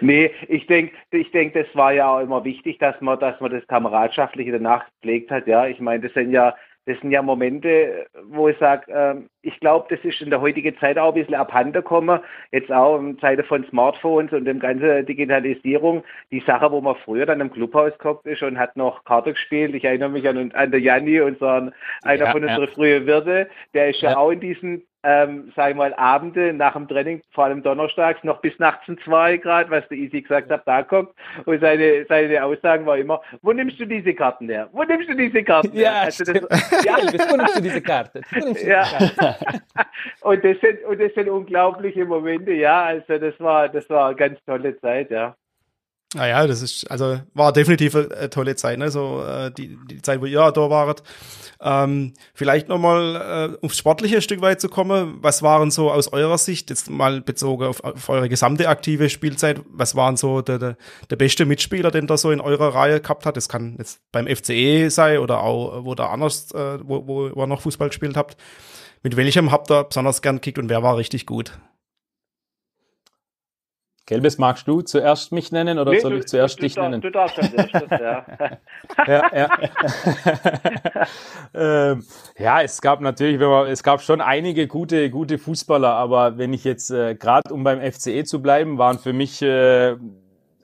nee, 0.00 0.30
ich 0.48 0.66
denke, 0.66 0.94
ich 1.10 1.30
denk, 1.32 1.54
das 1.54 1.66
war 1.74 1.92
ja 1.92 2.08
auch 2.08 2.20
immer 2.20 2.44
wichtig, 2.44 2.78
dass 2.78 3.00
man, 3.00 3.18
dass 3.18 3.40
man 3.40 3.50
das 3.50 3.66
Kameradschaftliche 3.66 4.52
danach 4.52 4.84
gepflegt 4.86 5.30
hat. 5.30 5.46
Ja, 5.46 5.66
ich 5.66 5.80
meine, 5.80 6.04
das 6.04 6.14
sind 6.14 6.30
ja 6.30 6.54
das 6.86 6.98
sind 7.00 7.12
ja 7.12 7.22
Momente, 7.22 8.06
wo 8.24 8.48
ich 8.48 8.58
sage, 8.58 8.90
äh, 8.92 9.14
ich 9.42 9.58
glaube, 9.60 9.86
das 9.88 10.04
ist 10.04 10.20
in 10.20 10.30
der 10.30 10.40
heutigen 10.40 10.76
Zeit 10.78 10.98
auch 10.98 11.08
ein 11.08 11.14
bisschen 11.14 11.34
abhanden 11.34 11.72
gekommen, 11.72 12.20
jetzt 12.50 12.72
auch 12.72 12.98
in 12.98 13.18
Zeiten 13.20 13.44
von 13.44 13.64
Smartphones 13.70 14.32
und 14.32 14.46
dem 14.46 14.58
ganzen 14.58 15.06
Digitalisierung. 15.06 16.02
Die 16.32 16.40
Sache, 16.40 16.70
wo 16.72 16.80
man 16.80 16.96
früher 17.04 17.26
dann 17.26 17.40
im 17.40 17.52
Clubhaus 17.52 17.92
gekommen 17.92 18.20
ist 18.24 18.42
und 18.42 18.58
hat 18.58 18.76
noch 18.76 19.04
Karte 19.04 19.32
gespielt. 19.32 19.74
Ich 19.74 19.84
erinnere 19.84 20.08
mich 20.08 20.28
an, 20.28 20.52
an 20.52 20.70
der 20.70 20.80
Janni, 20.80 21.20
unseren, 21.20 21.72
einer 22.02 22.24
ja, 22.24 22.32
von 22.32 22.42
unseren 22.42 22.68
ja. 22.68 22.74
frühen 22.74 23.06
Wirte, 23.06 23.48
der 23.74 23.90
ist 23.90 24.00
ja, 24.00 24.10
ja 24.10 24.16
auch 24.16 24.30
in 24.30 24.40
diesen 24.40 24.82
ähm, 25.04 25.52
sag 25.56 25.70
ich 25.70 25.76
mal, 25.76 25.92
Abende 25.94 26.52
nach 26.52 26.74
dem 26.74 26.86
Training, 26.86 27.22
vor 27.32 27.44
allem 27.44 27.62
donnerstags, 27.62 28.22
noch 28.22 28.40
bis 28.40 28.56
nachts 28.58 28.88
um 28.88 28.98
zwei 29.02 29.36
Grad, 29.36 29.70
was 29.70 29.86
der 29.88 29.98
Easy 29.98 30.22
gesagt 30.22 30.50
hat, 30.50 30.62
da 30.66 30.82
kommt. 30.82 31.10
Und 31.44 31.60
seine, 31.60 32.04
seine 32.08 32.44
Aussagen 32.44 32.86
war 32.86 32.96
immer, 32.96 33.20
wo 33.42 33.52
nimmst 33.52 33.80
du 33.80 33.84
diese 33.84 34.14
Karten 34.14 34.48
her? 34.48 34.68
Wo 34.72 34.84
nimmst 34.84 35.08
du 35.08 35.14
diese 35.14 35.42
Karten 35.42 35.72
her? 35.72 35.82
Ja, 35.82 36.00
also 36.02 36.24
das, 36.24 36.34
ja. 36.84 36.96
wo 37.30 37.36
nimmst 37.36 37.56
du 37.56 37.62
diese 37.62 37.82
Karte? 37.82 38.20
ja. 38.64 38.84
und, 40.22 40.44
das 40.44 40.60
sind, 40.60 40.84
und 40.84 41.00
das 41.00 41.12
sind 41.14 41.28
unglaubliche 41.28 42.04
Momente, 42.04 42.52
ja, 42.52 42.84
also 42.84 43.18
das 43.18 43.38
war, 43.40 43.68
das 43.68 43.88
war 43.90 44.08
eine 44.08 44.16
ganz 44.16 44.38
tolle 44.44 44.78
Zeit, 44.80 45.10
ja. 45.10 45.34
Naja, 46.14 46.46
das 46.46 46.60
ist, 46.60 46.90
also 46.90 47.20
war 47.32 47.52
definitiv 47.52 47.94
eine 47.94 48.28
tolle 48.28 48.54
Zeit, 48.54 48.78
ne? 48.78 48.90
So 48.90 49.24
äh, 49.26 49.50
die, 49.50 49.78
die 49.90 50.02
Zeit, 50.02 50.20
wo 50.20 50.26
ihr 50.26 50.50
da 50.52 50.70
wart. 50.70 51.02
Ähm, 51.60 52.12
vielleicht 52.34 52.68
nochmal 52.68 53.56
äh, 53.60 53.64
aufs 53.64 53.78
sportliche 53.78 54.20
Stück 54.20 54.42
weit 54.42 54.60
zu 54.60 54.68
kommen. 54.68 55.18
Was 55.22 55.42
waren 55.42 55.70
so 55.70 55.90
aus 55.90 56.12
eurer 56.12 56.36
Sicht, 56.36 56.68
jetzt 56.68 56.90
mal 56.90 57.22
bezogen 57.22 57.64
auf, 57.64 57.82
auf 57.82 58.08
eure 58.10 58.28
gesamte 58.28 58.68
aktive 58.68 59.08
Spielzeit, 59.08 59.60
was 59.70 59.94
waren 59.96 60.16
so 60.16 60.42
der, 60.42 60.58
der, 60.58 60.76
der 61.08 61.16
beste 61.16 61.46
Mitspieler, 61.46 61.90
den 61.90 62.06
da 62.06 62.18
so 62.18 62.30
in 62.30 62.40
eurer 62.40 62.74
Reihe 62.74 63.00
gehabt 63.00 63.24
hat? 63.24 63.36
Das 63.36 63.48
kann 63.48 63.76
jetzt 63.78 64.00
beim 64.12 64.26
FCE 64.26 64.90
sein 64.90 65.18
oder 65.18 65.42
auch 65.42 65.84
wo 65.84 65.94
da 65.94 66.08
anders, 66.08 66.50
äh, 66.52 66.78
wo, 66.82 67.06
wo, 67.06 67.30
wo 67.34 67.42
ihr 67.42 67.46
noch 67.46 67.62
Fußball 67.62 67.88
gespielt 67.88 68.16
habt. 68.18 68.36
Mit 69.02 69.16
welchem 69.16 69.50
habt 69.50 69.70
ihr 69.70 69.84
besonders 69.84 70.20
gern 70.20 70.36
gekickt 70.36 70.58
und 70.58 70.68
wer 70.68 70.82
war 70.82 70.96
richtig 70.96 71.26
gut? 71.26 71.52
Gelbes 74.12 74.36
magst 74.36 74.68
du 74.68 74.82
zuerst 74.82 75.32
mich 75.32 75.52
nennen 75.52 75.78
oder 75.78 75.92
nee, 75.92 76.00
soll 76.00 76.18
ich 76.18 76.26
zuerst 76.26 76.58
du, 76.58 76.64
dich 76.64 76.74
du, 76.74 76.82
nennen? 76.82 77.00
Du 77.00 77.10
darfst 77.10 77.38
als 77.38 77.54
erstes, 77.54 77.88
ja. 77.90 78.26
ja, 79.06 79.30
ja. 79.34 79.48
ähm, 81.92 82.04
ja, 82.36 82.60
es 82.60 82.82
gab 82.82 83.00
natürlich, 83.00 83.40
es 83.70 83.82
gab 83.82 84.02
schon 84.02 84.20
einige 84.20 84.66
gute, 84.66 85.08
gute 85.08 85.38
Fußballer, 85.38 85.94
aber 85.94 86.36
wenn 86.36 86.52
ich 86.52 86.64
jetzt 86.64 86.90
äh, 86.90 87.14
gerade 87.14 87.54
um 87.54 87.64
beim 87.64 87.80
FCE 87.80 88.24
zu 88.24 88.42
bleiben, 88.42 88.76
waren 88.76 88.98
für 88.98 89.14
mich 89.14 89.40
äh, 89.40 89.96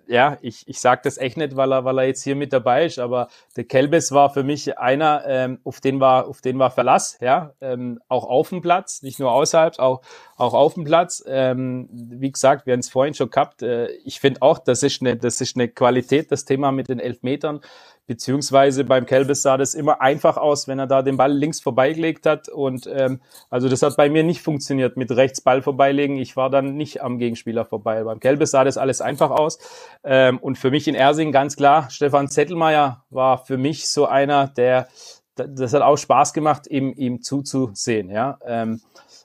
ja, 0.09 0.39
ich, 0.41 0.67
ich 0.67 0.81
sage 0.81 1.03
das 1.05 1.19
echt 1.19 1.37
nicht, 1.37 1.55
weil 1.57 1.73
er, 1.73 1.85
weil 1.85 1.99
er 1.99 2.07
jetzt 2.07 2.25
hier 2.25 2.35
mit 2.35 2.53
dabei 2.53 2.87
ist, 2.87 2.99
aber 2.99 3.29
der 3.57 3.65
Kelbes 3.65 4.11
war 4.13 4.31
für 4.31 4.43
mich 4.43 4.79
einer, 4.79 5.23
ähm, 5.27 5.61
auf 5.65 5.81
den 5.81 6.01
war, 6.01 6.27
auf 6.27 6.41
den 6.41 6.59
war 6.59 6.71
Verlass, 6.71 7.19
ja, 7.21 7.53
ähm, 7.61 8.01
auch 8.09 8.25
auf 8.25 8.49
dem 8.49 8.63
Platz, 8.63 9.03
nicht 9.03 9.21
nur 9.21 9.33
außerhalb, 9.33 9.79
auch, 9.79 10.01
auch 10.37 10.55
auf 10.55 10.75
dem 10.75 10.85
Platz. 10.85 11.23
Ähm, 11.27 11.89
wie 11.93 12.33
gesagt, 12.33 12.67
wir 12.67 12.73
haben 12.73 12.81
es 12.81 12.89
vorhin 12.89 13.15
schon 13.15 13.31
gehabt. 13.31 13.63
Äh, 13.63 13.89
ich 14.05 14.21
finde 14.21 14.43
auch, 14.43 14.59
das 14.59 14.83
ist 14.83 15.03
eine, 15.03 15.17
das 15.17 15.41
ist 15.41 15.57
eine 15.57 15.69
Qualität, 15.69 16.33
das 16.33 16.45
Thema 16.45 16.73
mit 16.73 16.89
den 16.89 17.01
Elfmetern. 17.01 17.61
Beziehungsweise 18.09 18.85
beim 18.85 19.05
Kelbis 19.05 19.43
sah 19.43 19.59
das 19.59 19.75
immer 19.75 20.01
einfach 20.01 20.39
aus, 20.39 20.67
wenn 20.67 20.79
er 20.79 20.87
da 20.87 21.03
den 21.03 21.19
Ball 21.19 21.31
links 21.31 21.61
vorbeigelegt 21.61 22.25
hat. 22.25 22.49
Und 22.49 22.89
ähm, 22.91 23.21
also 23.51 23.69
das 23.69 23.83
hat 23.83 23.99
bei 23.99 24.09
mir 24.09 24.25
nicht 24.25 24.41
funktioniert 24.41 24.97
mit 24.97 25.13
rechts 25.13 25.43
Ball 25.43 25.61
vorbeilegen. 25.61 26.17
Ich 26.17 26.35
war 26.35 26.49
dann 26.49 26.75
nicht 26.75 27.03
am 27.03 27.19
Gegenspieler 27.19 27.67
vorbei. 27.67 28.03
Beim 28.03 28.19
Kelbis 28.19 28.51
sah 28.51 28.65
das 28.65 28.79
alles 28.79 29.03
einfach 29.03 29.31
aus. 29.31 29.59
Ähm, 30.05 30.39
und 30.39 30.57
für 30.57 30.71
mich 30.71 30.89
in 30.89 30.95
Ersing 30.95 31.33
ganz 31.33 31.55
klar, 31.55 31.91
Stefan 31.91 32.29
Zettelmeier 32.29 33.05
war 33.11 33.45
für 33.45 33.59
mich 33.59 33.89
so 33.89 34.07
einer, 34.07 34.49
der 34.49 34.89
das 35.37 35.73
hat 35.73 35.83
auch 35.83 35.97
Spaß 35.97 36.33
gemacht, 36.33 36.67
ihm, 36.69 36.93
ihm 36.97 37.23
zuzusehen. 37.23 38.11
Ja? 38.11 38.39
Ähm, 38.45 38.81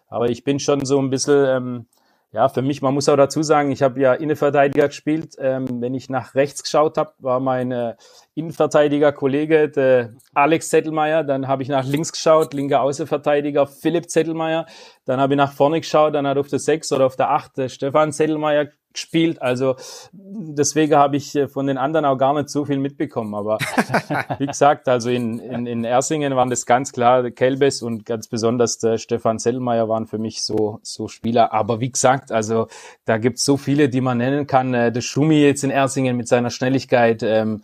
aber 0.07 0.29
ich 0.29 0.43
bin 0.43 0.59
schon 0.59 0.85
so 0.85 0.99
ein 0.99 1.09
bisschen 1.09 1.45
ähm, 1.47 1.85
ja, 2.33 2.49
für 2.49 2.63
mich, 2.63 2.81
man 2.81 2.95
muss 2.95 3.07
auch 3.09 3.15
dazu 3.15 3.43
sagen, 3.43 3.71
ich 3.71 3.83
habe 3.83 3.99
ja 4.01 4.13
Innenverteidiger 4.13 4.87
gespielt. 4.87 5.35
Ähm, 5.37 5.81
wenn 5.81 5.93
ich 5.93 6.09
nach 6.09 6.33
rechts 6.33 6.63
geschaut 6.63 6.97
habe, 6.97 7.13
war 7.19 7.39
mein 7.39 7.71
äh, 7.71 7.93
Innenverteidiger-Kollege 8.33 9.69
der 9.69 10.15
Alex 10.33 10.69
Zettelmeier. 10.69 11.23
Dann 11.23 11.47
habe 11.47 11.61
ich 11.61 11.69
nach 11.69 11.85
links 11.85 12.11
geschaut, 12.11 12.55
linker 12.55 12.81
Außenverteidiger 12.81 13.67
Philipp 13.67 14.09
Zettelmeier. 14.09 14.65
Dann 15.05 15.21
habe 15.21 15.35
ich 15.35 15.37
nach 15.37 15.53
vorne 15.53 15.79
geschaut, 15.79 16.15
dann 16.15 16.25
hat 16.25 16.39
auf 16.39 16.47
der 16.47 16.57
6 16.57 16.91
oder 16.93 17.05
auf 17.05 17.15
der 17.15 17.29
8 17.29 17.69
Stefan 17.69 18.11
Zettelmeier 18.11 18.69
gespielt. 18.93 19.41
Also 19.41 19.75
deswegen 20.11 20.95
habe 20.95 21.17
ich 21.17 21.35
äh, 21.35 21.47
von 21.47 21.67
den 21.67 21.77
anderen 21.77 22.05
auch 22.05 22.17
gar 22.17 22.33
nicht 22.33 22.49
so 22.49 22.65
viel 22.65 22.77
mitbekommen. 22.77 23.35
Aber 23.35 23.57
wie 24.39 24.45
gesagt, 24.45 24.87
also 24.87 25.09
in, 25.09 25.39
in, 25.39 25.65
in 25.65 25.83
Ersingen 25.83 26.35
waren 26.35 26.49
das 26.49 26.65
ganz 26.65 26.91
klar 26.91 27.29
Kelbes 27.31 27.81
und 27.81 28.05
ganz 28.05 28.27
besonders 28.27 28.77
der 28.77 28.97
Stefan 28.97 29.39
Sellmeier 29.39 29.89
waren 29.89 30.07
für 30.07 30.17
mich 30.17 30.43
so, 30.43 30.79
so 30.83 31.07
Spieler. 31.07 31.53
Aber 31.53 31.79
wie 31.79 31.91
gesagt, 31.91 32.31
also 32.31 32.67
da 33.05 33.17
gibt 33.17 33.39
es 33.39 33.45
so 33.45 33.57
viele, 33.57 33.89
die 33.89 34.01
man 34.01 34.19
nennen 34.19 34.47
kann. 34.47 34.73
Äh, 34.73 34.91
der 34.91 35.01
Schumi 35.01 35.41
jetzt 35.41 35.63
in 35.63 35.71
Ersingen 35.71 36.15
mit 36.15 36.27
seiner 36.27 36.49
Schnelligkeit. 36.49 37.23
Ähm, 37.23 37.61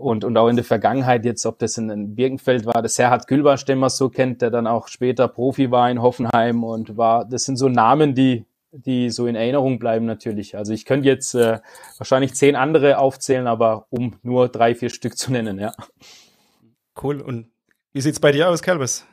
und, 0.00 0.24
und 0.24 0.36
auch 0.38 0.48
in 0.48 0.56
der 0.56 0.64
Vergangenheit 0.64 1.26
jetzt, 1.26 1.44
ob 1.44 1.58
das 1.58 1.76
in, 1.76 1.90
in 1.90 2.14
Birkenfeld 2.14 2.64
war, 2.64 2.80
das 2.80 2.94
Serhat 2.94 3.26
Gülbasch, 3.26 3.66
den 3.66 3.78
man 3.78 3.90
so 3.90 4.08
kennt, 4.08 4.40
der 4.40 4.50
dann 4.50 4.66
auch 4.66 4.88
später 4.88 5.28
Profi 5.28 5.70
war 5.70 5.90
in 5.90 6.00
Hoffenheim 6.00 6.64
und 6.64 6.96
war, 6.96 7.26
das 7.26 7.44
sind 7.44 7.56
so 7.56 7.68
Namen, 7.68 8.14
die, 8.14 8.46
die 8.72 9.10
so 9.10 9.26
in 9.26 9.36
Erinnerung 9.36 9.78
bleiben 9.78 10.06
natürlich. 10.06 10.56
Also 10.56 10.72
ich 10.72 10.84
könnte 10.84 11.08
jetzt 11.08 11.34
äh, 11.34 11.58
wahrscheinlich 11.98 12.34
zehn 12.34 12.56
andere 12.56 12.98
aufzählen, 12.98 13.46
aber 13.46 13.86
um 13.90 14.18
nur 14.22 14.48
drei, 14.48 14.74
vier 14.74 14.90
Stück 14.90 15.16
zu 15.16 15.32
nennen, 15.32 15.58
ja. 15.58 15.72
Cool. 17.02 17.20
Und 17.20 17.50
wie 17.92 18.00
sieht's 18.00 18.20
bei 18.20 18.32
dir 18.32 18.48
aus, 18.48 18.62
Kelbes? 18.62 19.06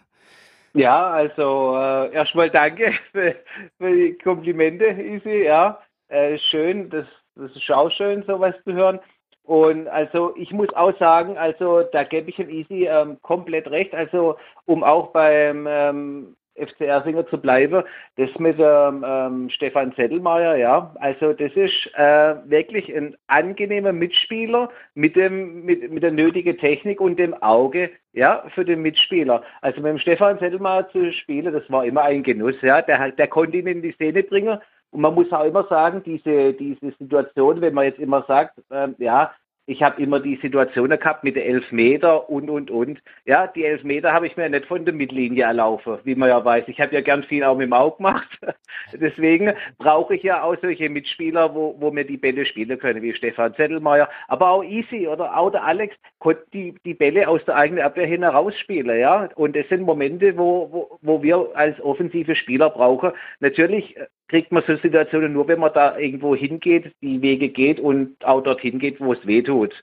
Ja, 0.74 1.10
also 1.10 1.76
äh, 1.76 2.14
erstmal 2.14 2.50
danke 2.50 2.94
für, 3.12 3.36
für, 3.78 3.96
die 3.96 4.18
Komplimente, 4.18 4.86
Isi. 4.86 5.44
Ja, 5.46 5.82
äh, 6.08 6.38
schön, 6.38 6.90
das, 6.90 7.06
das 7.36 7.56
ist 7.56 7.72
auch 7.72 7.92
schön, 7.92 8.24
sowas 8.28 8.54
zu 8.64 8.74
hören. 8.74 9.00
Und 9.44 9.88
also 9.88 10.36
ich 10.36 10.52
muss 10.52 10.72
auch 10.74 10.98
sagen, 11.00 11.38
also 11.38 11.82
da 11.82 12.04
gebe 12.04 12.30
ich 12.30 12.36
dem 12.36 12.50
Easy 12.50 12.86
ähm, 12.86 13.18
komplett 13.22 13.68
recht. 13.72 13.96
Also 13.96 14.38
um 14.66 14.84
auch 14.84 15.08
beim 15.14 15.66
ähm, 15.70 16.36
FC 16.58 16.82
Ersinger 16.82 17.26
zu 17.28 17.38
bleiben, 17.38 17.84
das 18.18 18.30
mit 18.40 18.58
ähm, 18.60 19.06
ähm, 19.08 19.50
Stefan 19.50 19.94
Zettelmeier, 19.94 20.56
ja, 20.56 20.94
also 21.00 21.34
das 21.34 21.52
ist 21.54 21.90
äh, 21.96 22.36
wirklich 22.46 22.94
ein 22.96 23.16
angenehmer 23.28 23.94
Mitspieler 23.94 24.70
mit 24.96 25.16
dem 25.16 25.64
mit, 25.66 25.92
mit 25.92 26.04
der 26.04 26.12
nötigen 26.12 26.58
Technik 26.58 27.00
und 27.00 27.18
dem 27.18 27.34
Auge, 27.42 27.90
ja, 28.14 28.44
für 28.54 28.66
den 28.66 28.82
Mitspieler. 28.82 29.44
Also 29.62 29.82
mit 29.82 29.92
dem 29.92 30.00
Stefan 30.00 30.40
Zettelmeier 30.40 30.90
zu 30.90 31.12
spielen, 31.14 31.54
das 31.54 31.70
war 31.70 31.86
immer 31.86 32.04
ein 32.04 32.24
Genuss, 32.24 32.60
ja, 32.62 32.82
der, 32.82 33.12
der 33.12 33.28
konnte 33.28 33.58
ihn 33.58 33.68
in 33.68 33.82
die 33.82 33.94
Szene 33.94 34.24
bringen. 34.24 34.60
Und 34.92 35.02
man 35.02 35.16
muss 35.16 35.32
auch 35.32 35.44
immer 35.44 35.66
sagen, 35.66 36.02
diese, 36.04 36.54
diese 36.54 36.92
Situation, 36.98 37.62
wenn 37.62 37.74
man 37.74 37.86
jetzt 37.86 38.00
immer 38.00 38.24
sagt, 38.28 38.62
ähm, 38.72 38.96
ja, 39.00 39.32
ich 39.70 39.84
habe 39.84 40.02
immer 40.02 40.22
die 40.22 40.38
Situationen 40.38 40.98
gehabt 40.98 41.26
mit 41.26 41.36
den 41.36 41.44
Elfmeter 41.44 42.30
und, 42.30 42.50
und, 42.50 42.72
und. 42.72 43.02
Ja, 43.26 43.48
die 43.48 43.66
Elfmeter 43.66 44.14
habe 44.14 44.26
ich 44.26 44.38
mir 44.38 44.50
nicht 44.50 44.66
von 44.66 44.86
der 44.86 44.94
Mittellinie 44.94 45.44
erlaufen, 45.44 45.98
wie 46.06 46.16
man 46.16 46.30
ja 46.30 46.44
weiß. 46.44 46.64
Ich 46.68 46.80
habe 46.80 46.96
ja 46.96 47.02
gern 47.02 47.24
viel 47.24 47.44
auch 47.44 47.58
mit 47.58 47.68
dem 47.68 47.74
Auge 47.74 47.98
gemacht. 47.98 48.40
Deswegen 48.94 49.54
brauche 49.78 50.16
ich 50.16 50.24
ja 50.24 50.42
auch 50.42 50.56
solche 50.62 50.90
Mitspieler, 50.90 51.54
wo, 51.54 51.76
wo 51.80 51.92
mir 51.92 52.06
die 52.06 52.16
Bälle 52.16 52.46
spielen 52.46 52.80
können, 52.80 53.02
wie 53.02 53.14
Stefan 53.14 53.54
Zettelmeier. 53.56 54.10
Aber 54.30 54.52
auch 54.52 54.64
Easy 54.64 55.06
oder 55.06 55.38
auch 55.38 55.52
der 55.52 55.66
Alex 55.66 55.98
konnte 56.20 56.46
die, 56.54 56.74
die 56.86 56.94
Bälle 56.94 57.28
aus 57.28 57.44
der 57.44 57.58
eigenen 57.58 57.84
Abwehr 57.84 58.08
hin 58.08 58.24
herausspielen. 58.24 58.98
Ja? 58.98 59.28
Und 59.36 59.54
das 59.54 59.68
sind 59.68 59.82
Momente, 59.82 60.38
wo, 60.38 60.72
wo, 60.72 61.00
wo 61.02 61.22
wir 61.22 61.50
als 61.56 61.78
offensive 61.82 62.36
Spieler 62.36 62.70
brauchen. 62.70 63.12
Natürlich 63.42 63.98
kriegt 64.28 64.52
man 64.52 64.64
so 64.68 64.76
Situationen 64.78 65.34
nur, 65.34 65.48
wenn 65.48 65.60
man 65.60 65.74
da 65.74 65.98
irgendwo 65.98 66.36
hingeht, 66.36 66.94
die 67.02 67.22
Wege 67.22 67.50
geht 67.50 67.80
und 67.80 68.24
auch 68.26 68.42
dorthin 68.42 68.80
geht, 68.80 69.00
wo 69.00 69.14
es 69.14 69.26
weh 69.26 69.42
tut. 69.42 69.74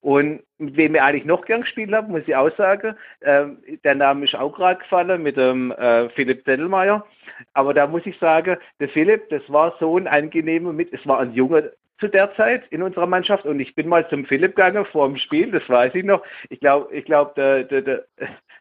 Und 0.00 0.42
mit 0.56 0.76
wem 0.76 0.94
ich 0.94 1.02
eigentlich 1.02 1.26
noch 1.26 1.44
gern 1.44 1.60
gespielt 1.60 1.92
habe, 1.92 2.10
muss 2.10 2.22
ich 2.26 2.34
auch 2.34 2.54
sagen, 2.56 2.96
äh, 3.20 3.44
der 3.84 3.94
Name 3.94 4.24
ist 4.24 4.34
auch 4.34 4.54
gerade 4.54 4.80
gefallen 4.80 5.22
mit 5.22 5.36
dem 5.36 5.72
äh, 5.72 6.08
Philipp 6.10 6.44
Zettelmeier. 6.44 7.04
Aber 7.52 7.74
da 7.74 7.86
muss 7.86 8.06
ich 8.06 8.18
sagen, 8.18 8.56
der 8.80 8.88
Philipp, 8.88 9.28
das 9.28 9.42
war 9.48 9.76
so 9.78 9.98
ein 9.98 10.06
angenehmer 10.06 10.72
mit, 10.72 10.92
es 10.92 11.06
war 11.06 11.20
ein 11.20 11.34
Junge 11.34 11.72
zu 11.98 12.08
der 12.08 12.34
Zeit 12.34 12.62
in 12.70 12.82
unserer 12.82 13.06
Mannschaft 13.06 13.44
und 13.44 13.60
ich 13.60 13.74
bin 13.74 13.86
mal 13.86 14.08
zum 14.08 14.24
Philipp 14.24 14.56
gegangen 14.56 14.86
vor 14.86 15.06
dem 15.06 15.18
Spiel, 15.18 15.50
das 15.50 15.68
weiß 15.68 15.94
ich 15.94 16.04
noch. 16.04 16.22
Ich 16.48 16.60
glaube, 16.60 16.94
ich 16.94 17.04
glaube, 17.04 17.32
der, 17.36 17.64
der, 17.64 17.82
der, 17.82 18.04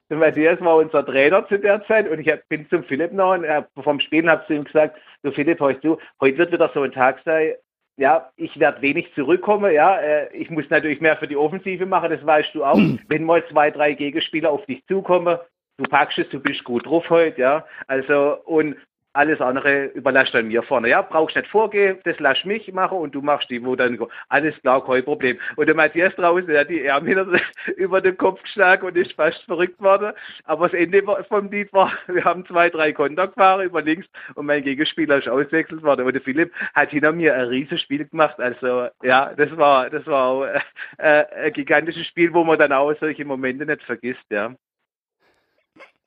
der 0.10 0.18
Matthias 0.18 0.60
war 0.62 0.78
unser 0.78 1.06
Trainer 1.06 1.48
zu 1.48 1.60
der 1.60 1.84
Zeit? 1.86 2.10
Und 2.10 2.20
ich 2.20 2.30
hab, 2.30 2.48
bin 2.50 2.68
zum 2.70 2.84
Philipp 2.84 3.14
noch 3.14 3.34
und 3.34 3.44
äh, 3.44 3.64
vom 3.84 4.00
Spielen 4.00 4.30
habe 4.30 4.46
zu 4.48 4.54
ihm 4.54 4.64
gesagt, 4.64 4.98
du 5.24 5.32
Philipp, 5.32 5.60
heute, 5.60 5.80
du, 5.82 5.98
heute 6.20 6.38
wird 6.38 6.52
wieder 6.52 6.70
so 6.74 6.82
ein 6.82 6.92
Tag 6.92 7.20
sein, 7.26 7.54
ja, 7.98 8.32
ich 8.38 8.58
werde 8.60 8.82
wenig 8.82 9.14
zurückkommen, 9.14 9.74
ja, 9.74 10.00
äh, 10.00 10.34
ich 10.34 10.50
muss 10.50 10.70
natürlich 10.70 11.02
mehr 11.02 11.18
für 11.18 11.28
die 11.28 11.36
Offensive 11.36 11.86
machen, 11.86 12.10
das 12.10 12.26
weißt 12.26 12.56
du 12.56 12.64
auch. 12.64 12.78
Wenn 13.10 13.26
mal 13.26 13.46
zwei, 13.48 13.72
drei 13.72 13.94
Gegenspieler 13.94 14.52
auf 14.52 14.66
dich 14.66 14.86
zukommen, 14.88 15.38
du 15.78 15.84
packst 15.84 16.18
es, 16.18 16.30
du 16.30 16.40
bist 16.40 16.64
gut 16.64 16.86
drauf 16.86 17.10
heute, 17.10 17.42
ja, 17.42 17.66
also 17.88 18.38
und 18.46 18.78
alles 19.14 19.42
andere 19.42 19.86
überlasst 19.88 20.34
dann 20.34 20.48
mir 20.48 20.64
vorne. 20.64 20.90
Ja, 20.90 21.02
brauchst 21.02 21.36
nicht 21.36 21.48
vorgehen, 21.48 21.98
das 22.04 22.20
lass 22.20 22.44
mich 22.46 22.72
machen 22.72 22.98
und 22.98 23.16
du 23.16 23.22
machst 23.22 23.50
die, 23.50 23.64
wo 23.64 23.76
dann, 23.76 24.00
alles 24.30 24.60
klar, 24.62 24.86
kein 24.86 25.04
Problem. 25.04 25.40
Und 25.56 25.66
der 25.66 25.76
Matthias 25.76 26.16
draußen, 26.16 26.48
der 26.48 26.62
hat 26.62 26.70
die 26.70 26.86
Ärmel 26.86 27.42
über 27.78 28.02
den 28.02 28.18
Kopf 28.18 28.42
geschlagen 28.44 28.86
und 28.88 28.98
ist 28.98 29.14
fast 29.14 29.44
verrückt 29.44 29.80
worden. 29.82 30.14
Aber 30.46 30.70
das 30.70 30.80
Ende 30.80 31.04
vom 31.28 31.50
Lied 31.50 31.74
war, 31.74 31.92
wir 32.08 32.24
haben 32.24 32.46
zwei, 32.46 32.70
drei 32.70 32.94
Konter 32.94 33.28
gefahren 33.28 33.66
über 33.66 33.82
links 33.82 34.08
und 34.36 34.46
mein 34.46 34.64
Gegenspieler 34.64 35.18
ist 35.18 35.28
auswechselt 35.28 35.84
worden. 35.84 36.06
Und 36.06 36.14
der 36.14 36.22
Philipp 36.22 36.54
hat 36.74 36.92
hinter 36.92 37.12
mir 37.12 37.36
ein 37.36 37.48
riesiges 37.48 37.82
Spiel 37.82 38.06
gemacht. 38.06 38.40
Also, 38.40 38.88
ja, 39.04 39.34
das 39.36 39.56
war, 39.58 39.90
das 39.90 40.06
war 40.06 40.28
auch, 40.28 40.44
äh, 40.44 40.60
äh, 40.98 41.26
ein 41.46 41.54
gigantisches 41.54 42.06
Spiel, 42.08 42.34
wo 42.34 42.44
man 42.44 42.60
dann 42.60 42.72
auch 42.72 42.94
solche 43.00 43.26
Momente 43.26 43.66
nicht 43.66 43.84
vergisst, 43.84 44.26
ja. 44.30 44.54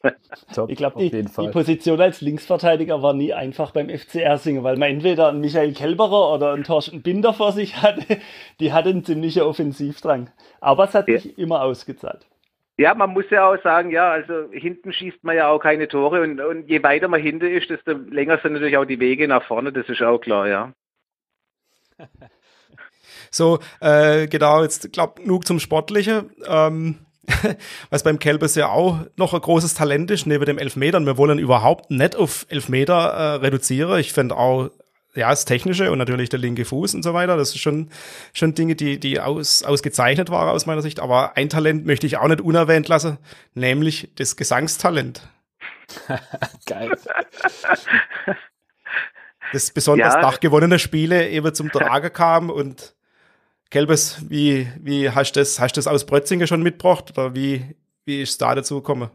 Top, 0.54 0.70
ich 0.70 0.76
glaube, 0.76 0.98
die, 0.98 1.10
die, 1.10 1.48
Position 1.48 2.00
als 2.00 2.20
Linksverteidiger 2.20 3.02
war 3.02 3.14
nie 3.14 3.32
einfach 3.32 3.70
beim 3.70 3.88
FC 3.88 4.16
Ersingen, 4.16 4.64
weil 4.64 4.76
man 4.76 4.90
entweder 4.90 5.28
einen 5.28 5.40
Michael 5.40 5.72
Kelberer 5.72 6.34
oder 6.34 6.52
einen 6.52 6.64
Thorsten 6.64 7.02
Binder 7.02 7.32
vor 7.32 7.52
sich 7.52 7.82
hatte. 7.82 8.18
Die 8.60 8.72
hatten 8.72 8.88
einen 8.88 9.04
ziemlichen 9.04 9.42
Offensivdrang. 9.42 10.30
Aber 10.60 10.84
es 10.84 10.94
hat 10.94 11.08
ja. 11.08 11.18
sich 11.18 11.38
immer 11.38 11.62
ausgezahlt. 11.62 12.26
Ja, 12.78 12.94
man 12.94 13.10
muss 13.10 13.28
ja 13.30 13.48
auch 13.48 13.62
sagen, 13.62 13.90
ja, 13.90 14.10
also 14.10 14.50
hinten 14.50 14.92
schießt 14.92 15.22
man 15.22 15.36
ja 15.36 15.48
auch 15.48 15.58
keine 15.58 15.88
Tore 15.88 16.22
und, 16.22 16.40
und 16.40 16.68
je 16.68 16.82
weiter 16.82 17.06
man 17.06 17.20
hinten 17.20 17.46
ist, 17.46 17.70
desto 17.70 17.92
länger 17.92 18.38
sind 18.38 18.54
natürlich 18.54 18.78
auch 18.78 18.86
die 18.86 18.98
Wege 18.98 19.28
nach 19.28 19.44
vorne, 19.44 19.72
das 19.72 19.88
ist 19.88 20.02
auch 20.02 20.18
klar, 20.18 20.48
ja. 20.48 20.72
So, 23.30 23.60
äh, 23.80 24.26
genau, 24.26 24.62
jetzt 24.62 24.92
glaube 24.92 25.22
genug 25.22 25.46
zum 25.46 25.58
Sportlichen. 25.58 26.30
Ähm, 26.46 26.98
was 27.90 28.02
beim 28.02 28.18
Kelbes 28.18 28.54
ja 28.54 28.68
auch 28.68 29.00
noch 29.16 29.34
ein 29.34 29.40
großes 29.40 29.74
Talent 29.74 30.10
ist, 30.10 30.26
neben 30.26 30.44
dem 30.44 30.58
Elfmetern. 30.58 31.06
Wir 31.06 31.16
wollen 31.16 31.38
überhaupt 31.38 31.90
nicht 31.90 32.16
auf 32.16 32.46
Elfmeter 32.48 32.94
äh, 32.94 33.34
reduzieren. 33.36 33.98
Ich 34.00 34.12
finde 34.12 34.36
auch, 34.36 34.70
ja, 35.14 35.30
das 35.30 35.44
Technische 35.44 35.92
und 35.92 35.98
natürlich 35.98 36.30
der 36.30 36.38
linke 36.38 36.64
Fuß 36.64 36.94
und 36.94 37.02
so 37.02 37.12
weiter, 37.12 37.36
das 37.36 37.50
ist 37.50 37.60
schon, 37.60 37.90
schon 38.32 38.54
Dinge, 38.54 38.74
die, 38.74 38.98
die 38.98 39.20
aus, 39.20 39.62
ausgezeichnet 39.62 40.30
waren 40.30 40.48
aus 40.48 40.66
meiner 40.66 40.82
Sicht. 40.82 41.00
Aber 41.00 41.36
ein 41.36 41.48
Talent 41.48 41.84
möchte 41.86 42.06
ich 42.06 42.16
auch 42.16 42.28
nicht 42.28 42.40
unerwähnt 42.40 42.88
lassen, 42.88 43.18
nämlich 43.54 44.10
das 44.16 44.36
Gesangstalent. 44.36 45.28
Geil. 46.66 46.90
Das 49.52 49.70
besonders 49.70 50.14
ja. 50.14 50.22
nach 50.22 50.40
gewonnenen 50.40 50.78
Spiele 50.78 51.28
eben 51.28 51.54
zum 51.54 51.70
Tragen 51.70 52.12
kam 52.12 52.48
und 52.48 52.94
Kelbes, 53.72 54.22
wie, 54.28 54.68
wie 54.82 55.08
hast 55.08 55.32
du 55.32 55.40
das, 55.40 55.58
hast 55.58 55.76
du 55.76 55.78
das 55.78 55.86
aus 55.86 56.04
Brötzinge 56.04 56.46
schon 56.46 56.62
mitgebracht 56.62 57.10
oder 57.16 57.34
wie, 57.34 57.74
wie 58.04 58.20
ist 58.20 58.32
es 58.32 58.38
da 58.38 58.54
dazu 58.54 58.82
gekommen? 58.82 59.08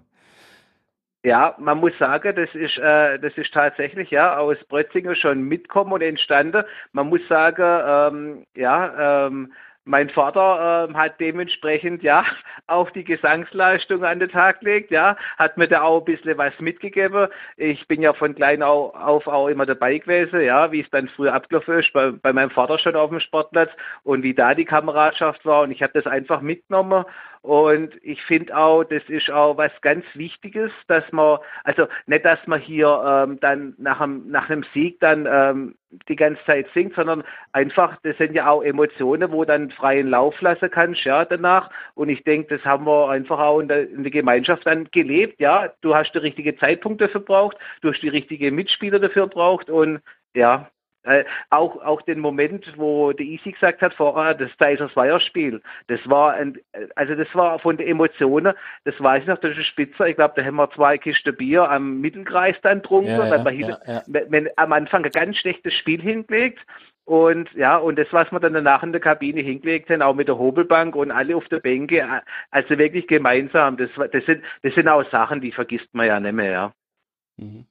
Ja, 1.24 1.56
man 1.60 1.78
muss 1.78 1.92
sagen, 2.00 2.36
das 2.36 2.50
ist, 2.56 2.80
äh, 2.80 3.20
das 3.20 3.34
ist 3.38 3.54
tatsächlich 3.54 4.10
ja 4.10 4.36
aus 4.36 4.58
Brötzinge 4.68 5.16
schon 5.16 5.44
mitkommen 5.44 5.94
und 5.94 6.02
entstanden. 6.02 6.64
Man 6.92 7.08
muss 7.08 7.22
sagen, 7.30 7.62
ähm, 7.62 8.46
ja, 8.56 9.28
ähm, 9.28 9.54
mein 9.88 10.10
Vater 10.10 10.90
äh, 10.90 10.94
hat 10.94 11.20
dementsprechend 11.20 12.04
ja 12.04 12.26
auch 12.68 12.90
die 12.92 13.04
Gesangsleistung 13.04 14.04
an 14.04 14.20
den 14.20 14.30
Tag 14.30 14.60
gelegt, 14.60 14.92
ja, 14.92 15.16
hat 15.38 15.58
mir 15.58 15.68
da 15.68 15.82
auch 15.82 16.00
ein 16.00 16.06
bisschen 16.06 16.38
was 16.38 16.54
mitgegeben. 16.60 17.28
Ich 17.56 17.88
bin 17.88 18.02
ja 18.02 18.14
von 18.14 18.36
klein 18.36 18.62
auf 18.62 19.28
auch 19.28 19.48
immer 19.48 19.66
dabei 19.66 19.98
gewesen, 19.98 20.42
ja, 20.42 20.72
wie 20.72 20.82
es 20.82 20.90
dann 20.90 21.08
früher 21.08 21.34
abgelaufen 21.34 21.80
ist, 21.80 21.94
bei, 21.94 22.12
bei 22.12 22.34
meinem 22.34 22.52
Vater 22.52 22.78
schon 22.78 22.96
auf 22.96 23.10
dem 23.10 23.20
Sportplatz 23.20 23.72
und 24.04 24.24
wie 24.24 24.34
da 24.34 24.54
die 24.54 24.66
Kameradschaft 24.66 25.46
war 25.46 25.64
und 25.64 25.72
ich 25.72 25.82
habe 25.82 25.94
das 25.94 26.06
einfach 26.06 26.42
mitgenommen 26.42 27.06
und 27.42 27.92
ich 28.04 28.22
finde 28.24 28.56
auch, 28.58 28.84
das 28.84 29.04
ist 29.08 29.30
auch 29.30 29.58
was 29.58 29.72
ganz 29.82 30.06
Wichtiges, 30.14 30.72
dass 30.88 31.04
man, 31.12 31.40
also 31.64 31.88
nicht, 32.06 32.26
dass 32.26 32.40
man 32.48 32.60
hier 32.60 33.04
ähm, 33.06 33.40
dann 33.40 33.74
nach 33.78 34.02
einem, 34.02 34.30
nach 34.30 34.50
einem 34.50 34.64
Sieg 34.74 35.00
dann 35.00 35.28
ähm, 35.30 35.76
die 36.10 36.16
ganze 36.16 36.44
Zeit 36.46 36.68
singt, 36.74 36.96
sondern 36.96 37.24
einfach, 37.54 37.98
das 38.04 38.18
sind 38.18 38.34
ja 38.34 38.50
auch 38.50 38.62
Emotionen, 38.62 39.32
wo 39.32 39.46
dann 39.46 39.72
freien 39.72 40.10
Lauf 40.10 40.40
lassen 40.42 40.70
kannst, 40.70 41.04
ja, 41.06 41.24
danach. 41.26 41.70
Und 41.96 42.10
ich 42.10 42.24
denke, 42.24 42.58
das 42.58 42.66
haben 42.66 42.86
wir 42.86 43.10
einfach 43.10 43.40
auch 43.40 43.60
in 43.60 43.68
der, 43.68 43.90
in 43.90 44.04
der 44.04 44.12
Gemeinschaft 44.12 44.66
dann 44.66 44.90
gelebt, 44.92 45.40
ja. 45.40 45.72
Du 45.82 45.96
hast 45.96 46.12
den 46.14 46.22
richtigen 46.22 46.58
Zeitpunkt 46.58 47.02
dafür 47.02 47.22
braucht, 47.22 47.58
du 47.82 47.92
hast 47.92 48.02
die 48.02 48.10
richtigen 48.10 48.56
Mitspieler 48.56 49.00
dafür 49.00 49.28
braucht 49.28 49.70
und 49.70 50.02
ja, 50.34 50.70
äh, 51.08 51.26
auch, 51.50 51.82
auch 51.84 52.02
den 52.04 52.20
Moment, 52.20 52.72
wo 52.78 53.14
der 53.14 53.26
Easy 53.26 53.52
gesagt 53.52 53.82
hat, 53.82 53.94
vorher, 53.94 54.34
das 54.34 54.52
Dysers 54.58 54.96
Weiher-Spiel, 54.96 55.62
das 55.88 56.00
war 56.06 56.34
ein, 56.34 56.58
also 56.96 57.16
das 57.16 57.34
war 57.34 57.60
von 57.60 57.78
den 57.78 57.88
Emotionen, 57.88 58.54
das 58.84 58.96
weiß 59.00 59.24
ich 59.24 59.28
noch, 59.28 59.40
das 59.40 59.58
ist 59.58 59.68
Spitzer, 59.68 60.08
ich 60.08 60.16
glaube, 60.16 60.34
da 60.36 60.44
haben 60.44 60.56
wir 60.56 60.70
zwei 60.72 60.98
Kisten 60.98 61.36
Bier 61.36 61.70
am 61.70 62.02
Mittelkreis 62.02 62.56
dann 62.62 62.84
trunken, 62.84 63.12
ja, 63.12 63.30
weil 63.30 63.44
man 63.44 63.58
ja, 63.58 63.78
ja. 63.86 64.04
Wenn, 64.08 64.50
am 64.58 64.74
Anfang 64.74 65.06
ein 65.06 65.12
ganz 65.12 65.38
schlechtes 65.38 65.74
Spiel 65.74 66.02
hingelegt 66.02 66.60
und 67.08 67.50
ja, 67.54 67.78
und 67.78 67.98
das, 67.98 68.08
was 68.12 68.30
wir 68.34 68.42
dann 68.42 68.54
danach 68.54 68.84
in 68.84 68.92
der 68.92 69.00
Kabine 69.00 69.40
hingelegt 69.40 69.90
haben, 69.90 70.02
auch 70.02 70.14
mit 70.14 70.28
der 70.28 70.38
Hobelbank 70.38 70.94
und 70.94 71.10
alle 71.10 71.38
auf 71.38 71.48
der 71.48 71.62
Bänke, 71.62 72.06
also 72.52 72.78
wirklich 72.78 73.08
gemeinsam, 73.08 73.78
das, 73.78 73.90
das, 74.12 74.26
sind, 74.26 74.44
das 74.62 74.76
sind 74.76 74.90
auch 74.90 75.10
Sachen, 75.10 75.40
die 75.40 75.54
vergisst 75.54 75.88
man 75.94 76.08
ja 76.08 76.20
nicht 76.20 76.34
mehr. 76.34 76.52
Ja, 76.52 76.74
mhm. 77.38 77.66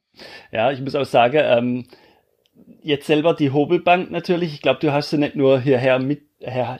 ja 0.50 0.70
ich 0.70 0.80
muss 0.80 0.94
auch 0.94 1.04
sagen, 1.04 1.40
ähm, 1.42 1.86
jetzt 2.82 3.06
selber 3.06 3.34
die 3.34 3.52
Hobelbank 3.52 4.10
natürlich. 4.10 4.54
Ich 4.54 4.62
glaube, 4.62 4.80
du 4.80 4.92
hast 4.92 5.10
sie 5.10 5.18
nicht 5.18 5.36
nur 5.36 5.60
hierher 5.60 5.98
mit 5.98 6.22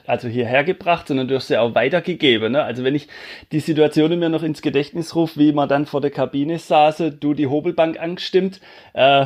also 0.05 0.27
hierher 0.27 0.63
gebracht, 0.63 1.07
sondern 1.07 1.27
du 1.27 1.35
hast 1.35 1.47
sie 1.47 1.57
auch 1.57 1.73
weitergegeben. 1.73 2.51
Ne? 2.51 2.63
Also 2.63 2.83
wenn 2.83 2.95
ich 2.95 3.07
die 3.51 3.59
Situation 3.59 4.17
mir 4.17 4.29
noch 4.29 4.43
ins 4.43 4.61
Gedächtnis 4.61 5.15
rufe, 5.15 5.39
wie 5.39 5.51
man 5.51 5.67
dann 5.67 5.87
vor 5.87 5.99
der 5.99 6.11
Kabine 6.11 6.59
saß, 6.59 7.03
du 7.19 7.33
die 7.33 7.47
Hobelbank 7.47 7.99
angestimmt, 7.99 8.61
äh, 8.93 9.25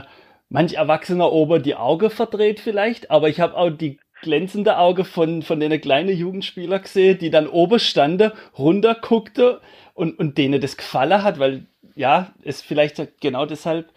manch 0.49 0.75
Erwachsener 0.75 1.31
oben 1.31 1.61
die 1.61 1.75
Augen 1.75 2.09
verdreht 2.09 2.61
vielleicht, 2.61 3.11
aber 3.11 3.27
ich 3.27 3.41
habe 3.41 3.57
auch 3.57 3.69
die 3.69 3.99
glänzende 4.21 4.77
Auge 4.77 5.03
von, 5.03 5.41
von 5.41 5.59
den 5.59 5.81
kleinen 5.81 6.15
Jugendspieler 6.15 6.79
gesehen, 6.79 7.17
die 7.17 7.29
dann 7.29 7.47
oben 7.47 7.79
standen, 7.79 8.31
runterguckte 8.57 9.59
und, 9.93 10.17
und 10.17 10.37
denen 10.37 10.61
das 10.61 10.77
gefallen 10.77 11.23
hat, 11.23 11.39
weil 11.39 11.65
ja, 11.95 12.33
es 12.43 12.61
vielleicht 12.61 13.19
genau 13.19 13.45
deshalb, 13.45 13.89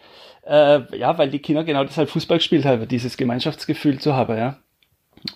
äh, 0.45 0.97
ja, 0.97 1.17
weil 1.17 1.29
die 1.29 1.39
Kinder 1.39 1.63
genau 1.63 1.83
deshalb 1.83 2.09
Fußball 2.09 2.37
gespielt 2.37 2.65
haben, 2.65 2.87
dieses 2.87 3.17
Gemeinschaftsgefühl 3.17 3.99
zu 3.99 4.15
haben, 4.15 4.37
ja. 4.37 4.57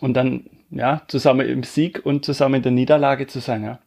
Und 0.02 0.14
dann, 0.14 0.50
ja, 0.70 1.02
zusammen 1.08 1.48
im 1.48 1.64
Sieg 1.64 2.06
und 2.06 2.26
zusammen 2.26 2.56
in 2.56 2.64
der 2.64 2.72
Niederlage 2.72 3.28
zu 3.28 3.40
sein, 3.40 3.64
ja. 3.64 3.80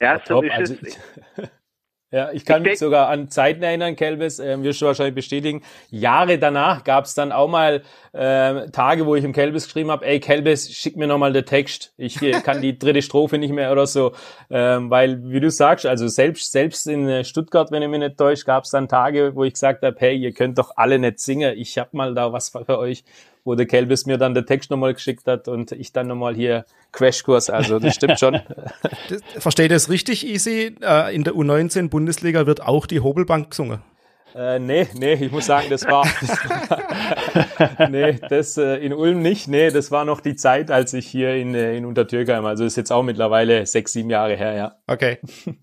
Ja, 0.00 0.20
so 0.24 0.42
ist 0.42 0.52
also 0.52 0.74
es. 0.82 0.98
Ja, 2.12 2.30
ich 2.30 2.44
kann 2.44 2.62
ich 2.62 2.70
mich 2.70 2.78
sogar 2.78 3.08
an 3.08 3.28
Zeiten 3.30 3.64
erinnern, 3.64 3.96
Kelbis, 3.96 4.38
äh, 4.38 4.62
wirst 4.62 4.80
du 4.80 4.86
wahrscheinlich 4.86 5.16
bestätigen. 5.16 5.62
Jahre 5.90 6.38
danach 6.38 6.84
gab 6.84 7.04
es 7.04 7.14
dann 7.14 7.32
auch 7.32 7.48
mal 7.48 7.82
äh, 8.12 8.70
Tage, 8.70 9.06
wo 9.06 9.16
ich 9.16 9.24
im 9.24 9.32
Kelbis 9.32 9.64
geschrieben 9.64 9.90
habe, 9.90 10.06
ey 10.06 10.20
Kelbis, 10.20 10.72
schick 10.72 10.96
mir 10.96 11.08
nochmal 11.08 11.32
den 11.32 11.44
Text. 11.44 11.92
Ich 11.96 12.20
kann 12.44 12.62
die 12.62 12.78
dritte 12.78 13.02
Strophe 13.02 13.38
nicht 13.38 13.52
mehr 13.52 13.72
oder 13.72 13.88
so. 13.88 14.12
Ähm, 14.50 14.88
weil, 14.88 15.20
wie 15.24 15.40
du 15.40 15.50
sagst, 15.50 15.84
also 15.84 16.06
selbst, 16.06 16.52
selbst 16.52 16.86
in 16.86 17.08
äh, 17.08 17.24
Stuttgart, 17.24 17.72
wenn 17.72 17.82
ich 17.82 17.88
mich 17.88 17.98
nicht 17.98 18.16
täusche, 18.16 18.44
gab 18.44 18.64
es 18.64 18.70
dann 18.70 18.88
Tage, 18.88 19.34
wo 19.34 19.42
ich 19.42 19.54
gesagt 19.54 19.82
habe, 19.82 19.96
hey, 19.98 20.16
ihr 20.16 20.32
könnt 20.32 20.58
doch 20.58 20.70
alle 20.76 21.00
nicht 21.00 21.18
singen. 21.18 21.58
Ich 21.58 21.76
hab 21.76 21.92
mal 21.92 22.14
da 22.14 22.32
was 22.32 22.50
für 22.50 22.78
euch 22.78 23.02
wo 23.46 23.54
der 23.54 23.66
Kelbis 23.66 24.06
mir 24.06 24.18
dann 24.18 24.34
den 24.34 24.44
Text 24.44 24.70
nochmal 24.70 24.92
geschickt 24.92 25.26
hat 25.26 25.48
und 25.48 25.72
ich 25.72 25.92
dann 25.92 26.08
nochmal 26.08 26.34
hier 26.34 26.66
Crashkurs. 26.92 27.48
Also 27.48 27.78
das 27.78 27.94
stimmt 27.94 28.18
schon. 28.18 28.40
Versteht 29.38 29.70
ihr 29.70 29.76
es 29.76 29.88
richtig, 29.88 30.26
Easy? 30.26 30.74
Äh, 30.82 31.14
in 31.14 31.24
der 31.24 31.34
U19 31.34 31.88
Bundesliga 31.88 32.46
wird 32.46 32.62
auch 32.62 32.86
die 32.86 33.00
Hobelbank 33.00 33.50
gesungen. 33.50 33.82
Äh, 34.34 34.58
nee, 34.58 34.86
nee, 34.98 35.14
ich 35.14 35.32
muss 35.32 35.46
sagen, 35.46 35.68
das 35.70 35.86
war, 35.86 36.06
das 36.20 36.28
war 37.78 37.88
nee, 37.88 38.18
das 38.28 38.58
äh, 38.58 38.76
in 38.84 38.92
Ulm 38.92 39.22
nicht. 39.22 39.48
Nee, 39.48 39.70
das 39.70 39.90
war 39.90 40.04
noch 40.04 40.20
die 40.20 40.36
Zeit, 40.36 40.70
als 40.70 40.92
ich 40.92 41.06
hier 41.06 41.36
in, 41.36 41.54
äh, 41.54 41.74
in 41.74 41.86
Untertürkheim, 41.86 42.44
also 42.44 42.64
ist 42.64 42.76
jetzt 42.76 42.92
auch 42.92 43.02
mittlerweile 43.02 43.64
sechs, 43.64 43.94
sieben 43.94 44.10
Jahre 44.10 44.36
her, 44.36 44.54
ja. 44.54 44.76
Okay. 44.86 45.18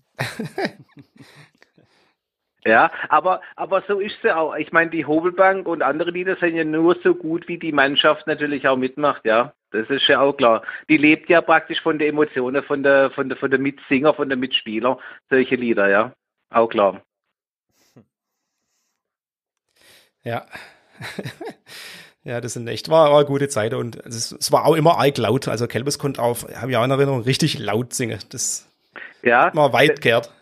Ja, 2.66 2.90
aber, 3.10 3.42
aber 3.56 3.82
so 3.86 4.00
ist 4.00 4.16
sie 4.22 4.34
auch. 4.34 4.54
Ich 4.56 4.72
meine, 4.72 4.90
die 4.90 5.04
Hobelbank 5.04 5.68
und 5.68 5.82
andere 5.82 6.10
Lieder 6.10 6.36
sind 6.36 6.56
ja 6.56 6.64
nur 6.64 6.96
so 7.02 7.14
gut, 7.14 7.46
wie 7.46 7.58
die 7.58 7.72
Mannschaft 7.72 8.26
natürlich 8.26 8.66
auch 8.66 8.76
mitmacht, 8.76 9.24
ja. 9.24 9.52
Das 9.70 9.90
ist 9.90 10.06
ja 10.06 10.20
auch 10.20 10.34
klar. 10.34 10.62
Die 10.88 10.96
lebt 10.96 11.28
ja 11.28 11.42
praktisch 11.42 11.82
von 11.82 11.98
der 11.98 12.08
Emotionen, 12.08 12.62
von 12.62 12.82
der, 12.82 13.10
von 13.10 13.28
der, 13.28 13.36
von 13.36 13.50
der 13.50 13.60
Mitsinger, 13.60 14.14
von 14.14 14.28
der 14.28 14.38
Mitspieler, 14.38 14.98
solche 15.28 15.56
Lieder, 15.56 15.88
ja. 15.90 16.12
Auch 16.50 16.68
klar. 16.68 17.02
Ja. 20.22 20.46
ja, 22.24 22.40
das 22.40 22.54
sind 22.54 22.66
echt, 22.68 22.88
war, 22.88 23.10
war 23.10 23.18
eine 23.18 23.26
gute 23.26 23.48
Zeit 23.48 23.74
und 23.74 23.96
es, 24.06 24.32
es 24.32 24.52
war 24.52 24.64
auch 24.64 24.74
immer 24.74 24.96
arg 24.96 25.18
laut. 25.18 25.48
Also 25.48 25.66
Kelbes 25.66 25.98
konnte 25.98 26.22
auch, 26.22 26.48
habe 26.54 26.70
ich 26.70 26.76
auch 26.78 26.84
in 26.84 26.90
Erinnerung, 26.90 27.22
richtig 27.22 27.58
laut 27.58 27.92
singen. 27.92 28.20
Das 28.30 28.66
ja, 29.22 29.54
war 29.54 29.74
weit 29.74 30.00
kehrt. 30.00 30.32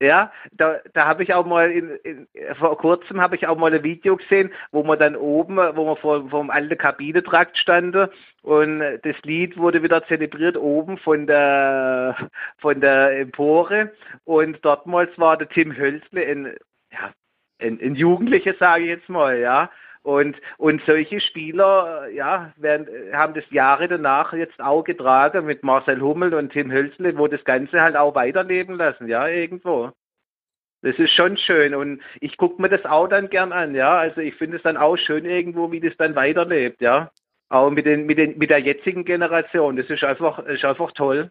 Ja, 0.00 0.32
da, 0.52 0.80
da 0.92 1.06
habe 1.06 1.22
ich 1.22 1.32
auch 1.32 1.46
mal 1.46 1.70
in, 1.70 1.90
in, 2.02 2.26
vor 2.58 2.76
kurzem 2.76 3.20
habe 3.20 3.36
ich 3.36 3.46
auch 3.46 3.56
mal 3.56 3.72
ein 3.72 3.84
Video 3.84 4.16
gesehen, 4.16 4.52
wo 4.72 4.82
man 4.82 4.98
dann 4.98 5.14
oben, 5.14 5.56
wo 5.56 5.84
man 5.86 5.96
vor, 5.96 6.28
vor 6.28 6.40
dem 6.40 6.50
alten 6.50 6.76
Kabinetrakt 6.76 7.56
stand 7.56 7.96
und 8.42 8.80
das 8.80 9.16
Lied 9.22 9.56
wurde 9.56 9.82
wieder 9.82 10.04
zelebriert 10.06 10.56
oben 10.56 10.98
von 10.98 11.26
der 11.26 12.16
von 12.58 12.80
der 12.80 13.20
Empore. 13.20 13.92
Und 14.24 14.64
dortmals 14.64 15.16
war 15.16 15.36
der 15.36 15.48
Tim 15.48 15.76
Hölzle 15.76 16.26
ein, 16.26 16.56
ja, 16.90 17.12
ein, 17.60 17.80
ein 17.80 17.94
Jugendlicher, 17.94 18.54
sage 18.58 18.82
ich 18.82 18.88
jetzt 18.90 19.08
mal, 19.08 19.38
ja, 19.38 19.70
und, 20.04 20.36
und 20.58 20.82
solche 20.84 21.18
Spieler 21.18 22.08
ja, 22.10 22.52
werden, 22.56 22.86
haben 23.14 23.32
das 23.32 23.44
Jahre 23.50 23.88
danach 23.88 24.34
jetzt 24.34 24.60
auch 24.60 24.84
getragen 24.84 25.46
mit 25.46 25.62
Marcel 25.62 26.00
Hummel 26.02 26.34
und 26.34 26.52
Tim 26.52 26.70
Hölzle, 26.70 27.16
wo 27.16 27.26
das 27.26 27.42
Ganze 27.44 27.80
halt 27.80 27.96
auch 27.96 28.14
weiterleben 28.14 28.76
lassen, 28.76 29.08
ja, 29.08 29.26
irgendwo. 29.26 29.92
Das 30.82 30.96
ist 30.96 31.12
schon 31.12 31.38
schön 31.38 31.74
und 31.74 32.02
ich 32.20 32.36
gucke 32.36 32.60
mir 32.60 32.68
das 32.68 32.84
auch 32.84 33.08
dann 33.08 33.30
gern 33.30 33.52
an, 33.52 33.74
ja. 33.74 33.96
Also 33.96 34.20
ich 34.20 34.34
finde 34.34 34.58
es 34.58 34.62
dann 34.62 34.76
auch 34.76 34.96
schön 34.98 35.24
irgendwo, 35.24 35.72
wie 35.72 35.80
das 35.80 35.96
dann 35.96 36.14
weiterlebt, 36.14 36.82
ja. 36.82 37.10
Auch 37.48 37.70
mit, 37.70 37.86
den, 37.86 38.04
mit, 38.04 38.18
den, 38.18 38.36
mit 38.36 38.50
der 38.50 38.58
jetzigen 38.58 39.06
Generation. 39.06 39.76
Das 39.76 39.88
ist 39.88 40.04
einfach, 40.04 40.38
ist 40.40 40.66
einfach 40.66 40.92
toll. 40.92 41.30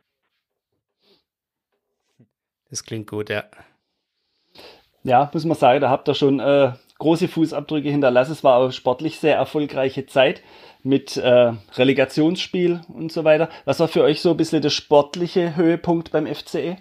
Das 2.72 2.84
klingt 2.84 3.08
gut, 3.08 3.30
ja. 3.30 3.44
Ja, 5.04 5.30
muss 5.32 5.46
man 5.46 5.58
sagen, 5.58 5.82
da 5.82 5.92
habt 5.92 6.08
ihr 6.08 6.16
schon 6.16 6.40
äh, 6.40 6.72
große 7.04 7.28
Fußabdrücke 7.28 7.90
hinterlassen. 7.90 8.32
Es 8.32 8.44
war 8.44 8.58
auch 8.58 8.72
sportlich 8.72 9.20
sehr 9.20 9.36
erfolgreiche 9.36 10.06
Zeit 10.06 10.42
mit 10.84 11.18
äh, 11.18 11.54
Relegationsspiel 11.76 12.82
und 12.88 13.12
so 13.12 13.24
weiter. 13.24 13.50
Was 13.66 13.80
war 13.80 13.88
für 13.88 14.04
euch 14.04 14.22
so 14.22 14.32
ein 14.32 14.38
bisschen 14.38 14.62
der 14.62 14.70
sportliche 14.70 15.56
Höhepunkt 15.56 16.12
beim 16.12 16.28
FCE? 16.28 16.78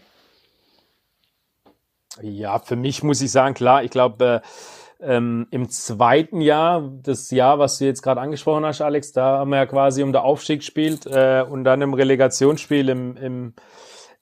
Ja, 2.20 2.58
für 2.60 2.76
mich 2.76 3.02
muss 3.02 3.20
ich 3.20 3.32
sagen, 3.32 3.54
klar, 3.54 3.82
ich 3.82 3.90
glaube, 3.90 4.42
äh, 5.00 5.16
ähm, 5.16 5.48
im 5.50 5.68
zweiten 5.68 6.40
Jahr, 6.40 6.88
das 7.02 7.30
Jahr, 7.32 7.58
was 7.58 7.78
du 7.78 7.86
jetzt 7.86 8.02
gerade 8.02 8.20
angesprochen 8.20 8.64
hast, 8.64 8.80
Alex, 8.80 9.12
da 9.12 9.38
haben 9.38 9.50
wir 9.50 9.56
ja 9.56 9.66
quasi 9.66 10.04
um 10.04 10.12
den 10.12 10.22
Aufstieg 10.22 10.60
gespielt 10.60 11.06
äh, 11.06 11.44
und 11.48 11.64
dann 11.64 11.82
im 11.82 11.94
Relegationsspiel 11.94 12.88
im, 12.88 13.16
im 13.16 13.54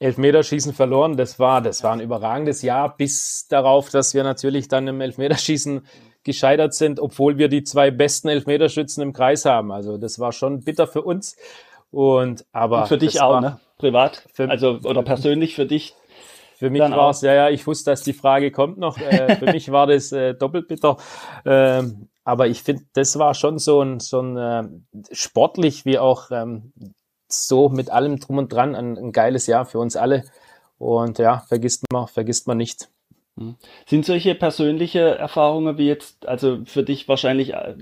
Elfmeterschießen 0.01 0.72
verloren. 0.72 1.16
Das 1.16 1.38
war, 1.38 1.61
das 1.61 1.84
war 1.84 1.92
ein 1.92 2.01
überragendes 2.01 2.62
Jahr, 2.62 2.96
bis 2.96 3.46
darauf, 3.48 3.90
dass 3.90 4.14
wir 4.14 4.24
natürlich 4.24 4.66
dann 4.66 4.88
im 4.88 5.01
Elfmeterschießen 5.01 5.86
gescheitert 6.24 6.74
sind, 6.74 7.01
obwohl 7.01 7.38
wir 7.38 7.48
die 7.48 7.62
zwei 7.62 7.90
besten 7.90 8.28
Elfmeterschützen 8.28 9.03
im 9.03 9.12
Kreis 9.12 9.44
haben. 9.44 9.70
Also 9.70 9.98
das 9.98 10.18
war 10.18 10.32
schon 10.32 10.64
bitter 10.64 10.86
für 10.86 11.03
uns. 11.03 11.36
Und 11.90 12.44
aber 12.53 12.82
und 12.82 12.88
für 12.88 12.98
dich 12.98 13.20
auch, 13.20 13.40
ne? 13.40 13.61
Privat, 13.78 14.26
für, 14.32 14.48
also 14.48 14.80
oder 14.84 15.03
persönlich 15.03 15.55
für 15.55 15.66
dich. 15.66 15.94
Für 16.57 16.68
mich 16.68 16.82
war 16.82 17.11
es, 17.11 17.22
ja, 17.22 17.32
ja, 17.32 17.48
ich 17.48 17.66
wusste, 17.66 17.90
dass 17.90 18.03
die 18.03 18.12
Frage 18.12 18.51
kommt 18.51 18.76
noch. 18.78 18.98
Äh, 18.98 19.36
für 19.38 19.46
mich 19.46 19.72
war 19.72 19.86
das 19.86 20.12
äh, 20.12 20.34
doppelt 20.34 20.68
bitter. 20.68 20.98
Ähm, 21.46 22.09
aber 22.22 22.48
ich 22.48 22.62
finde, 22.62 22.84
das 22.92 23.18
war 23.18 23.34
schon 23.34 23.59
so 23.59 23.80
ein, 23.80 23.98
so 23.98 24.20
ein 24.20 24.36
äh, 24.36 24.68
sportlich 25.12 25.86
wie 25.86 25.98
auch 25.98 26.30
ähm, 26.30 26.72
so 27.32 27.68
mit 27.68 27.90
allem 27.90 28.18
drum 28.20 28.38
und 28.38 28.52
dran 28.52 28.74
ein, 28.74 28.96
ein 28.96 29.12
geiles 29.12 29.46
Jahr 29.46 29.64
für 29.64 29.78
uns 29.78 29.96
alle. 29.96 30.24
Und 30.78 31.18
ja, 31.18 31.44
vergisst 31.48 31.84
man, 31.92 32.06
vergisst 32.06 32.46
man 32.46 32.56
nicht. 32.56 32.88
Hm. 33.36 33.56
Sind 33.86 34.06
solche 34.06 34.34
persönliche 34.34 35.00
Erfahrungen 35.00 35.78
wie 35.78 35.86
jetzt, 35.86 36.26
also 36.26 36.60
für 36.64 36.82
dich 36.82 37.08
wahrscheinlich 37.08 37.54
äh, 37.54 37.74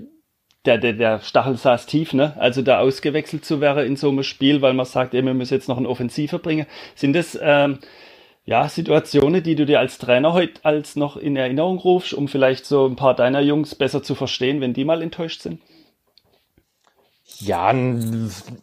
der, 0.65 0.77
der, 0.77 0.93
der 0.93 1.19
Stachel 1.21 1.55
saß 1.55 1.85
tief, 1.85 2.13
ne? 2.13 2.35
Also 2.37 2.61
da 2.61 2.79
ausgewechselt 2.79 3.45
zu 3.45 3.61
werden 3.61 3.85
in 3.85 3.95
so 3.95 4.09
einem 4.09 4.23
Spiel, 4.23 4.61
weil 4.61 4.73
man 4.73 4.85
sagt, 4.85 5.13
ey, 5.13 5.23
wir 5.23 5.33
müssen 5.33 5.53
jetzt 5.53 5.69
noch 5.69 5.77
einen 5.77 5.85
Offensiver 5.85 6.39
bringen. 6.39 6.67
Sind 6.95 7.13
das 7.13 7.37
ähm, 7.41 7.79
ja 8.45 8.67
Situationen, 8.67 9.41
die 9.41 9.55
du 9.55 9.65
dir 9.65 9.79
als 9.79 9.97
Trainer 9.97 10.33
heute 10.33 10.63
als 10.63 10.95
noch 10.95 11.17
in 11.17 11.35
Erinnerung 11.35 11.77
rufst, 11.77 12.13
um 12.13 12.27
vielleicht 12.27 12.65
so 12.65 12.85
ein 12.85 12.95
paar 12.95 13.15
deiner 13.15 13.41
Jungs 13.41 13.75
besser 13.75 14.03
zu 14.03 14.15
verstehen, 14.15 14.59
wenn 14.59 14.73
die 14.73 14.85
mal 14.85 15.01
enttäuscht 15.01 15.41
sind? 15.41 15.61
Ja, 17.41 17.73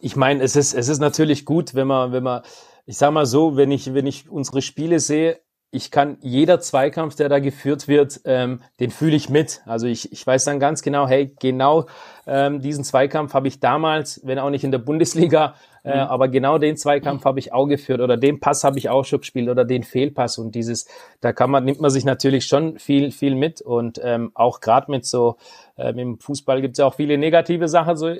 ich 0.01 0.15
meine, 0.15 0.43
es 0.43 0.55
ist, 0.55 0.73
es 0.73 0.87
ist 0.87 0.99
natürlich 0.99 1.45
gut, 1.45 1.73
wenn 1.73 1.87
man, 1.87 2.11
wenn 2.11 2.23
man, 2.23 2.43
ich 2.85 2.97
sag 2.97 3.11
mal 3.11 3.25
so, 3.25 3.57
wenn 3.57 3.71
ich, 3.71 3.93
wenn 3.93 4.05
ich 4.05 4.29
unsere 4.29 4.61
Spiele 4.61 4.99
sehe, 4.99 5.39
ich 5.69 5.91
kann 5.91 6.17
jeder 6.21 6.61
Zweikampf, 6.61 7.15
der 7.15 7.27
da 7.27 7.39
geführt 7.39 7.89
wird, 7.89 8.21
ähm, 8.23 8.61
den 8.79 8.89
fühle 8.89 9.15
ich 9.17 9.29
mit. 9.29 9.61
Also 9.65 9.85
ich, 9.85 10.13
ich 10.13 10.25
weiß 10.25 10.45
dann 10.45 10.59
ganz 10.59 10.81
genau, 10.81 11.07
hey, 11.07 11.35
genau 11.39 11.87
ähm, 12.25 12.61
diesen 12.61 12.85
Zweikampf 12.85 13.33
habe 13.33 13.49
ich 13.49 13.59
damals, 13.59 14.21
wenn 14.23 14.39
auch 14.39 14.49
nicht 14.49 14.63
in 14.63 14.71
der 14.71 14.77
Bundesliga, 14.79 15.55
äh, 15.83 15.95
mhm. 15.95 16.09
aber 16.09 16.29
genau 16.29 16.57
den 16.57 16.77
Zweikampf 16.77 17.25
habe 17.25 17.39
ich 17.39 17.51
auch 17.51 17.67
geführt 17.67 17.99
oder 17.99 18.15
den 18.15 18.39
Pass 18.39 18.63
habe 18.63 18.77
ich 18.77 18.87
auch 18.87 19.03
schon 19.03 19.19
gespielt 19.19 19.49
oder 19.49 19.65
den 19.65 19.83
Fehlpass 19.83 20.37
und 20.37 20.55
dieses, 20.55 20.87
da 21.19 21.33
kann 21.33 21.51
man, 21.51 21.65
nimmt 21.65 21.81
man 21.81 21.91
sich 21.91 22.05
natürlich 22.05 22.45
schon 22.45 22.79
viel, 22.79 23.11
viel 23.11 23.35
mit 23.35 23.61
und 23.61 23.99
ähm, 24.01 24.31
auch 24.35 24.61
gerade 24.61 24.89
mit 24.89 25.05
so, 25.05 25.35
ähm, 25.77 25.99
im 25.99 26.19
Fußball 26.19 26.61
gibt 26.61 26.73
es 26.73 26.79
ja 26.79 26.85
auch 26.85 26.95
viele 26.95 27.17
negative 27.17 27.67
Sachen, 27.67 27.97
so, 27.97 28.13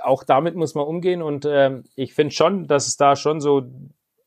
auch 0.00 0.24
damit 0.24 0.56
muss 0.56 0.74
man 0.74 0.84
umgehen 0.84 1.22
und 1.22 1.46
ähm, 1.48 1.84
ich 1.94 2.12
finde 2.12 2.34
schon, 2.34 2.66
dass 2.66 2.88
es 2.88 2.96
da 2.96 3.14
schon 3.14 3.40
so 3.40 3.62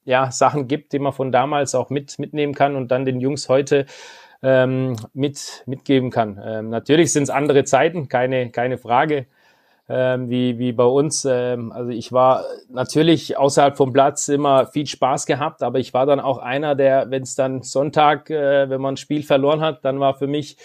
ja, 0.06 0.32
Sachen 0.32 0.68
gibt, 0.68 0.93
die 0.93 0.99
man 0.99 1.14
von 1.14 1.32
damals 1.32 1.76
auch 1.76 1.89
mit, 1.89 2.20
mitnehmen 2.20 2.54
kann 2.54 2.76
und 2.76 2.89
dann 2.89 3.06
den 3.06 3.20
Jungs 3.20 3.49
heute 3.49 3.86
ähm, 4.43 4.95
mit, 5.14 5.64
mitgeben 5.66 6.10
kann. 6.10 6.41
Ähm, 6.43 6.70
natürlich 6.70 7.14
sind 7.14 7.24
es 7.24 7.30
andere 7.30 7.64
Zeiten, 7.64 8.10
keine, 8.10 8.49
keine 8.49 8.78
Frage, 8.78 9.28
ähm, 9.88 10.30
wie, 10.30 10.58
wie 10.58 10.72
bei 10.72 10.84
uns. 10.84 11.26
Ähm, 11.30 11.72
also 11.72 11.91
ich 11.91 12.12
war 12.12 12.45
natürlich 12.70 13.38
außerhalb 13.38 13.78
vom 13.78 13.93
Platz 13.93 14.28
immer 14.30 14.66
viel 14.66 14.88
Spaß 14.88 15.26
gehabt, 15.26 15.64
aber 15.64 15.80
ich 15.80 15.93
war 15.93 16.06
dann 16.06 16.20
auch 16.20 16.39
einer, 16.39 16.76
der, 16.76 17.12
wenn 17.12 17.24
es 17.24 17.36
dann 17.36 17.62
Sonntag, 17.62 18.30
äh, 18.30 18.70
wenn 18.70 18.82
man 18.82 18.95
ein 18.95 18.97
Spiel 18.97 19.24
verloren 19.24 19.62
hat, 19.62 19.86
dann 19.86 19.99
war 19.99 20.16
für 20.16 20.28
mich 20.28 20.58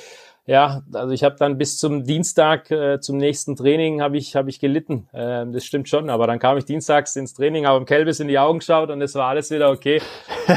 ja, 0.47 0.83
also 0.93 1.13
ich 1.13 1.25
habe 1.25 1.35
dann 1.37 1.59
bis 1.59 1.77
zum 1.77 2.05
Dienstag, 2.05 2.71
äh, 2.71 3.01
zum 3.01 3.17
nächsten 3.17 3.57
Training, 3.57 4.01
habe 4.01 4.17
ich, 4.17 4.37
hab 4.37 4.47
ich 4.47 4.61
gelitten. 4.61 5.09
Äh, 5.13 5.45
das 5.47 5.65
stimmt 5.65 5.89
schon, 5.89 6.09
aber 6.09 6.29
dann 6.29 6.39
kam 6.39 6.57
ich 6.57 6.65
dienstags 6.65 7.17
ins 7.17 7.35
Training, 7.35 7.67
habe 7.67 7.81
dem 7.81 7.87
Kelbis 7.87 8.21
in 8.21 8.29
die 8.29 8.39
Augen 8.39 8.61
geschaut 8.61 8.91
und 8.91 9.03
es 9.03 9.17
war 9.17 9.27
alles 9.27 9.51
wieder 9.51 9.71
okay. 9.71 10.01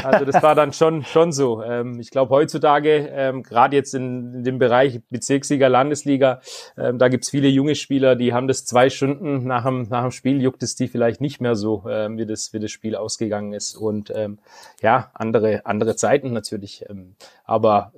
Also 0.04 0.24
das 0.24 0.40
war 0.44 0.54
dann 0.54 0.72
schon, 0.72 1.04
schon 1.04 1.32
so. 1.32 1.64
Ähm, 1.64 1.98
ich 1.98 2.10
glaube 2.10 2.30
heutzutage, 2.32 3.10
ähm, 3.12 3.42
gerade 3.42 3.74
jetzt 3.74 3.92
in, 3.92 4.32
in, 4.32 4.44
dem 4.44 4.58
Bereich 4.60 5.00
Bezirksliga, 5.10 5.66
Landesliga, 5.66 6.40
ähm, 6.78 6.98
da 6.98 7.08
gibt's 7.08 7.30
viele 7.30 7.48
junge 7.48 7.74
Spieler, 7.74 8.14
die 8.14 8.32
haben 8.32 8.46
das 8.46 8.64
zwei 8.64 8.90
Stunden 8.90 9.44
nach 9.44 9.64
dem, 9.64 9.88
nach 9.88 10.02
dem 10.02 10.12
Spiel, 10.12 10.40
juckt 10.40 10.62
es 10.62 10.76
die 10.76 10.86
vielleicht 10.86 11.20
nicht 11.20 11.40
mehr 11.40 11.56
so, 11.56 11.84
ähm, 11.90 12.16
wie, 12.16 12.26
das, 12.26 12.52
wie 12.52 12.60
das 12.60 12.70
Spiel 12.70 12.94
ausgegangen 12.94 13.52
ist. 13.52 13.76
Und 13.76 14.12
ähm, 14.14 14.38
ja, 14.82 15.10
andere, 15.14 15.66
andere 15.66 15.96
Zeiten 15.96 16.32
natürlich. 16.32 16.84
Ähm, 16.88 17.16
aber 17.44 17.92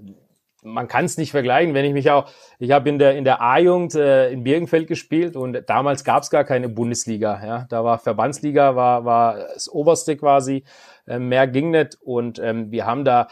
man 0.63 0.89
kann 0.89 1.05
es 1.05 1.19
nicht 1.19 1.33
vergleichen, 1.33 1.75
wenn 1.75 1.85
ich 1.85 1.93
mich 1.93 2.11
auch, 2.11 2.31
ich 2.59 2.71
habe 2.71 2.89
in 2.89 2.99
der 2.99 3.17
in 3.17 3.25
der 3.25 3.43
A-Jugend 3.43 3.95
äh, 3.95 4.31
in 4.31 4.45
Birkenfeld 4.45 4.87
gespielt 4.87 5.37
und 5.37 5.69
damals 5.69 6.05
gab 6.05 6.23
es 6.23 6.31
gar 6.31 6.45
keine 6.45 6.69
Bundesliga, 6.69 7.41
ja, 7.45 7.67
da 7.69 7.85
war 7.85 7.99
Verbandsliga, 7.99 8.77
war 8.77 9.05
war 9.05 9.35
das 9.55 9.69
oberste 9.69 10.17
quasi, 10.17 10.65
äh, 11.07 11.19
mehr 11.19 11.47
ging 11.49 11.71
nicht 11.71 11.99
und 12.01 12.39
ähm, 12.39 12.71
wir 12.71 12.87
haben 12.87 13.05
da 13.05 13.29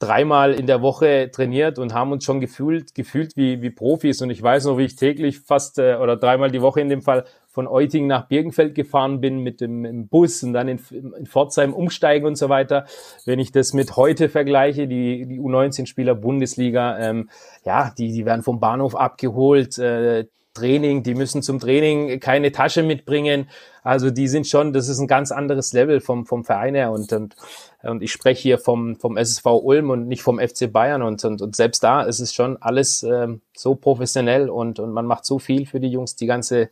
dreimal 0.00 0.52
in 0.52 0.66
der 0.66 0.82
Woche 0.82 1.30
trainiert 1.32 1.78
und 1.78 1.94
haben 1.94 2.10
uns 2.10 2.24
schon 2.24 2.40
gefühlt 2.40 2.94
gefühlt 2.94 3.36
wie 3.36 3.62
wie 3.62 3.70
Profis 3.70 4.20
und 4.20 4.30
ich 4.30 4.42
weiß 4.42 4.64
noch, 4.64 4.76
wie 4.76 4.84
ich 4.84 4.96
täglich 4.96 5.38
fast 5.38 5.78
äh, 5.78 5.96
oder 5.96 6.16
dreimal 6.16 6.50
die 6.50 6.62
Woche 6.62 6.80
in 6.80 6.88
dem 6.88 7.02
Fall 7.02 7.24
von 7.52 7.68
Euting 7.68 8.06
nach 8.06 8.26
Birkenfeld 8.26 8.74
gefahren 8.74 9.20
bin 9.20 9.40
mit 9.40 9.60
dem 9.60 10.08
Bus 10.08 10.42
und 10.42 10.54
dann 10.54 10.68
in, 10.68 10.80
in 10.90 11.26
Pforzheim 11.26 11.74
umsteigen 11.74 12.26
und 12.26 12.36
so 12.36 12.48
weiter. 12.48 12.86
Wenn 13.26 13.38
ich 13.38 13.52
das 13.52 13.74
mit 13.74 13.96
heute 13.96 14.28
vergleiche, 14.28 14.88
die, 14.88 15.26
die 15.26 15.38
U19-Spieler 15.38 16.14
Bundesliga, 16.14 16.98
ähm, 16.98 17.28
ja, 17.64 17.92
die, 17.96 18.10
die 18.12 18.24
werden 18.24 18.42
vom 18.42 18.58
Bahnhof 18.58 18.96
abgeholt, 18.96 19.78
äh, 19.78 20.24
Training, 20.54 21.02
die 21.02 21.14
müssen 21.14 21.42
zum 21.42 21.60
Training 21.60 22.20
keine 22.20 22.52
Tasche 22.52 22.82
mitbringen. 22.82 23.48
Also 23.82 24.10
die 24.10 24.28
sind 24.28 24.46
schon, 24.46 24.72
das 24.72 24.88
ist 24.88 24.98
ein 24.98 25.06
ganz 25.06 25.32
anderes 25.32 25.72
Level 25.72 26.00
vom, 26.00 26.26
vom 26.26 26.44
Verein 26.44 26.74
her 26.74 26.92
und, 26.92 27.12
und, 27.12 27.36
und 27.82 28.02
ich 28.02 28.12
spreche 28.12 28.42
hier 28.42 28.58
vom, 28.58 28.96
vom 28.96 29.16
SSV 29.16 29.46
Ulm 29.46 29.90
und 29.90 30.08
nicht 30.08 30.22
vom 30.22 30.38
FC 30.38 30.70
Bayern 30.70 31.02
und, 31.02 31.24
und, 31.24 31.40
und 31.40 31.56
selbst 31.56 31.82
da 31.82 32.02
ist 32.02 32.20
es 32.20 32.34
schon 32.34 32.60
alles 32.60 33.02
ähm, 33.02 33.40
so 33.56 33.74
professionell 33.74 34.50
und, 34.50 34.78
und 34.78 34.92
man 34.92 35.06
macht 35.06 35.24
so 35.24 35.38
viel 35.38 35.66
für 35.66 35.80
die 35.80 35.88
Jungs, 35.88 36.16
die 36.16 36.26
ganze 36.26 36.68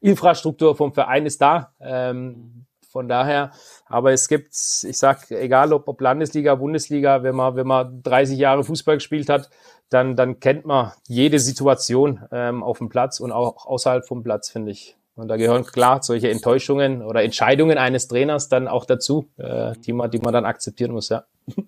Infrastruktur 0.00 0.76
vom 0.76 0.92
Verein 0.92 1.26
ist 1.26 1.40
da. 1.40 1.72
Ähm, 1.80 2.66
von 2.90 3.08
daher, 3.08 3.52
aber 3.86 4.12
es 4.12 4.26
gibt, 4.26 4.52
ich 4.52 4.98
sag, 4.98 5.30
egal 5.30 5.72
ob, 5.72 5.86
ob 5.86 6.00
Landesliga, 6.00 6.56
Bundesliga, 6.56 7.22
wenn 7.22 7.36
man, 7.36 7.54
wenn 7.54 7.66
man 7.66 8.02
30 8.02 8.36
Jahre 8.36 8.64
Fußball 8.64 8.96
gespielt 8.96 9.28
hat, 9.28 9.48
dann, 9.90 10.16
dann 10.16 10.40
kennt 10.40 10.66
man 10.66 10.92
jede 11.06 11.38
Situation 11.38 12.20
ähm, 12.32 12.64
auf 12.64 12.78
dem 12.78 12.88
Platz 12.88 13.20
und 13.20 13.30
auch 13.30 13.66
außerhalb 13.66 14.06
vom 14.06 14.24
Platz, 14.24 14.50
finde 14.50 14.72
ich. 14.72 14.96
Und 15.14 15.28
da 15.28 15.36
gehören 15.36 15.64
klar 15.64 16.02
solche 16.02 16.30
Enttäuschungen 16.30 17.02
oder 17.02 17.22
Entscheidungen 17.22 17.78
eines 17.78 18.08
Trainers 18.08 18.48
dann 18.48 18.66
auch 18.66 18.84
dazu, 18.84 19.28
äh, 19.36 19.72
die, 19.84 19.92
man, 19.92 20.10
die 20.10 20.18
man 20.18 20.32
dann 20.32 20.44
akzeptieren 20.44 20.92
muss, 20.92 21.10
ja. 21.10 21.24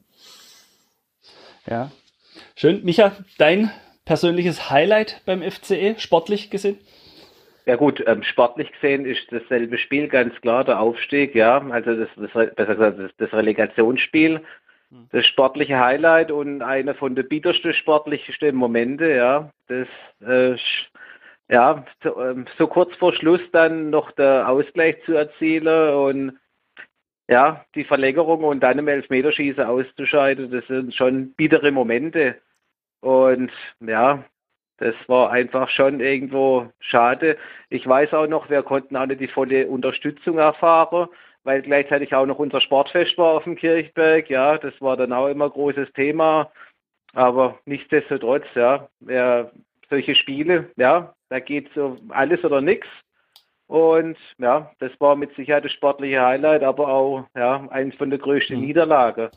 Ja. 1.69 1.93
Schön. 2.57 2.85
Micha, 2.85 3.13
dein 3.39 3.71
persönliches 4.05 4.71
Highlight 4.71 5.23
beim 5.25 5.43
FCE, 5.49 5.95
sportlich 5.99 6.51
gesehen? 6.51 6.79
Ja 7.65 7.77
gut, 7.77 8.03
ähm, 8.07 8.23
sportlich 8.25 8.73
gesehen 8.73 9.05
ist 9.05 9.31
dasselbe 9.31 9.79
Spiel 9.79 10.09
ganz 10.09 10.35
klar, 10.41 10.65
der 10.65 10.81
Aufstieg, 10.81 11.35
ja, 11.35 11.59
also 11.71 11.95
das, 11.95 12.09
das 12.17 12.55
besser 12.55 12.75
gesagt, 12.75 12.99
das, 12.99 13.11
das 13.19 13.33
Relegationsspiel, 13.33 14.41
hm. 14.91 15.09
das 15.13 15.25
sportliche 15.27 15.79
Highlight 15.79 16.33
und 16.33 16.63
einer 16.63 16.95
von 16.95 17.15
der 17.15 17.23
bittersten 17.23 17.73
sportlichsten 17.73 18.57
Momente, 18.57 19.15
ja, 19.15 19.51
das 19.69 19.89
äh, 20.27 20.57
ja, 21.49 21.85
so, 22.03 22.21
ähm, 22.21 22.47
so 22.59 22.67
kurz 22.67 22.95
vor 22.97 23.15
Schluss 23.15 23.43
dann 23.53 23.91
noch 23.91 24.11
der 24.13 24.49
Ausgleich 24.49 24.97
zu 25.05 25.13
erzielen 25.15 25.95
und 25.95 26.39
ja, 27.29 27.65
die 27.75 27.85
Verlängerung 27.85 28.43
und 28.45 28.61
dann 28.61 28.79
im 28.79 28.89
Elfmeterschießen 28.89 29.65
auszuscheiden, 29.65 30.51
das 30.51 30.67
sind 30.67 30.95
schon 30.95 31.33
bittere 31.35 31.71
Momente. 31.71 32.37
Und 33.01 33.51
ja, 33.81 34.25
das 34.83 34.97
war 35.07 35.31
einfach 35.31 35.69
schon 35.69 36.01
irgendwo 36.01 36.67
schade. 36.81 37.37
Ich 37.71 37.87
weiß 37.87 38.13
auch 38.15 38.27
noch, 38.27 38.51
wir 38.51 38.65
konnten 38.65 38.97
auch 38.97 39.07
nicht 39.07 39.21
die 39.21 39.29
volle 39.29 39.69
Unterstützung 39.69 40.39
erfahren, 40.39 41.09
weil 41.45 41.63
gleichzeitig 41.63 42.13
auch 42.15 42.27
noch 42.27 42.41
unser 42.41 42.61
Sportfest 42.61 43.17
war 43.17 43.35
auf 43.35 43.45
dem 43.45 43.55
Kirchberg. 43.55 44.29
Ja, 44.29 44.59
das 44.59 44.75
war 44.81 44.97
dann 44.97 45.13
auch 45.13 45.29
immer 45.29 45.49
großes 45.49 45.93
Thema. 45.93 46.51
Aber 47.15 47.61
nichtsdestotrotz, 47.65 48.45
ja, 48.57 48.89
ja 49.07 49.51
solche 49.89 50.17
Spiele, 50.17 50.71
ja, 50.77 51.15
da 51.29 51.39
geht 51.39 51.77
um 51.77 52.11
alles 52.11 52.43
oder 52.45 52.61
nichts. 52.61 52.89
Und 53.69 54.19
ja, 54.39 54.73
das 54.81 54.91
war 54.99 55.15
mit 55.15 55.33
Sicherheit 55.37 55.65
das 55.65 55.73
sportliche 55.73 56.21
Highlight, 56.21 56.65
aber 56.65 56.89
auch 56.89 57.27
ja, 57.37 57.69
eines 57.71 57.95
von 57.95 58.11
der 58.11 58.19
größten 58.19 58.57
mhm. 58.59 58.67
Niederlage. 58.67 59.31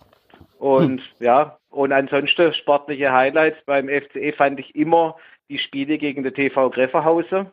Und 0.57 1.01
hm. 1.01 1.07
ja, 1.19 1.57
und 1.69 1.91
ansonsten 1.91 2.53
sportliche 2.53 3.11
Highlights 3.11 3.57
beim 3.65 3.89
FCE 3.89 4.33
fand 4.33 4.59
ich 4.59 4.73
immer 4.75 5.15
die 5.49 5.59
Spiele 5.59 5.97
gegen 5.97 6.23
den 6.23 6.33
TV 6.33 6.69
Grefferhausen. 6.69 7.51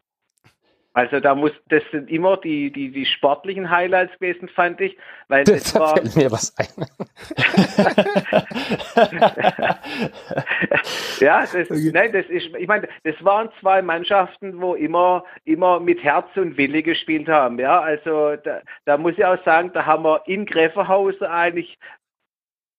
Also 0.95 1.21
da 1.21 1.35
muss, 1.35 1.53
das 1.69 1.83
sind 1.91 2.11
immer 2.11 2.37
die, 2.37 2.71
die, 2.71 2.91
die 2.91 3.07
sportlichen 3.07 3.71
Highlights 3.71 4.13
gewesen, 4.19 4.47
fand 4.49 4.79
ich, 4.83 4.95
weil 5.29 5.45
das 5.45 5.73
da 5.73 5.81
war, 5.81 5.97
fällt 5.97 6.15
mir 6.17 6.31
was 6.31 6.55
ein. 6.59 6.67
ja, 11.21 11.41
das, 11.41 11.55
okay. 11.55 11.91
nein, 11.95 12.13
das 12.13 12.27
ist, 12.27 12.55
ich 12.55 12.69
meine, 12.69 12.87
das 13.05 13.15
waren 13.25 13.49
zwei 13.61 13.81
Mannschaften, 13.81 14.61
wo 14.61 14.75
immer, 14.75 15.25
immer 15.45 15.81
mit 15.81 16.03
Herz 16.03 16.29
und 16.37 16.59
Wille 16.59 16.83
gespielt 16.83 17.27
haben, 17.27 17.59
ja, 17.59 17.81
also 17.81 18.37
da, 18.37 18.61
da 18.85 18.99
muss 18.99 19.15
ich 19.17 19.25
auch 19.25 19.43
sagen, 19.47 19.71
da 19.73 19.87
haben 19.87 20.05
wir 20.05 20.21
in 20.27 20.45
Grefferhausen 20.45 21.27
eigentlich 21.27 21.79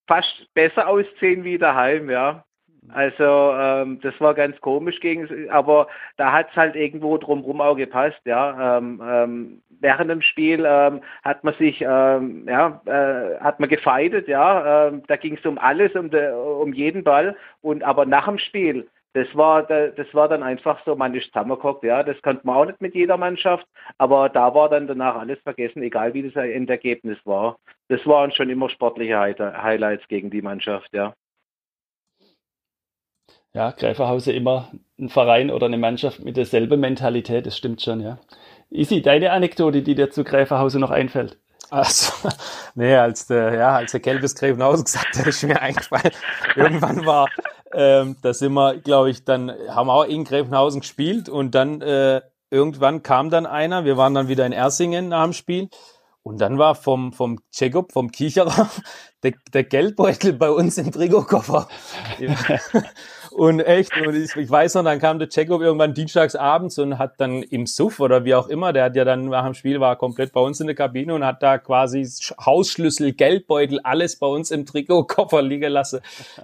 fast 0.08 0.54
besser 0.54 0.88
aussehen 0.88 1.44
wie 1.44 1.58
daheim, 1.58 2.12
ja. 2.12 2.46
Also 2.90 3.54
ähm, 3.58 4.00
das 4.02 4.20
war 4.20 4.34
ganz 4.34 4.60
komisch 4.62 5.00
gegen, 5.00 5.50
aber 5.50 5.88
da 6.18 6.32
hat 6.32 6.50
es 6.52 6.56
halt 6.56 6.76
irgendwo 6.76 7.18
drumherum 7.18 7.62
auch 7.62 7.76
gepasst, 7.76 8.20
ja. 8.26 8.78
Ähm, 8.78 9.02
ähm, 9.06 9.62
während 9.80 10.10
dem 10.10 10.22
Spiel 10.22 10.66
ähm, 10.68 11.02
hat 11.24 11.44
man 11.44 11.54
sich, 11.56 11.82
ähm, 11.82 12.46
ja, 12.48 12.82
äh, 12.86 13.40
hat 13.40 13.60
man 13.60 13.70
gefeitet, 13.70 14.28
ja. 14.28 14.88
Ähm, 14.88 15.04
da 15.08 15.16
ging 15.16 15.38
es 15.38 15.46
um 15.46 15.58
alles, 15.58 15.94
um, 15.96 16.10
de, 16.10 16.34
um 16.34 16.74
jeden 16.74 17.04
Ball. 17.04 17.36
Und 17.62 17.84
aber 17.84 18.06
nach 18.06 18.26
dem 18.26 18.38
Spiel, 18.38 18.88
das 19.14 19.28
war, 19.36 19.64
das 19.64 20.14
war 20.14 20.28
dann 20.28 20.44
einfach 20.44 20.84
so, 20.86 20.96
man 20.96 21.14
ist 21.14 21.28
zusammengehockt, 21.28 21.84
ja. 21.84 22.04
Das 22.04 22.22
konnte 22.22 22.46
man 22.46 22.56
auch 22.56 22.66
nicht 22.66 22.82
mit 22.82 22.96
jeder 22.96 23.18
Mannschaft, 23.18 23.66
aber 23.98 24.30
da 24.30 24.54
war 24.54 24.70
dann 24.70 24.88
danach 24.88 25.16
alles 25.16 25.40
vergessen, 25.42 25.84
egal 25.84 26.14
wie 26.14 26.24
das 26.24 26.36
Endergebnis 26.36 27.18
war. 27.26 27.58
Das 27.90 28.06
waren 28.08 28.32
schon 28.32 28.50
immer 28.50 28.70
sportliche 28.70 29.20
Highlights 29.20 30.08
gegen 30.08 30.30
die 30.30 30.42
Mannschaft, 30.42 30.90
ja. 30.94 31.14
Ja, 33.54 33.70
Gräferhause 33.72 34.32
immer 34.32 34.72
ein 35.00 35.10
Verein 35.10 35.52
oder 35.52 35.68
eine 35.68 35.78
Mannschaft 35.78 36.24
mit 36.24 36.38
derselben 36.38 36.80
Mentalität, 36.80 37.46
das 37.46 37.56
stimmt 37.56 37.82
schon, 37.82 38.00
ja. 38.00 38.18
Isi, 38.72 39.04
deine 39.04 39.32
Anekdote, 39.32 39.84
die 39.84 39.94
dir 39.94 40.10
zu 40.10 40.24
Gräferhause 40.24 40.80
noch 40.80 40.90
einfällt? 40.90 41.38
Also, 41.70 42.12
nee, 42.76 42.96
als 42.96 43.28
der, 43.28 43.54
ja, 43.54 43.76
als 43.76 43.92
der 43.92 44.00
Gelbes 44.00 44.34
Gräfenhausen 44.34 44.86
gesagt 44.86 45.18
hat, 45.18 45.28
ist 45.28 45.44
mir 45.44 45.62
eingefallen. 45.62 46.12
Irgendwann 46.56 47.06
war, 47.06 47.30
ähm, 47.74 48.16
da 48.24 48.34
sind 48.34 48.54
wir, 48.54 48.78
glaube 48.78 49.12
ich, 49.12 49.24
dann 49.24 49.52
haben 49.70 49.88
wir 49.88 49.94
auch 49.94 50.06
in 50.06 50.24
Gräfenhausen 50.24 50.82
gespielt 50.82 51.30
und 51.30 51.54
dann 51.54 51.82
äh, 51.82 52.22
irgendwann 52.50 53.04
kam 53.04 53.30
dann 53.30 53.46
einer, 53.46 53.86
wir 53.86 53.98
waren 53.98 54.16
dann 54.16 54.28
wieder 54.28 54.48
in 54.48 54.52
Ersingen 54.52 55.10
nach 55.10 55.26
dem 55.26 55.34
Spiel 55.34 55.70
und 56.24 56.40
dann 56.40 56.58
war 56.58 56.74
vom, 56.74 57.12
vom 57.12 57.40
Jacob, 57.52 57.92
vom 57.92 58.12
Kicherer, 58.12 58.70
der, 59.24 59.34
der 59.54 59.64
Geldbeutel 59.64 60.34
bei 60.34 60.50
uns 60.50 60.78
im 60.78 60.92
Trikotkoffer. 60.92 61.68
Und 63.34 63.62
echt, 63.62 63.96
und 64.06 64.16
ich, 64.16 64.36
ich 64.36 64.50
weiß 64.50 64.76
noch, 64.76 64.84
dann 64.84 65.00
kam 65.00 65.18
der 65.18 65.28
Checo 65.28 65.60
irgendwann 65.60 65.94
dienstags 65.94 66.36
abends 66.36 66.78
und 66.78 67.00
hat 67.00 67.20
dann 67.20 67.42
im 67.42 67.66
Suff 67.66 68.00
oder 68.00 68.26
wie 68.26 68.36
auch 68.36 68.48
immer, 68.48 68.74
der 68.74 68.86
hat 68.86 68.96
ja 68.96 69.06
dann 69.06 69.26
nach 69.26 69.46
dem 69.46 69.56
Spiel 69.56 69.80
war 69.80 69.96
komplett 69.96 70.34
bei 70.34 70.40
uns 70.40 70.60
in 70.60 70.68
der 70.68 70.76
Kabine 70.76 71.16
und 71.16 71.26
hat 71.26 71.42
da 71.42 71.58
quasi 71.58 72.08
Hausschlüssel, 72.46 73.14
Geldbeutel, 73.14 73.80
alles 73.84 74.20
bei 74.20 74.28
uns 74.28 74.52
im 74.52 74.66
Trikotkoffer 74.66 75.42
liegen 75.42 75.72
lassen. 75.72 76.02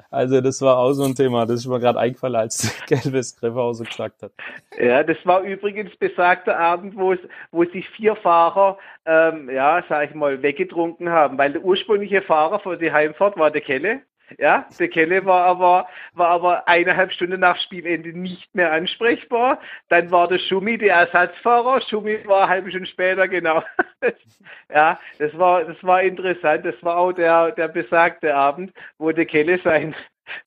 Also 0.09 0.41
das 0.41 0.61
war 0.61 0.79
auch 0.79 0.93
so 0.93 1.03
ein 1.03 1.13
Thema. 1.13 1.45
Das 1.45 1.59
ist 1.59 1.67
mir 1.67 1.79
gerade 1.79 1.99
eingefallen, 1.99 2.35
als 2.35 2.75
Gelbes 2.87 3.35
Greffhauser 3.39 3.85
gesagt 3.85 4.23
hat. 4.23 4.31
Ja, 4.79 5.03
das 5.03 5.17
war 5.25 5.41
übrigens 5.41 5.95
besagter 5.97 6.57
Abend, 6.57 6.95
wo 6.95 7.13
es, 7.13 7.19
wo 7.51 7.63
sich 7.65 7.87
vier 7.89 8.15
Fahrer, 8.15 8.77
ähm, 9.05 9.49
ja, 9.49 9.83
sag 9.87 10.09
ich 10.09 10.15
mal, 10.15 10.41
weggetrunken 10.41 11.09
haben, 11.09 11.37
weil 11.37 11.53
der 11.53 11.63
ursprüngliche 11.63 12.23
Fahrer 12.23 12.59
für 12.59 12.77
die 12.77 12.91
Heimfahrt 12.91 13.37
war 13.37 13.51
der 13.51 13.61
Kelle. 13.61 14.01
Ja, 14.37 14.67
der 14.79 14.87
Kelle 14.89 15.25
war 15.25 15.45
aber, 15.45 15.87
war 16.13 16.27
aber 16.29 16.67
eineinhalb 16.67 17.11
Stunden 17.11 17.39
nach 17.39 17.59
Spielende 17.61 18.17
nicht 18.17 18.53
mehr 18.53 18.71
ansprechbar. 18.71 19.59
Dann 19.89 20.11
war 20.11 20.27
der 20.27 20.39
Schumi 20.39 20.77
der 20.77 20.95
Ersatzfahrer. 20.95 21.81
Schumi 21.81 22.19
war 22.25 22.41
eine 22.43 22.49
halbe 22.49 22.69
Stunde 22.69 22.87
später, 22.87 23.27
genau. 23.27 23.63
ja, 24.73 24.99
das 25.17 25.37
war, 25.37 25.63
das 25.63 25.83
war 25.83 26.01
interessant. 26.03 26.65
Das 26.65 26.75
war 26.81 26.97
auch 26.97 27.13
der, 27.13 27.51
der 27.51 27.67
besagte 27.67 28.35
Abend, 28.35 28.73
wo 28.97 29.11
der 29.11 29.25
Kelle 29.25 29.59
sein, 29.63 29.95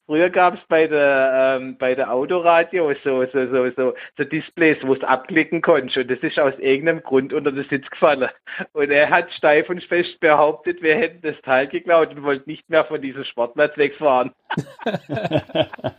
Früher 0.06 0.30
gab 0.30 0.54
es 0.54 0.60
bei 0.68 0.86
der 0.86 1.58
ähm, 1.60 1.76
bei 1.78 1.94
der 1.94 2.12
Autoradio 2.12 2.92
so, 3.04 3.24
so, 3.32 3.46
so, 3.46 3.70
so, 3.76 3.94
so 4.16 4.24
Displays, 4.24 4.78
wo 4.82 4.94
es 4.94 5.02
abklicken 5.02 5.62
konnte 5.62 6.00
und 6.00 6.10
das 6.10 6.18
ist 6.20 6.38
aus 6.38 6.54
irgendeinem 6.58 7.02
Grund 7.02 7.32
unter 7.32 7.52
den 7.52 7.66
Sitz 7.68 7.88
gefallen. 7.90 8.28
Und 8.72 8.90
er 8.90 9.10
hat 9.10 9.32
steif 9.32 9.68
und 9.68 9.82
fest 9.84 10.18
behauptet, 10.20 10.82
wir 10.82 10.96
hätten 10.96 11.22
das 11.22 11.40
Teil 11.42 11.68
geklaut 11.68 12.10
und 12.10 12.22
wollten 12.22 12.50
nicht 12.50 12.68
mehr 12.68 12.84
von 12.84 13.00
diesem 13.00 13.24
Sportplatz 13.24 13.76
wegfahren. 13.76 14.32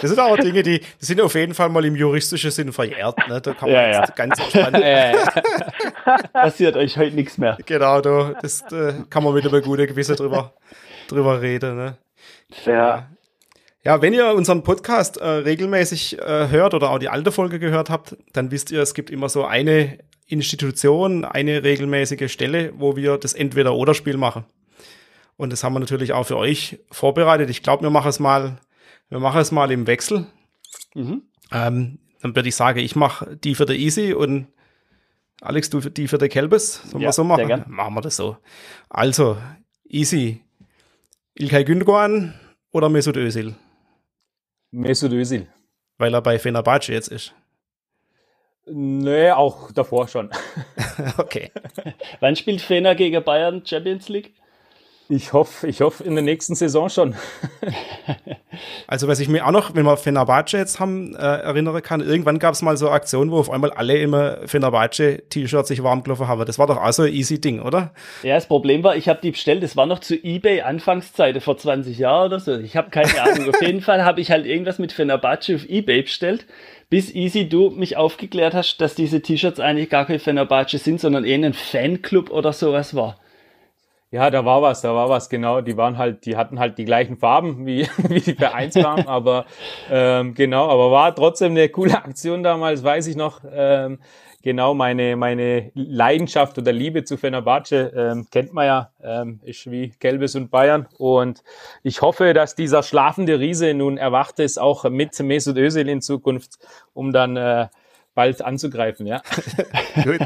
Das 0.00 0.10
sind 0.10 0.18
aber 0.18 0.36
Dinge, 0.36 0.62
die, 0.62 0.78
die 0.80 1.04
sind 1.04 1.20
auf 1.20 1.34
jeden 1.34 1.54
Fall 1.54 1.68
mal 1.68 1.84
im 1.84 1.96
juristischen 1.96 2.50
Sinn 2.50 2.72
verjährt. 2.72 3.16
Ne? 3.28 3.40
Da 3.40 3.52
kann 3.54 3.68
man 3.68 3.72
Ja, 3.72 3.90
ja. 3.90 4.00
jetzt 4.00 4.14
ganz 4.14 4.38
entspannt. 4.38 4.76
Passiert 6.32 6.76
euch 6.76 6.96
heute 6.96 7.16
nichts 7.16 7.38
mehr. 7.38 7.58
genau, 7.66 8.00
da, 8.00 8.34
das 8.40 8.62
äh, 8.70 8.94
kann 9.10 9.24
man 9.24 9.34
mit 9.34 9.46
einem 9.46 9.62
guten 9.62 9.86
Gewissen 9.86 10.16
drüber, 10.16 10.52
drüber 11.08 11.40
reden. 11.40 11.76
Ne? 11.76 11.96
Ja. 12.64 13.10
Ja, 13.84 14.02
wenn 14.02 14.12
ihr 14.12 14.34
unseren 14.34 14.64
Podcast 14.64 15.16
äh, 15.18 15.26
regelmäßig 15.26 16.18
äh, 16.18 16.48
hört 16.48 16.74
oder 16.74 16.90
auch 16.90 16.98
die 16.98 17.08
alte 17.08 17.32
Folge 17.32 17.58
gehört 17.58 17.90
habt, 17.90 18.16
dann 18.32 18.50
wisst 18.50 18.70
ihr, 18.70 18.82
es 18.82 18.92
gibt 18.92 19.08
immer 19.10 19.28
so 19.28 19.44
eine 19.44 19.98
Institution, 20.26 21.24
eine 21.24 21.62
regelmäßige 21.64 22.30
Stelle, 22.30 22.72
wo 22.76 22.96
wir 22.96 23.16
das 23.16 23.32
Entweder-Oder-Spiel 23.32 24.16
machen. 24.16 24.44
Und 25.36 25.52
das 25.52 25.62
haben 25.64 25.72
wir 25.72 25.80
natürlich 25.80 26.12
auch 26.12 26.24
für 26.24 26.36
euch 26.36 26.80
vorbereitet. 26.90 27.48
Ich 27.48 27.62
glaube, 27.62 27.84
wir 27.84 27.90
machen 27.90 28.08
es 28.08 28.18
mal, 28.18 28.58
wir 29.08 29.20
machen 29.20 29.40
es 29.40 29.52
mal 29.52 29.70
im 29.70 29.86
Wechsel. 29.86 30.26
Mhm. 30.94 31.22
Ähm, 31.52 31.98
dann 32.20 32.34
würde 32.36 32.48
ich 32.48 32.56
sagen, 32.56 32.80
ich 32.80 32.96
mache 32.96 33.36
die 33.36 33.54
für 33.54 33.64
der 33.64 33.76
Easy 33.76 34.12
und 34.12 34.48
Alex, 35.40 35.70
du 35.70 35.80
für 35.80 35.90
die 35.90 36.08
für 36.08 36.18
der 36.18 36.28
Kelbes. 36.28 36.82
Sollen 36.90 37.02
Ja, 37.02 37.08
wir 37.08 37.12
so 37.12 37.22
sehr 37.22 37.46
machen? 37.46 37.64
Machen 37.68 37.94
wir 37.94 38.00
das 38.00 38.16
so. 38.16 38.36
Also, 38.88 39.38
Easy. 39.88 40.42
Ilkay 41.38 41.64
Gündogan 41.64 42.34
oder 42.72 42.88
Mesut 42.88 43.16
Özil? 43.16 43.54
Mesut 44.72 45.12
Özil. 45.12 45.46
Weil 45.98 46.14
er 46.14 46.20
bei 46.20 46.38
Fenerbahce 46.38 46.92
jetzt 46.92 47.08
ist. 47.08 47.32
Nee, 48.66 49.30
auch 49.30 49.70
davor 49.72 50.08
schon. 50.08 50.30
Okay. 51.16 51.52
Wann 52.20 52.34
spielt 52.34 52.60
Fener 52.60 52.96
gegen 52.96 53.22
Bayern 53.22 53.64
Champions 53.64 54.08
League? 54.08 54.34
Ich 55.10 55.32
hoffe, 55.32 55.66
ich 55.66 55.80
hoffe 55.80 56.04
in 56.04 56.14
der 56.14 56.24
nächsten 56.24 56.54
Saison 56.54 56.88
schon. 56.88 57.14
Also, 58.88 59.06
was 59.06 59.20
ich 59.20 59.28
mir 59.28 59.46
auch 59.46 59.52
noch, 59.52 59.74
wenn 59.76 59.84
wir 59.84 59.96
Fenerbahce 59.96 60.56
jetzt 60.56 60.80
haben, 60.80 61.14
äh, 61.14 61.18
erinnern 61.18 61.80
kann, 61.82 62.00
irgendwann 62.00 62.38
gab 62.38 62.54
es 62.54 62.62
mal 62.62 62.76
so 62.76 62.86
eine 62.86 62.96
Aktion, 62.96 63.30
wo 63.30 63.38
auf 63.38 63.50
einmal 63.50 63.70
alle 63.70 63.96
immer 63.98 64.38
Fenerbahce-T-Shirt 64.46 65.66
sich 65.66 65.82
warm 65.82 66.02
gelaufen 66.02 66.26
haben. 66.26 66.44
Das 66.44 66.58
war 66.58 66.66
doch 66.66 66.78
auch 66.78 66.92
so 66.92 67.04
ein 67.04 67.12
easy 67.12 67.40
Ding, 67.40 67.60
oder? 67.60 67.92
Ja, 68.22 68.34
das 68.34 68.48
Problem 68.48 68.82
war, 68.82 68.96
ich 68.96 69.08
habe 69.08 69.20
die 69.22 69.30
bestellt, 69.30 69.62
das 69.62 69.76
war 69.76 69.86
noch 69.86 70.00
zu 70.00 70.16
eBay 70.16 70.62
Anfangszeiten 70.62 71.40
vor 71.40 71.56
20 71.56 71.98
Jahren 71.98 72.26
oder 72.26 72.40
so. 72.40 72.58
Ich 72.58 72.76
habe 72.76 72.90
keine 72.90 73.20
Ahnung. 73.22 73.50
auf 73.50 73.62
jeden 73.62 73.82
Fall 73.82 74.04
habe 74.04 74.20
ich 74.20 74.30
halt 74.30 74.46
irgendwas 74.46 74.78
mit 74.78 74.92
Fenerbahce 74.92 75.54
auf 75.54 75.68
eBay 75.68 76.02
bestellt, 76.02 76.46
bis 76.90 77.14
Easy 77.14 77.48
du 77.48 77.70
mich 77.70 77.96
aufgeklärt 77.96 78.54
hast, 78.54 78.78
dass 78.78 78.94
diese 78.94 79.20
T-Shirts 79.20 79.60
eigentlich 79.60 79.90
gar 79.90 80.06
kein 80.06 80.18
Fenerbahce 80.18 80.78
sind, 80.78 81.00
sondern 81.00 81.24
eher 81.24 81.38
ein 81.38 81.54
Fanclub 81.54 82.30
oder 82.30 82.52
sowas 82.52 82.96
war. 82.96 83.18
Ja, 84.10 84.30
da 84.30 84.44
war 84.46 84.62
was, 84.62 84.80
da 84.80 84.94
war 84.94 85.10
was, 85.10 85.28
genau. 85.28 85.60
Die 85.60 85.76
waren 85.76 85.98
halt, 85.98 86.24
die 86.24 86.36
hatten 86.36 86.58
halt 86.58 86.78
die 86.78 86.86
gleichen 86.86 87.18
Farben 87.18 87.66
wie, 87.66 87.86
wie 88.08 88.20
die 88.20 88.34
Vereinsfarben, 88.34 89.06
aber 89.06 89.44
ähm, 89.90 90.34
genau, 90.34 90.68
aber 90.68 90.90
war 90.90 91.14
trotzdem 91.14 91.52
eine 91.52 91.68
coole 91.68 91.94
Aktion 91.94 92.42
damals, 92.42 92.82
weiß 92.82 93.06
ich 93.06 93.16
noch. 93.16 93.42
Ähm, 93.52 93.98
genau, 94.42 94.72
meine, 94.72 95.16
meine 95.16 95.70
Leidenschaft 95.74 96.56
oder 96.56 96.72
Liebe 96.72 97.04
zu 97.04 97.18
Fenerbahce 97.18 97.92
ähm, 97.94 98.26
kennt 98.30 98.54
man 98.54 98.66
ja, 98.66 98.90
ähm, 99.02 99.40
ist 99.44 99.70
wie 99.70 99.90
Kelbis 99.90 100.34
und 100.36 100.50
Bayern. 100.50 100.88
Und 100.96 101.42
ich 101.82 102.00
hoffe, 102.00 102.32
dass 102.32 102.54
dieser 102.54 102.82
schlafende 102.82 103.38
Riese 103.38 103.74
nun 103.74 103.98
erwacht 103.98 104.38
ist, 104.38 104.58
auch 104.58 104.88
mit 104.88 105.18
Mesut 105.20 105.58
Özil 105.58 105.86
in 105.86 106.00
Zukunft, 106.00 106.58
um 106.94 107.12
dann 107.12 107.36
äh, 107.36 107.68
bald 108.14 108.40
anzugreifen, 108.40 109.06
ja. 109.06 109.20
Gut. 110.02 110.20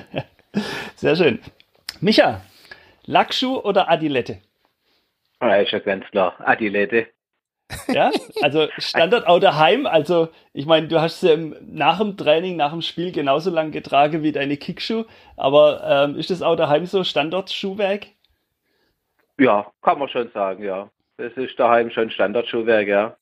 Sehr 0.95 1.17
schön. 1.17 1.41
Micha, 2.01 2.43
Lackschuh 3.07 3.59
oder 3.59 3.91
Adilette? 3.91 4.39
Ja, 5.41 5.57
ist 5.57 5.73
ja 5.73 5.81
ganz 5.81 6.05
klar. 6.11 6.35
Adilette. 6.39 7.09
Ja, 7.89 8.11
also 8.43 8.69
Standardauto 8.77 9.41
daheim. 9.41 9.87
Also, 9.87 10.29
ich 10.53 10.67
meine, 10.67 10.89
du 10.89 11.01
hast 11.01 11.21
sie 11.21 11.55
nach 11.63 11.99
dem 11.99 12.19
Training, 12.19 12.57
nach 12.57 12.73
dem 12.73 12.83
Spiel 12.83 13.13
genauso 13.13 13.51
lang 13.51 13.71
getragen 13.73 14.23
wie 14.23 14.33
deine 14.33 14.59
Kickschuh. 14.59 15.05
Aber 15.37 15.83
ähm, 15.85 16.19
ist 16.19 16.31
das 16.31 16.43
Auto 16.43 16.57
daheim 16.57 16.85
so 16.85 17.03
Standardschuhwerk? 17.03 18.09
Ja, 19.39 19.73
kann 19.81 19.99
man 19.99 20.09
schon 20.09 20.31
sagen, 20.33 20.63
ja. 20.63 20.91
Das 21.17 21.33
ist 21.35 21.59
daheim 21.59 21.91
schon 21.91 22.11
Standardschuhwerk, 22.11 22.89
ja. 22.89 23.17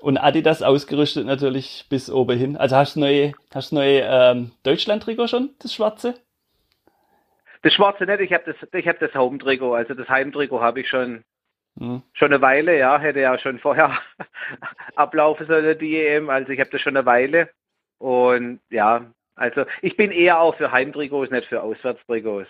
Und 0.00 0.16
Adidas 0.16 0.62
ausgerüstet 0.62 1.26
natürlich 1.26 1.86
bis 1.90 2.10
oben 2.10 2.38
hin. 2.38 2.56
Also 2.56 2.76
hast 2.76 2.96
du 2.96 3.00
neue, 3.00 3.34
hast 3.52 3.72
du 3.72 3.76
neue 3.76 4.00
ähm, 4.00 4.52
Deutschland-Trikot 4.62 5.26
schon, 5.26 5.50
das 5.58 5.74
schwarze? 5.74 6.14
Das 7.62 7.74
Schwarze 7.74 8.04
nicht, 8.04 8.20
ich 8.20 8.32
habe 8.32 8.44
das, 8.52 8.56
ich 8.72 8.88
habe 8.88 8.98
das 8.98 9.14
Home-Trikot, 9.14 9.74
also 9.74 9.94
das 9.94 10.08
Heimtrikot 10.08 10.60
habe 10.60 10.80
ich 10.80 10.88
schon 10.88 11.24
Hm. 11.78 12.02
schon 12.12 12.32
eine 12.32 12.42
Weile, 12.42 12.76
ja, 12.76 12.98
hätte 12.98 13.20
ja 13.20 13.38
schon 13.38 13.58
vorher 13.58 13.96
ablaufen 14.96 15.46
sollen, 15.46 15.78
die 15.78 15.96
EM, 15.96 16.28
also 16.28 16.50
ich 16.50 16.58
habe 16.60 16.70
das 16.70 16.80
schon 16.80 16.96
eine 16.96 17.06
Weile 17.06 17.48
und 17.98 18.60
ja, 18.70 19.06
also 19.36 19.64
ich 19.80 19.96
bin 19.96 20.10
eher 20.10 20.40
auch 20.40 20.56
für 20.56 20.72
Heimtrikots, 20.72 21.30
nicht 21.30 21.46
für 21.46 21.62
Auswärtstrikots. 21.62 22.48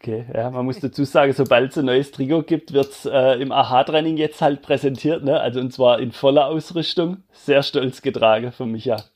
Okay, 0.00 0.26
ja, 0.34 0.50
man 0.50 0.64
muss 0.64 0.80
dazu 0.80 1.04
sagen, 1.04 1.32
sobald 1.32 1.70
es 1.70 1.78
ein 1.78 1.84
neues 1.84 2.10
Trikot 2.10 2.42
gibt, 2.42 2.72
wird 2.72 2.88
es 2.88 3.06
äh, 3.06 3.40
im 3.40 3.52
AHA-Training 3.52 4.16
jetzt 4.16 4.42
halt 4.42 4.62
präsentiert, 4.62 5.22
ne? 5.22 5.38
Also 5.38 5.60
und 5.60 5.72
zwar 5.72 6.00
in 6.00 6.10
voller 6.10 6.46
Ausrüstung. 6.46 7.22
Sehr 7.30 7.62
stolz 7.62 8.02
getragen 8.02 8.52
von 8.52 8.70
Micha. 8.70 8.96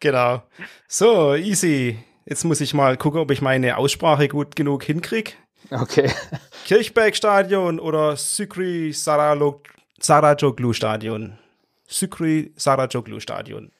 Genau. 0.00 0.42
So, 0.86 1.34
easy. 1.34 1.98
Jetzt 2.28 2.44
muss 2.44 2.60
ich 2.60 2.74
mal 2.74 2.98
gucken, 2.98 3.20
ob 3.20 3.30
ich 3.30 3.40
meine 3.40 3.78
Aussprache 3.78 4.28
gut 4.28 4.54
genug 4.54 4.84
hinkriege. 4.84 5.32
Okay. 5.70 6.10
Kirchbergstadion 6.66 7.80
oder 7.80 8.16
Sükri 8.16 8.92
Sarajoglu 8.92 10.74
Stadion? 10.74 11.38
Sükri 11.86 12.52
Sarajoglu 12.54 13.20
Stadion. 13.20 13.72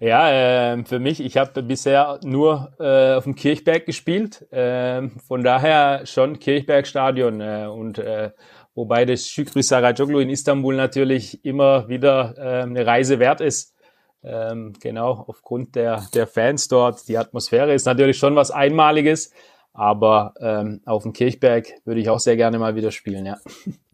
Ja, 0.00 0.30
ähm, 0.30 0.84
für 0.84 0.98
mich, 0.98 1.20
ich 1.20 1.36
habe 1.36 1.62
bisher 1.62 2.18
nur 2.24 2.72
äh, 2.80 3.14
auf 3.14 3.24
dem 3.24 3.36
Kirchberg 3.36 3.86
gespielt, 3.86 4.44
ähm, 4.50 5.12
von 5.26 5.44
daher 5.44 6.06
schon 6.06 6.40
Kirchbergstadion 6.40 7.40
äh, 7.40 7.66
und 7.66 7.98
äh, 7.98 8.32
wobei 8.74 9.04
das 9.04 9.28
Şükrü 9.28 9.62
Saracoglu 9.62 10.18
in 10.18 10.28
Istanbul 10.28 10.74
natürlich 10.74 11.44
immer 11.44 11.88
wieder 11.88 12.34
äh, 12.36 12.62
eine 12.62 12.84
Reise 12.84 13.20
wert 13.20 13.40
ist. 13.40 13.76
Ähm, 14.24 14.72
genau, 14.80 15.24
aufgrund 15.26 15.74
der, 15.74 16.06
der 16.14 16.26
Fans 16.26 16.68
dort. 16.68 17.08
Die 17.08 17.18
Atmosphäre 17.18 17.74
ist 17.74 17.86
natürlich 17.86 18.18
schon 18.18 18.36
was 18.36 18.50
Einmaliges, 18.50 19.32
aber 19.72 20.34
ähm, 20.40 20.80
auf 20.84 21.02
dem 21.02 21.12
Kirchberg 21.12 21.66
würde 21.84 22.00
ich 22.00 22.08
auch 22.08 22.20
sehr 22.20 22.36
gerne 22.36 22.58
mal 22.58 22.76
wieder 22.76 22.90
spielen, 22.90 23.26
ja. 23.26 23.38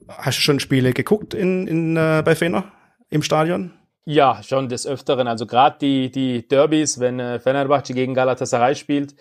Hast 0.09 0.39
du 0.39 0.43
schon 0.43 0.61
Spiele 0.61 0.93
geguckt 0.93 1.35
in, 1.35 1.67
in, 1.67 1.97
äh, 1.97 2.23
bei 2.25 2.35
Fener 2.35 2.65
im 3.11 3.23
Stadion? 3.23 3.73
Ja, 4.05 4.43
schon 4.43 4.71
des 4.71 4.87
Öfteren. 4.87 5.29
Also 5.29 5.45
gerade 5.47 5.77
die, 5.81 6.11
die 6.11 6.49
Derbys, 6.49 6.99
wenn 6.99 7.21
äh, 7.21 7.39
Fenerbahce 7.39 7.93
gegen 7.93 8.15
Galatasaray 8.15 8.75
spielt, 8.75 9.15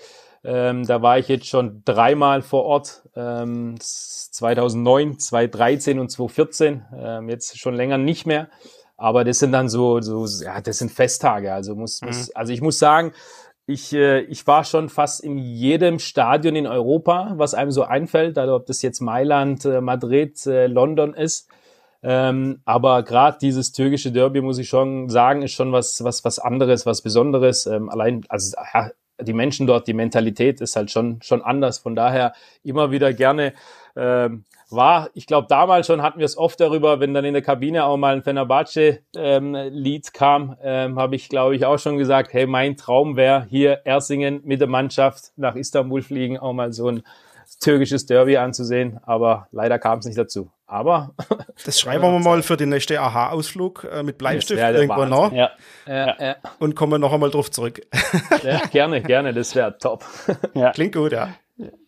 ähm, 0.46 0.86
da 0.86 1.02
war 1.02 1.20
ich 1.20 1.28
jetzt 1.28 1.48
schon 1.48 1.82
dreimal 1.84 2.42
vor 2.42 2.64
Ort. 2.64 3.04
Ähm, 3.16 3.76
2009, 3.80 5.20
2013 5.20 6.00
und 6.00 6.10
2014. 6.10 6.86
Ähm, 6.96 7.30
jetzt 7.30 7.60
schon 7.60 7.76
länger 7.76 7.98
nicht 7.98 8.26
mehr. 8.26 8.50
Aber 8.98 9.24
das 9.24 9.40
sind 9.40 9.52
dann 9.52 9.70
so, 9.70 10.02
so 10.02 10.26
ja, 10.44 10.60
das 10.60 10.80
sind 10.80 10.92
Festtage. 10.92 11.54
Also 11.54 11.76
muss, 11.76 12.02
muss 12.02 12.32
also 12.32 12.52
ich 12.52 12.62
muss 12.62 12.80
sagen, 12.80 13.14
ich, 13.68 13.94
äh, 13.94 14.22
ich 14.22 14.48
war 14.48 14.64
schon 14.64 14.90
fast 14.90 15.22
in 15.22 15.38
jedem 15.38 16.00
Stadion 16.00 16.56
in 16.56 16.68
Europa, 16.68 17.34
was 17.36 17.54
einem 17.54 17.72
so 17.72 17.84
einfällt, 17.84 18.38
also 18.38 18.56
ob 18.56 18.66
das 18.66 18.82
jetzt 18.82 19.02
Mailand, 19.02 19.66
äh, 19.66 19.82
Madrid, 19.82 20.46
äh, 20.48 20.68
London 20.68 21.14
ist. 21.14 21.50
Ähm, 22.02 22.62
aber 22.64 23.04
gerade 23.04 23.38
dieses 23.42 23.74
türkische 23.74 24.12
Derby, 24.12 24.42
muss 24.42 24.58
ich 24.58 24.70
schon 24.70 25.10
sagen, 25.10 25.42
ist 25.42 25.52
schon 25.52 25.74
was, 25.74 26.04
was, 26.04 26.24
was 26.24 26.40
anderes, 26.40 26.86
was 26.86 27.02
Besonderes. 27.02 27.66
Ähm, 27.66 27.90
allein, 27.90 28.24
also 28.30 28.56
ja, 28.74 28.92
die 29.20 29.34
Menschen 29.34 29.68
dort, 29.68 29.88
die 29.88 29.94
Mentalität 29.94 30.62
ist 30.62 30.76
halt 30.76 30.92
schon, 30.92 31.22
schon 31.22 31.42
anders. 31.42 31.80
Von 31.80 31.96
daher 31.96 32.34
immer 32.64 32.92
wieder 32.92 33.14
gerne 33.14 33.54
ähm, 33.96 34.46
war, 34.70 35.10
ich 35.14 35.28
glaube, 35.28 35.48
damals 35.50 35.88
schon 35.88 36.02
hatten 36.02 36.20
wir 36.20 36.26
es 36.26 36.38
oft 36.38 36.60
darüber, 36.60 37.00
wenn 37.00 37.14
dann 37.14 37.26
in 37.26 37.34
der 37.34 37.42
Kabine 37.42 37.86
auch 37.86 37.98
mal 37.98 38.16
ein 38.16 38.24
Fenerbahce-Lied 38.24 40.14
kam, 40.14 40.58
ähm, 40.62 41.00
habe 41.00 41.16
ich, 41.16 41.30
glaube 41.30 41.56
ich, 41.56 41.66
auch 41.66 41.80
schon 41.80 41.98
gesagt, 41.98 42.34
hey, 42.34 42.46
mein 42.46 42.76
Traum 42.76 43.16
wäre 43.16 43.46
hier 43.50 43.82
Ersingen 43.86 44.42
mit 44.44 44.60
der 44.60 44.68
Mannschaft 44.68 45.32
nach 45.36 45.56
Istanbul 45.56 46.02
fliegen, 46.02 46.38
auch 46.38 46.54
mal 46.54 46.74
so 46.74 46.90
ein 46.90 47.04
türkisches 47.62 48.06
Derby 48.06 48.38
anzusehen, 48.38 49.00
aber 49.04 49.48
leider 49.52 49.80
kam 49.80 50.00
es 50.00 50.06
nicht 50.06 50.18
dazu. 50.18 50.52
Aber 50.66 51.14
Das 51.66 51.80
schreiben 51.80 52.04
wir 52.04 52.20
mal 52.20 52.44
für 52.44 52.58
den 52.58 52.70
nächsten 52.70 52.98
AHA-Ausflug 52.98 53.88
äh, 53.90 54.04
mit 54.04 54.18
Bleistift 54.18 54.60
der 54.60 54.76
irgendwo 54.76 55.06
nach 55.06 55.32
Ja, 55.32 55.52
äh, 55.88 56.32
äh, 56.32 56.36
und 56.60 56.76
kommen 56.76 57.00
noch 57.00 57.14
einmal 57.14 57.32
drauf 57.32 57.50
zurück. 57.50 57.82
ja, 58.44 58.60
gerne, 58.72 59.02
gerne, 59.02 59.34
das 59.34 59.56
wäre 59.56 59.78
top. 59.78 60.04
Klingt 60.74 60.94
gut, 60.94 61.14
ja. 61.14 61.30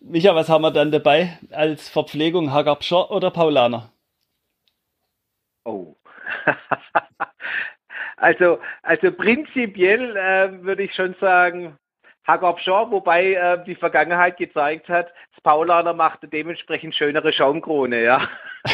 Micha, 0.01 0.34
was 0.34 0.49
haben 0.49 0.63
wir 0.63 0.72
dann 0.72 0.91
dabei 0.91 1.38
als 1.51 1.89
Verpflegung? 1.89 2.51
Hagabscher 2.51 3.11
oder 3.11 3.30
Paulaner? 3.30 3.91
Oh. 5.63 5.95
also, 8.17 8.59
also 8.82 9.11
prinzipiell 9.11 10.17
äh, 10.17 10.63
würde 10.63 10.84
ich 10.84 10.95
schon 10.95 11.13
sagen, 11.22 11.78
Hagabscher, 12.26 12.89
wobei 12.89 13.34
äh, 13.34 13.63
die 13.65 13.76
Vergangenheit 13.76 14.38
gezeigt 14.38 14.89
hat, 14.89 15.13
das 15.36 15.43
Paulaner 15.43 15.93
machte 15.93 16.28
dementsprechend 16.28 16.95
schönere 16.95 17.32
Schaumkrone, 17.32 18.03
ja. 18.03 18.28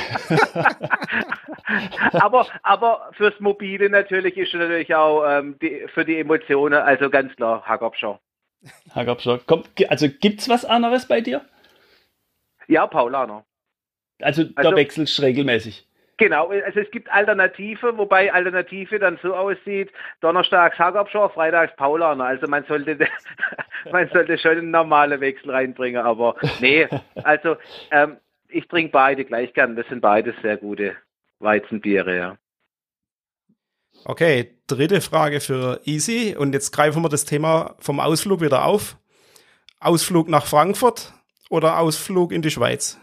aber, 2.13 2.47
aber 2.63 3.09
fürs 3.13 3.39
Mobile 3.39 3.89
natürlich 3.89 4.37
ist 4.37 4.53
natürlich 4.53 4.95
auch 4.95 5.25
ähm, 5.25 5.57
die, 5.61 5.87
für 5.93 6.05
die 6.05 6.19
Emotionen, 6.19 6.81
also 6.81 7.09
ganz 7.09 7.35
klar, 7.35 7.65
Hagabscher. 7.65 8.19
Hagabscher. 8.93 9.39
Kommt, 9.45 9.69
also 9.89 10.07
gibt's 10.09 10.49
was 10.49 10.65
anderes 10.65 11.07
bei 11.07 11.21
dir? 11.21 11.45
Ja, 12.67 12.87
Paulaner. 12.87 13.45
Also, 14.21 14.43
da 14.43 14.63
also, 14.63 14.75
wechselst 14.75 15.21
regelmäßig. 15.21 15.87
Genau, 16.17 16.47
also 16.47 16.79
es 16.79 16.89
gibt 16.91 17.11
Alternative, 17.11 17.97
wobei 17.97 18.31
Alternative 18.31 18.99
dann 18.99 19.19
so 19.21 19.35
aussieht, 19.35 19.91
donnerstags 20.21 20.79
Hagabschor, 20.79 21.29
freitags 21.29 21.75
Paulaner. 21.75 22.23
Also 22.23 22.47
man 22.47 22.63
sollte, 22.65 22.97
man 23.91 24.07
sollte 24.09 24.37
schon 24.37 24.57
einen 24.57 24.71
normalen 24.71 25.19
Wechsel 25.19 25.51
reinbringen, 25.51 26.01
aber 26.01 26.35
nee, 26.61 26.87
also 27.23 27.57
ähm, 27.91 28.17
ich 28.47 28.65
trinke 28.69 28.91
beide 28.93 29.25
gleich 29.25 29.53
gern. 29.53 29.75
Das 29.75 29.87
sind 29.87 29.99
beides 29.99 30.35
sehr 30.41 30.55
gute 30.55 30.95
Weizenbiere, 31.39 32.15
ja. 32.15 32.37
Okay, 34.07 34.55
dritte 34.67 35.01
Frage 35.01 35.39
für 35.39 35.81
Easy. 35.85 36.35
Und 36.37 36.53
jetzt 36.53 36.71
greifen 36.71 37.01
wir 37.01 37.09
das 37.09 37.25
Thema 37.25 37.73
vom 37.79 37.99
Ausflug 37.99 38.39
wieder 38.39 38.65
auf. 38.65 38.97
Ausflug 39.79 40.29
nach 40.29 40.45
Frankfurt 40.45 41.11
oder 41.49 41.79
Ausflug 41.79 42.31
in 42.31 42.43
die 42.43 42.51
Schweiz? 42.51 42.99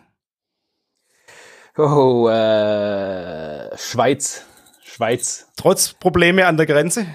Oh, 1.77 2.29
äh, 2.29 3.77
Schweiz. 3.77 4.47
Schweiz. 4.85 5.49
Trotz 5.57 5.93
Probleme 5.93 6.47
an 6.47 6.57
der 6.57 6.67
Grenze? 6.67 7.07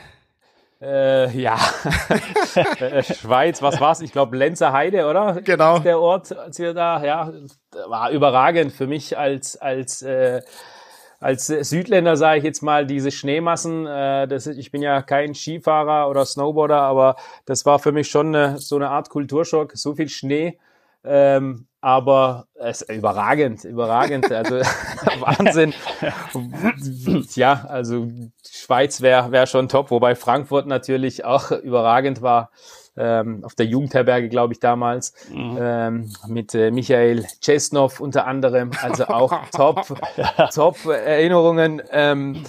Äh, 0.81 1.31
ja, 1.38 1.57
Schweiz, 3.01 3.61
was 3.61 3.79
war's? 3.79 4.01
Ich 4.01 4.11
glaube 4.11 4.38
Lenzer 4.38 4.73
Heide, 4.73 5.07
oder? 5.07 5.41
Genau. 5.41 5.79
Der 5.79 5.99
Ort, 5.99 6.38
als 6.38 6.59
wir 6.59 6.73
da, 6.73 7.03
ja, 7.03 7.31
war 7.88 8.11
überragend 8.11 8.73
für 8.73 8.85
mich 8.85 9.17
als 9.17 9.57
als 9.57 10.01
äh, 10.03 10.41
als 11.20 11.47
Südländer 11.47 12.15
sage 12.15 12.39
ich 12.39 12.43
jetzt 12.43 12.61
mal 12.61 12.86
diese 12.86 13.11
Schneemassen. 13.11 13.86
Äh, 13.88 14.28
das, 14.28 14.47
ich 14.47 14.72
bin 14.72 14.82
ja 14.82 15.01
kein 15.01 15.34
Skifahrer 15.34 16.09
oder 16.09 16.26
Snowboarder, 16.26 16.82
aber 16.82 17.15
das 17.45 17.65
war 17.65 17.80
für 17.80 17.91
mich 17.91 18.07
schon 18.09 18.36
eine, 18.36 18.57
so 18.59 18.76
eine 18.76 18.89
Art 18.89 19.09
Kulturschock. 19.09 19.72
So 19.76 19.95
viel 19.95 20.09
Schnee. 20.09 20.59
Ähm, 21.03 21.68
aber 21.82 22.47
es 22.55 22.82
ist 22.82 22.91
überragend, 22.91 23.63
überragend, 23.63 24.32
also 24.32 24.55
Wahnsinn. 25.20 25.74
ja, 27.36 27.65
also 27.68 28.07
Schweiz 28.45 29.01
wäre 29.01 29.32
wär 29.32 29.47
schon 29.47 29.70
top, 29.70 29.91
wobei 29.91 30.15
Frankfurt 30.15 30.68
natürlich 30.68 31.24
auch 31.24 31.51
überragend 31.51 32.22
war. 32.22 32.51
Ähm, 32.97 33.43
auf 33.43 33.53
der 33.55 33.67
Jugendherberge, 33.67 34.27
glaube 34.27 34.53
ich, 34.53 34.59
damals, 34.59 35.13
mhm. 35.31 35.57
ähm, 35.59 36.13
mit 36.27 36.55
äh, 36.55 36.71
Michael 36.71 37.25
Chesnov 37.41 37.99
unter 37.99 38.25
anderem, 38.25 38.71
also 38.81 39.05
auch 39.05 39.33
top, 39.51 39.85
top 40.53 40.85
Erinnerungen. 40.85 41.81
Ähm, 41.91 42.43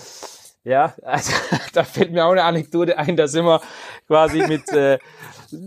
ja, 0.64 0.94
also 1.02 1.32
da 1.74 1.84
fällt 1.84 2.12
mir 2.12 2.24
auch 2.24 2.32
eine 2.32 2.44
Anekdote 2.44 2.98
ein, 2.98 3.16
da 3.16 3.28
sind 3.28 3.44
wir 3.44 3.60
quasi 4.06 4.46
mit 4.46 4.72
äh, 4.72 4.98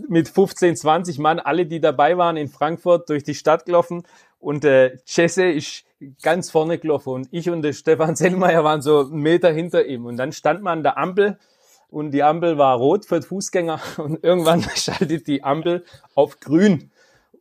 mit 0.08 0.28
15, 0.28 0.76
20 0.76 1.18
Mann, 1.18 1.40
alle, 1.40 1.66
die 1.66 1.80
dabei 1.80 2.16
waren 2.16 2.36
in 2.36 2.48
Frankfurt, 2.48 3.08
durch 3.08 3.24
die 3.24 3.34
Stadt 3.34 3.66
gelaufen. 3.66 4.04
Und 4.38 4.64
äh, 4.64 4.96
Jesse 5.06 5.44
ist 5.44 5.84
ganz 6.22 6.50
vorne 6.50 6.78
gelaufen. 6.78 7.12
Und 7.12 7.28
ich 7.30 7.48
und 7.48 7.62
der 7.62 7.72
Stefan 7.72 8.16
Sellmeier 8.16 8.64
waren 8.64 8.82
so 8.82 9.00
einen 9.00 9.20
Meter 9.20 9.52
hinter 9.52 9.84
ihm. 9.86 10.06
Und 10.06 10.16
dann 10.16 10.32
stand 10.32 10.62
man 10.62 10.78
an 10.78 10.82
der 10.82 10.98
Ampel 10.98 11.38
und 11.92 12.10
die 12.10 12.22
Ampel 12.22 12.56
war 12.56 12.78
rot 12.78 13.04
für 13.04 13.20
Fußgänger. 13.20 13.78
Und 13.98 14.24
irgendwann 14.24 14.62
schaltet 14.74 15.26
die 15.26 15.44
Ampel 15.44 15.84
auf 16.14 16.40
grün. 16.40 16.90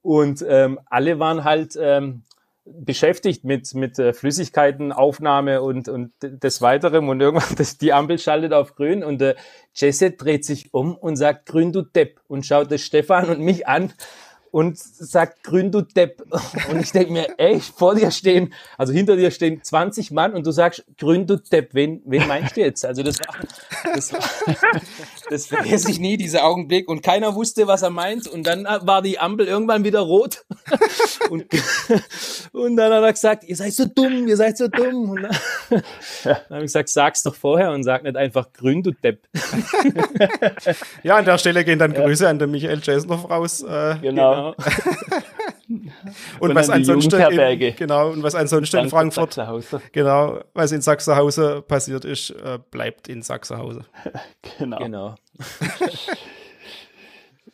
Und 0.01 0.43
ähm, 0.47 0.79
alle 0.89 1.19
waren 1.19 1.43
halt 1.43 1.77
ähm, 1.79 2.23
beschäftigt 2.65 3.43
mit, 3.43 3.73
mit 3.75 3.97
äh, 3.97 4.13
Flüssigkeitenaufnahme 4.13 5.61
und, 5.61 5.87
und 5.89 6.11
des 6.21 6.61
Weiteren 6.61 7.07
und 7.07 7.21
irgendwann 7.21 7.55
das, 7.57 7.77
die 7.77 7.93
Ampel 7.93 8.19
schaltet 8.19 8.53
auf 8.53 8.75
grün 8.75 9.03
und 9.03 9.21
äh, 9.21 9.35
Jesse 9.73 10.11
dreht 10.11 10.43
sich 10.43 10.73
um 10.73 10.95
und 10.95 11.15
sagt 11.15 11.45
grün 11.45 11.71
du 11.71 11.81
Depp 11.81 12.19
und 12.27 12.45
schaut 12.45 12.71
das 12.71 12.81
Stefan 12.81 13.29
und 13.29 13.39
mich 13.39 13.67
an 13.67 13.93
und 14.51 14.77
sagt, 14.77 15.43
grün 15.43 15.71
du 15.71 15.81
Depp. 15.81 16.23
Und 16.69 16.81
ich 16.81 16.91
denke 16.91 17.11
mir, 17.11 17.27
ey, 17.37 17.59
vor 17.59 17.95
dir 17.95 18.11
stehen, 18.11 18.53
also 18.77 18.93
hinter 18.93 19.15
dir 19.15 19.31
stehen 19.31 19.63
20 19.63 20.11
Mann 20.11 20.33
und 20.33 20.45
du 20.45 20.51
sagst, 20.51 20.83
grün 20.97 21.25
du 21.25 21.37
Depp. 21.37 21.73
Wen, 21.73 22.01
wen 22.05 22.27
meinst 22.27 22.57
du 22.57 22.61
jetzt? 22.61 22.85
Also 22.85 23.01
das 23.03 23.19
war, 23.19 23.35
das, 23.95 24.13
war, 24.13 24.21
das 25.31 25.45
vergesse 25.45 25.89
ich 25.89 25.99
nie, 25.99 26.17
dieser 26.17 26.43
Augenblick. 26.43 26.89
Und 26.89 27.01
keiner 27.01 27.35
wusste, 27.35 27.65
was 27.65 27.81
er 27.81 27.89
meint. 27.89 28.27
Und 28.27 28.45
dann 28.45 28.65
war 28.65 29.01
die 29.01 29.17
Ampel 29.17 29.47
irgendwann 29.47 29.85
wieder 29.85 30.01
rot. 30.01 30.43
Und, 31.29 31.45
und 32.51 32.75
dann 32.75 32.91
hat 32.91 33.03
er 33.03 33.13
gesagt, 33.13 33.45
ihr 33.45 33.55
seid 33.55 33.73
so 33.73 33.85
dumm, 33.85 34.27
ihr 34.27 34.35
seid 34.35 34.57
so 34.57 34.67
dumm. 34.67 35.11
Und 35.11 35.21
dann, 35.21 35.37
dann 36.23 36.35
habe 36.49 36.57
ich 36.57 36.63
gesagt, 36.63 36.89
sag's 36.89 37.23
doch 37.23 37.35
vorher 37.35 37.71
und 37.71 37.83
sag 37.83 38.03
nicht 38.03 38.17
einfach 38.17 38.51
grün 38.51 38.83
du 38.83 38.91
Depp. 38.91 39.27
Ja, 41.03 41.15
an 41.15 41.25
der 41.25 41.37
Stelle 41.37 41.63
gehen 41.63 41.79
dann 41.79 41.93
Grüße 41.93 42.27
an 42.27 42.39
den 42.39 42.51
Michael 42.51 42.81
Chesloff 42.81 43.29
raus. 43.29 43.61
Äh, 43.61 43.95
genau. 44.01 44.53
Genau. 44.53 44.55
Und, 46.39 46.55
was 46.55 46.69
ansonsten 46.69 47.19
in, 47.19 47.75
genau, 47.75 48.09
und 48.11 48.23
was 48.23 48.35
ansonsten 48.35 48.77
in 48.79 48.89
Frankfurt, 48.89 49.39
genau, 49.91 50.41
was 50.53 50.71
in 50.71 50.81
Sachsenhausen 50.81 51.63
passiert 51.67 52.05
ist, 52.05 52.31
äh, 52.31 52.59
bleibt 52.71 53.07
in 53.07 53.21
Sachsenhausen. 53.21 53.85
genau. 54.57 54.77
genau. 54.77 55.15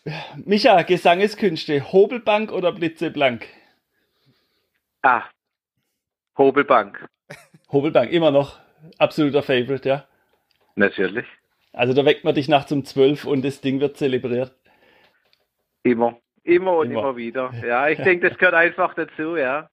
Micha, 0.45 0.81
Gesangeskünste, 0.83 1.91
Hobelbank 1.91 2.51
oder 2.51 2.71
Blitzeblank? 2.71 3.47
Ah, 5.01 5.23
Hobelbank. 6.37 7.07
Hobelbank, 7.71 8.11
immer 8.11 8.31
noch 8.31 8.59
absoluter 8.97 9.43
Favorite, 9.43 9.87
ja? 9.87 10.07
Natürlich. 10.75 11.25
Also 11.73 11.93
da 11.93 12.05
weckt 12.05 12.23
man 12.23 12.35
dich 12.35 12.47
nachts 12.47 12.71
um 12.71 12.85
12 12.85 13.25
und 13.25 13.43
das 13.43 13.61
Ding 13.61 13.79
wird 13.79 13.97
zelebriert. 13.97 14.55
Immer. 15.83 16.19
Immer 16.47 16.77
und 16.77 16.91
immer, 16.91 17.01
immer 17.01 17.17
wieder. 17.17 17.51
Ja, 17.67 17.89
ich 17.89 17.97
denke, 17.99 18.29
das 18.29 18.37
gehört 18.37 18.55
einfach 18.55 18.93
dazu, 18.93 19.35
ja. 19.35 19.69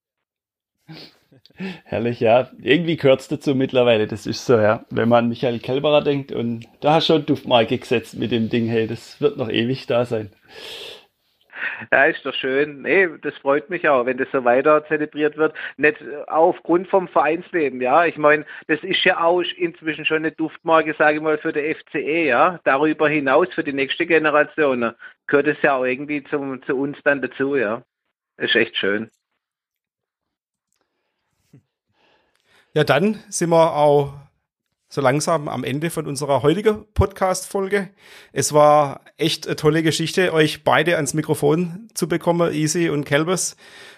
Herrlich, 1.84 2.18
ja. 2.18 2.50
Irgendwie 2.60 2.96
gehört 2.96 3.20
es 3.20 3.28
dazu 3.28 3.54
mittlerweile. 3.54 4.08
Das 4.08 4.26
ist 4.26 4.44
so, 4.44 4.58
ja. 4.58 4.84
Wenn 4.90 5.08
man 5.08 5.24
an 5.24 5.28
Michael 5.28 5.60
Kelberer 5.60 6.02
denkt 6.02 6.32
und 6.32 6.66
da 6.80 6.94
hast 6.94 7.08
du 7.08 7.14
schon 7.14 7.26
Duftmarke 7.26 7.78
gesetzt 7.78 8.18
mit 8.18 8.32
dem 8.32 8.48
Ding, 8.48 8.66
hey, 8.66 8.88
das 8.88 9.20
wird 9.20 9.36
noch 9.36 9.48
ewig 9.48 9.86
da 9.86 10.04
sein. 10.04 10.32
Ja, 11.92 12.04
ist 12.04 12.24
doch 12.24 12.34
schön. 12.34 12.82
Nee, 12.82 13.08
das 13.22 13.34
freut 13.38 13.70
mich 13.70 13.88
auch, 13.88 14.06
wenn 14.06 14.16
das 14.16 14.28
so 14.32 14.44
weiter 14.44 14.84
zelebriert 14.86 15.36
wird. 15.36 15.54
Nicht 15.76 15.96
aufgrund 16.26 16.88
vom 16.88 17.08
Vereinsleben, 17.08 17.80
ja. 17.80 18.04
Ich 18.04 18.16
meine, 18.16 18.44
das 18.68 18.82
ist 18.82 19.04
ja 19.04 19.22
auch 19.22 19.42
inzwischen 19.56 20.04
schon 20.04 20.18
eine 20.18 20.32
Duftmarke, 20.32 20.94
sage 20.98 21.16
ich 21.16 21.22
mal, 21.22 21.38
für 21.38 21.52
der 21.52 21.74
FCE, 21.76 22.24
ja. 22.26 22.60
Darüber 22.64 23.08
hinaus 23.08 23.48
für 23.54 23.64
die 23.64 23.72
nächste 23.72 24.06
Generation 24.06 24.92
gehört 25.26 25.46
es 25.46 25.62
ja 25.62 25.76
auch 25.76 25.84
irgendwie 25.84 26.24
zum, 26.24 26.62
zu 26.64 26.76
uns 26.76 26.98
dann 27.04 27.22
dazu, 27.22 27.56
ja. 27.56 27.82
Ist 28.36 28.56
echt 28.56 28.76
schön. 28.76 29.10
Ja, 32.72 32.82
dann 32.82 33.22
sind 33.28 33.50
wir 33.50 33.76
auch 33.76 34.14
so 34.94 35.00
langsam 35.00 35.48
am 35.48 35.64
Ende 35.64 35.90
von 35.90 36.06
unserer 36.06 36.44
heutigen 36.44 36.84
Podcast-Folge. 36.94 37.88
Es 38.32 38.52
war 38.52 39.00
echt 39.16 39.44
eine 39.44 39.56
tolle 39.56 39.82
Geschichte, 39.82 40.32
euch 40.32 40.62
beide 40.62 40.94
ans 40.94 41.14
Mikrofon 41.14 41.88
zu 41.94 42.06
bekommen, 42.06 42.54
Easy 42.54 42.88
und 42.90 43.04
Kelbers, 43.04 43.56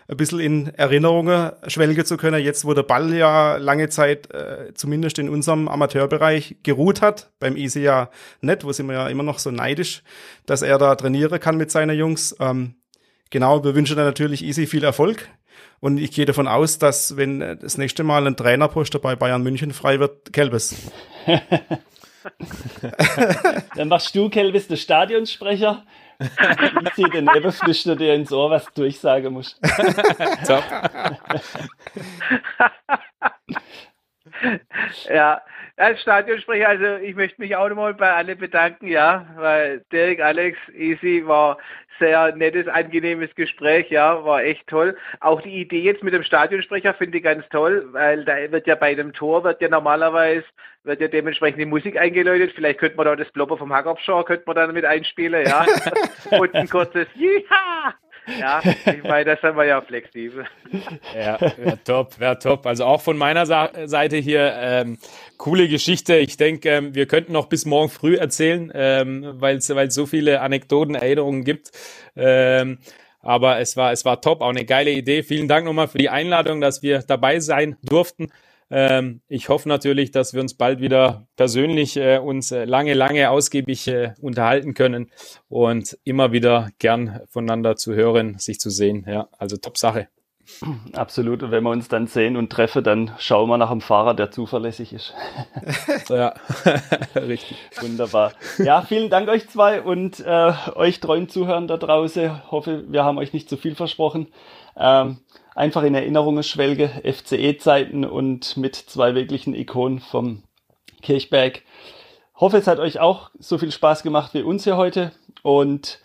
ein 0.09 0.17
bisschen 0.17 0.41
in 0.41 0.69
Erinnerungen 0.69 1.53
schwelgen 1.67 2.07
zu 2.07 2.17
können, 2.17 2.43
jetzt 2.43 2.65
wo 2.65 2.73
der 2.73 2.83
Ball 2.83 3.13
ja 3.13 3.59
lange 3.59 3.91
Zeit, 3.91 4.33
äh, 4.33 4.73
zumindest 4.73 5.19
in 5.19 5.29
unserem 5.29 5.69
Amateurbereich, 5.69 6.57
geruht 6.63 7.03
hat. 7.03 7.31
Beim 7.41 7.59
Easy 7.59 7.81
ja 7.81 8.09
nicht, 8.41 8.65
wo 8.65 8.73
sind 8.73 8.87
wir 8.87 8.95
ja 8.95 9.09
immer 9.09 9.23
noch 9.23 9.39
so 9.39 9.51
neidisch, 9.51 10.03
dass 10.47 10.63
er 10.63 10.79
da 10.79 10.95
trainieren 10.95 11.39
kann 11.41 11.59
mit 11.59 11.71
seinen 11.71 11.99
Jungs. 11.99 12.35
Ähm, 12.41 12.77
genau, 13.29 13.63
wir 13.63 13.75
wünschen 13.75 13.97
natürlich 13.97 14.43
Easy 14.43 14.67
viel 14.67 14.83
Erfolg 14.83 15.29
und 15.81 15.99
ich 15.99 16.13
gehe 16.13 16.25
davon 16.25 16.49
aus, 16.49 16.79
dass 16.79 17.17
wenn 17.17 17.41
das 17.41 17.79
nächste 17.79 18.03
Mal 18.03 18.27
ein 18.27 18.37
Trainerposter 18.37 18.99
bei 18.99 19.17
Bayern 19.17 19.43
München 19.43 19.73
frei 19.73 20.01
wird, 20.01 20.33
Kelbes. 20.33 20.91
Dann 23.77 23.89
machst 23.89 24.15
du, 24.15 24.29
Kelbis, 24.29 24.69
der 24.69 24.77
Stadionsprecher. 24.77 25.85
Ich 26.19 26.95
ziehe 26.95 27.11
den 27.11 27.27
Nebenflüchter 27.27 27.95
dir 27.95 28.15
ins 28.15 28.33
Ohr, 28.33 28.51
was 28.51 28.65
du 28.67 28.83
durchsagen 28.83 29.33
musst. 29.35 29.61
ja, 35.09 35.43
Als 35.79 36.01
Stadionsprecher, 36.01 36.69
also 36.69 37.05
ich 37.05 37.15
möchte 37.15 37.39
mich 37.39 37.55
auch 37.55 37.69
nochmal 37.69 37.93
bei 37.93 38.11
alle 38.11 38.35
bedanken, 38.35 38.87
ja, 38.87 39.27
weil 39.37 39.85
Derek, 39.93 40.21
Alex, 40.21 40.57
Easy 40.75 41.23
war 41.27 41.59
sehr 41.99 42.35
nettes, 42.35 42.67
angenehmes 42.67 43.35
Gespräch, 43.35 43.91
ja, 43.91 44.25
war 44.25 44.43
echt 44.43 44.67
toll. 44.69 44.97
Auch 45.21 45.43
die 45.43 45.61
Idee 45.61 45.83
jetzt 45.83 46.03
mit 46.03 46.15
dem 46.15 46.23
Stadionsprecher 46.23 46.95
finde 46.95 47.19
ich 47.19 47.25
ganz 47.25 47.47
toll, 47.51 47.89
weil 47.93 48.25
da 48.25 48.51
wird 48.51 48.67
ja 48.67 48.75
bei 48.75 48.93
einem 48.93 49.13
Tor, 49.13 49.45
wird 49.45 49.61
ja 49.61 49.69
normalerweise, 49.69 50.45
wird 50.85 51.03
ja 51.03 51.09
dementsprechend 51.09 51.61
die 51.61 51.67
Musik 51.67 51.99
eingeläutet. 51.99 52.53
Vielleicht 52.55 52.79
könnte 52.79 52.97
man 52.97 53.05
da 53.05 53.15
das 53.15 53.31
Blopper 53.33 53.59
vom 53.59 53.73
Hackabschau, 53.73 54.25
könnte 54.25 54.45
man 54.47 54.57
dann 54.57 54.73
mit 54.73 54.87
einspielen, 54.87 55.47
ja. 55.47 55.67
Und 56.39 56.55
ein 56.55 56.71
kurzes 56.71 57.07
Jiha! 57.15 57.95
Ja, 58.39 58.61
ich 58.65 59.03
meine, 59.03 59.25
das 59.25 59.41
sind 59.41 59.57
wir 59.57 59.65
ja 59.65 59.81
flexibel. 59.81 60.47
Ja, 61.15 61.39
wäre 61.41 61.79
top, 61.85 62.19
wäre 62.19 62.39
top. 62.39 62.67
Also 62.67 62.85
auch 62.85 63.01
von 63.01 63.17
meiner 63.17 63.47
Sa 63.47 63.71
Seite 63.87 64.17
hier 64.17 64.53
ähm, 64.57 64.99
coole 65.37 65.69
Geschichte. 65.69 66.17
Ich 66.17 66.37
denke, 66.37 66.69
ähm, 66.69 66.95
wir 66.95 67.07
könnten 67.07 67.33
noch 67.33 67.47
bis 67.47 67.67
morgen 67.67 67.89
früh 67.89 68.17
erzählen, 68.17 68.73
ähm, 68.75 69.35
weil 69.37 69.57
es 69.57 69.67
so 69.89 70.07
viele 70.07 70.41
Anekdoten, 70.41 70.95
Erinnerungen 70.95 71.45
gibt. 71.45 71.71
Ähm, 72.17 72.79
aber 73.21 73.59
es 73.59 73.77
war, 73.77 73.93
es 73.93 74.05
war 74.05 74.21
top, 74.21 74.41
auch 74.41 74.51
eine 74.51 74.65
geile 74.65 74.93
Idee. 74.93 75.23
Vielen 75.23 75.49
Dank 75.49 75.67
nochmal 75.67 75.89
für 75.89 75.99
die 75.99 76.11
Einladung, 76.11 76.61
dass 76.61 76.83
wir 76.83 77.01
dabei 77.01 77.41
sein 77.41 77.77
durften. 77.83 78.31
Ähm, 78.71 79.21
ich 79.29 79.49
hoffe 79.49 79.69
natürlich, 79.69 80.11
dass 80.11 80.35
wir 80.35 80.41
uns 80.41 80.55
bald 80.55 80.81
wieder 80.81 81.27
persönlich 81.37 81.97
äh, 81.97 82.19
uns 82.19 82.51
äh, 82.51 82.65
lange, 82.65 82.95
lange 82.95 83.31
ausgiebig 83.31 83.87
äh, 83.89 84.15
unterhalten 84.21 84.75
können 84.75 85.11
und 85.49 85.97
immer 86.05 86.33
wieder 86.33 86.71
gern 86.79 87.21
voneinander 87.29 87.77
zu 87.77 87.95
hören, 87.95 88.39
sich 88.39 88.59
zu 88.59 88.71
sehen. 88.71 89.07
Ja, 89.09 89.29
also 89.39 89.57
top 89.57 89.79
Sache. 89.79 90.09
Absolut. 90.93 91.43
Und 91.43 91.51
wenn 91.51 91.65
wir 91.65 91.71
uns 91.71 91.89
dann 91.89 92.07
sehen 92.07 92.37
und 92.37 92.51
treffen, 92.51 92.85
dann 92.85 93.13
schauen 93.19 93.49
wir 93.49 93.59
nach 93.59 93.71
einem 93.71 93.81
Fahrer, 93.81 94.15
der 94.15 94.31
zuverlässig 94.31 94.93
ist. 94.93 95.15
ja, 96.09 96.35
richtig. 97.17 97.57
Wunderbar. 97.81 98.33
Ja, 98.59 98.83
vielen 98.83 99.11
Dank 99.11 99.29
euch 99.29 99.49
zwei 99.49 99.83
und 99.83 100.21
äh, 100.21 100.53
euch 100.75 101.01
treuen 101.01 101.29
Zuhörern 101.29 101.67
da 101.69 101.77
draußen. 101.77 102.51
Hoffe, 102.51 102.85
wir 102.89 103.05
haben 103.05 103.19
euch 103.19 103.33
nicht 103.33 103.49
zu 103.49 103.57
viel 103.57 103.75
versprochen. 103.75 104.29
Ähm, 104.77 105.19
einfach 105.57 105.83
in 105.83 105.95
Erinnerungen 105.95 106.45
schwelge, 106.45 106.91
FCE-Zeiten 107.03 108.05
und 108.05 108.57
mit 108.57 108.77
zwei 108.77 109.15
wirklichen 109.15 109.55
Ikonen 109.55 109.99
vom 109.99 110.43
Kirchberg. 111.03 111.63
Hoffe, 112.37 112.59
es 112.59 112.67
hat 112.67 112.79
euch 112.79 113.01
auch 113.01 113.31
so 113.39 113.59
viel 113.59 113.73
Spaß 113.73 114.03
gemacht 114.03 114.35
wie 114.35 114.43
uns 114.43 114.65
hier 114.65 114.77
heute 114.77 115.13
und 115.43 115.99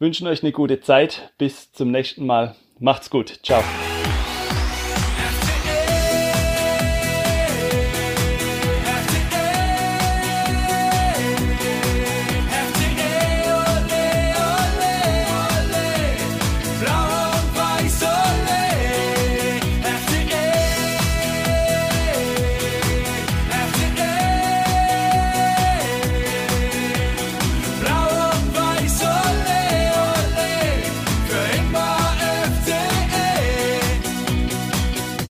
wünschen 0.00 0.26
euch 0.26 0.42
eine 0.42 0.52
gute 0.52 0.80
Zeit. 0.80 1.32
Bis 1.38 1.72
zum 1.72 1.90
nächsten 1.92 2.26
Mal. 2.26 2.56
Macht's 2.80 3.08
gut. 3.08 3.38
Ciao. 3.42 3.62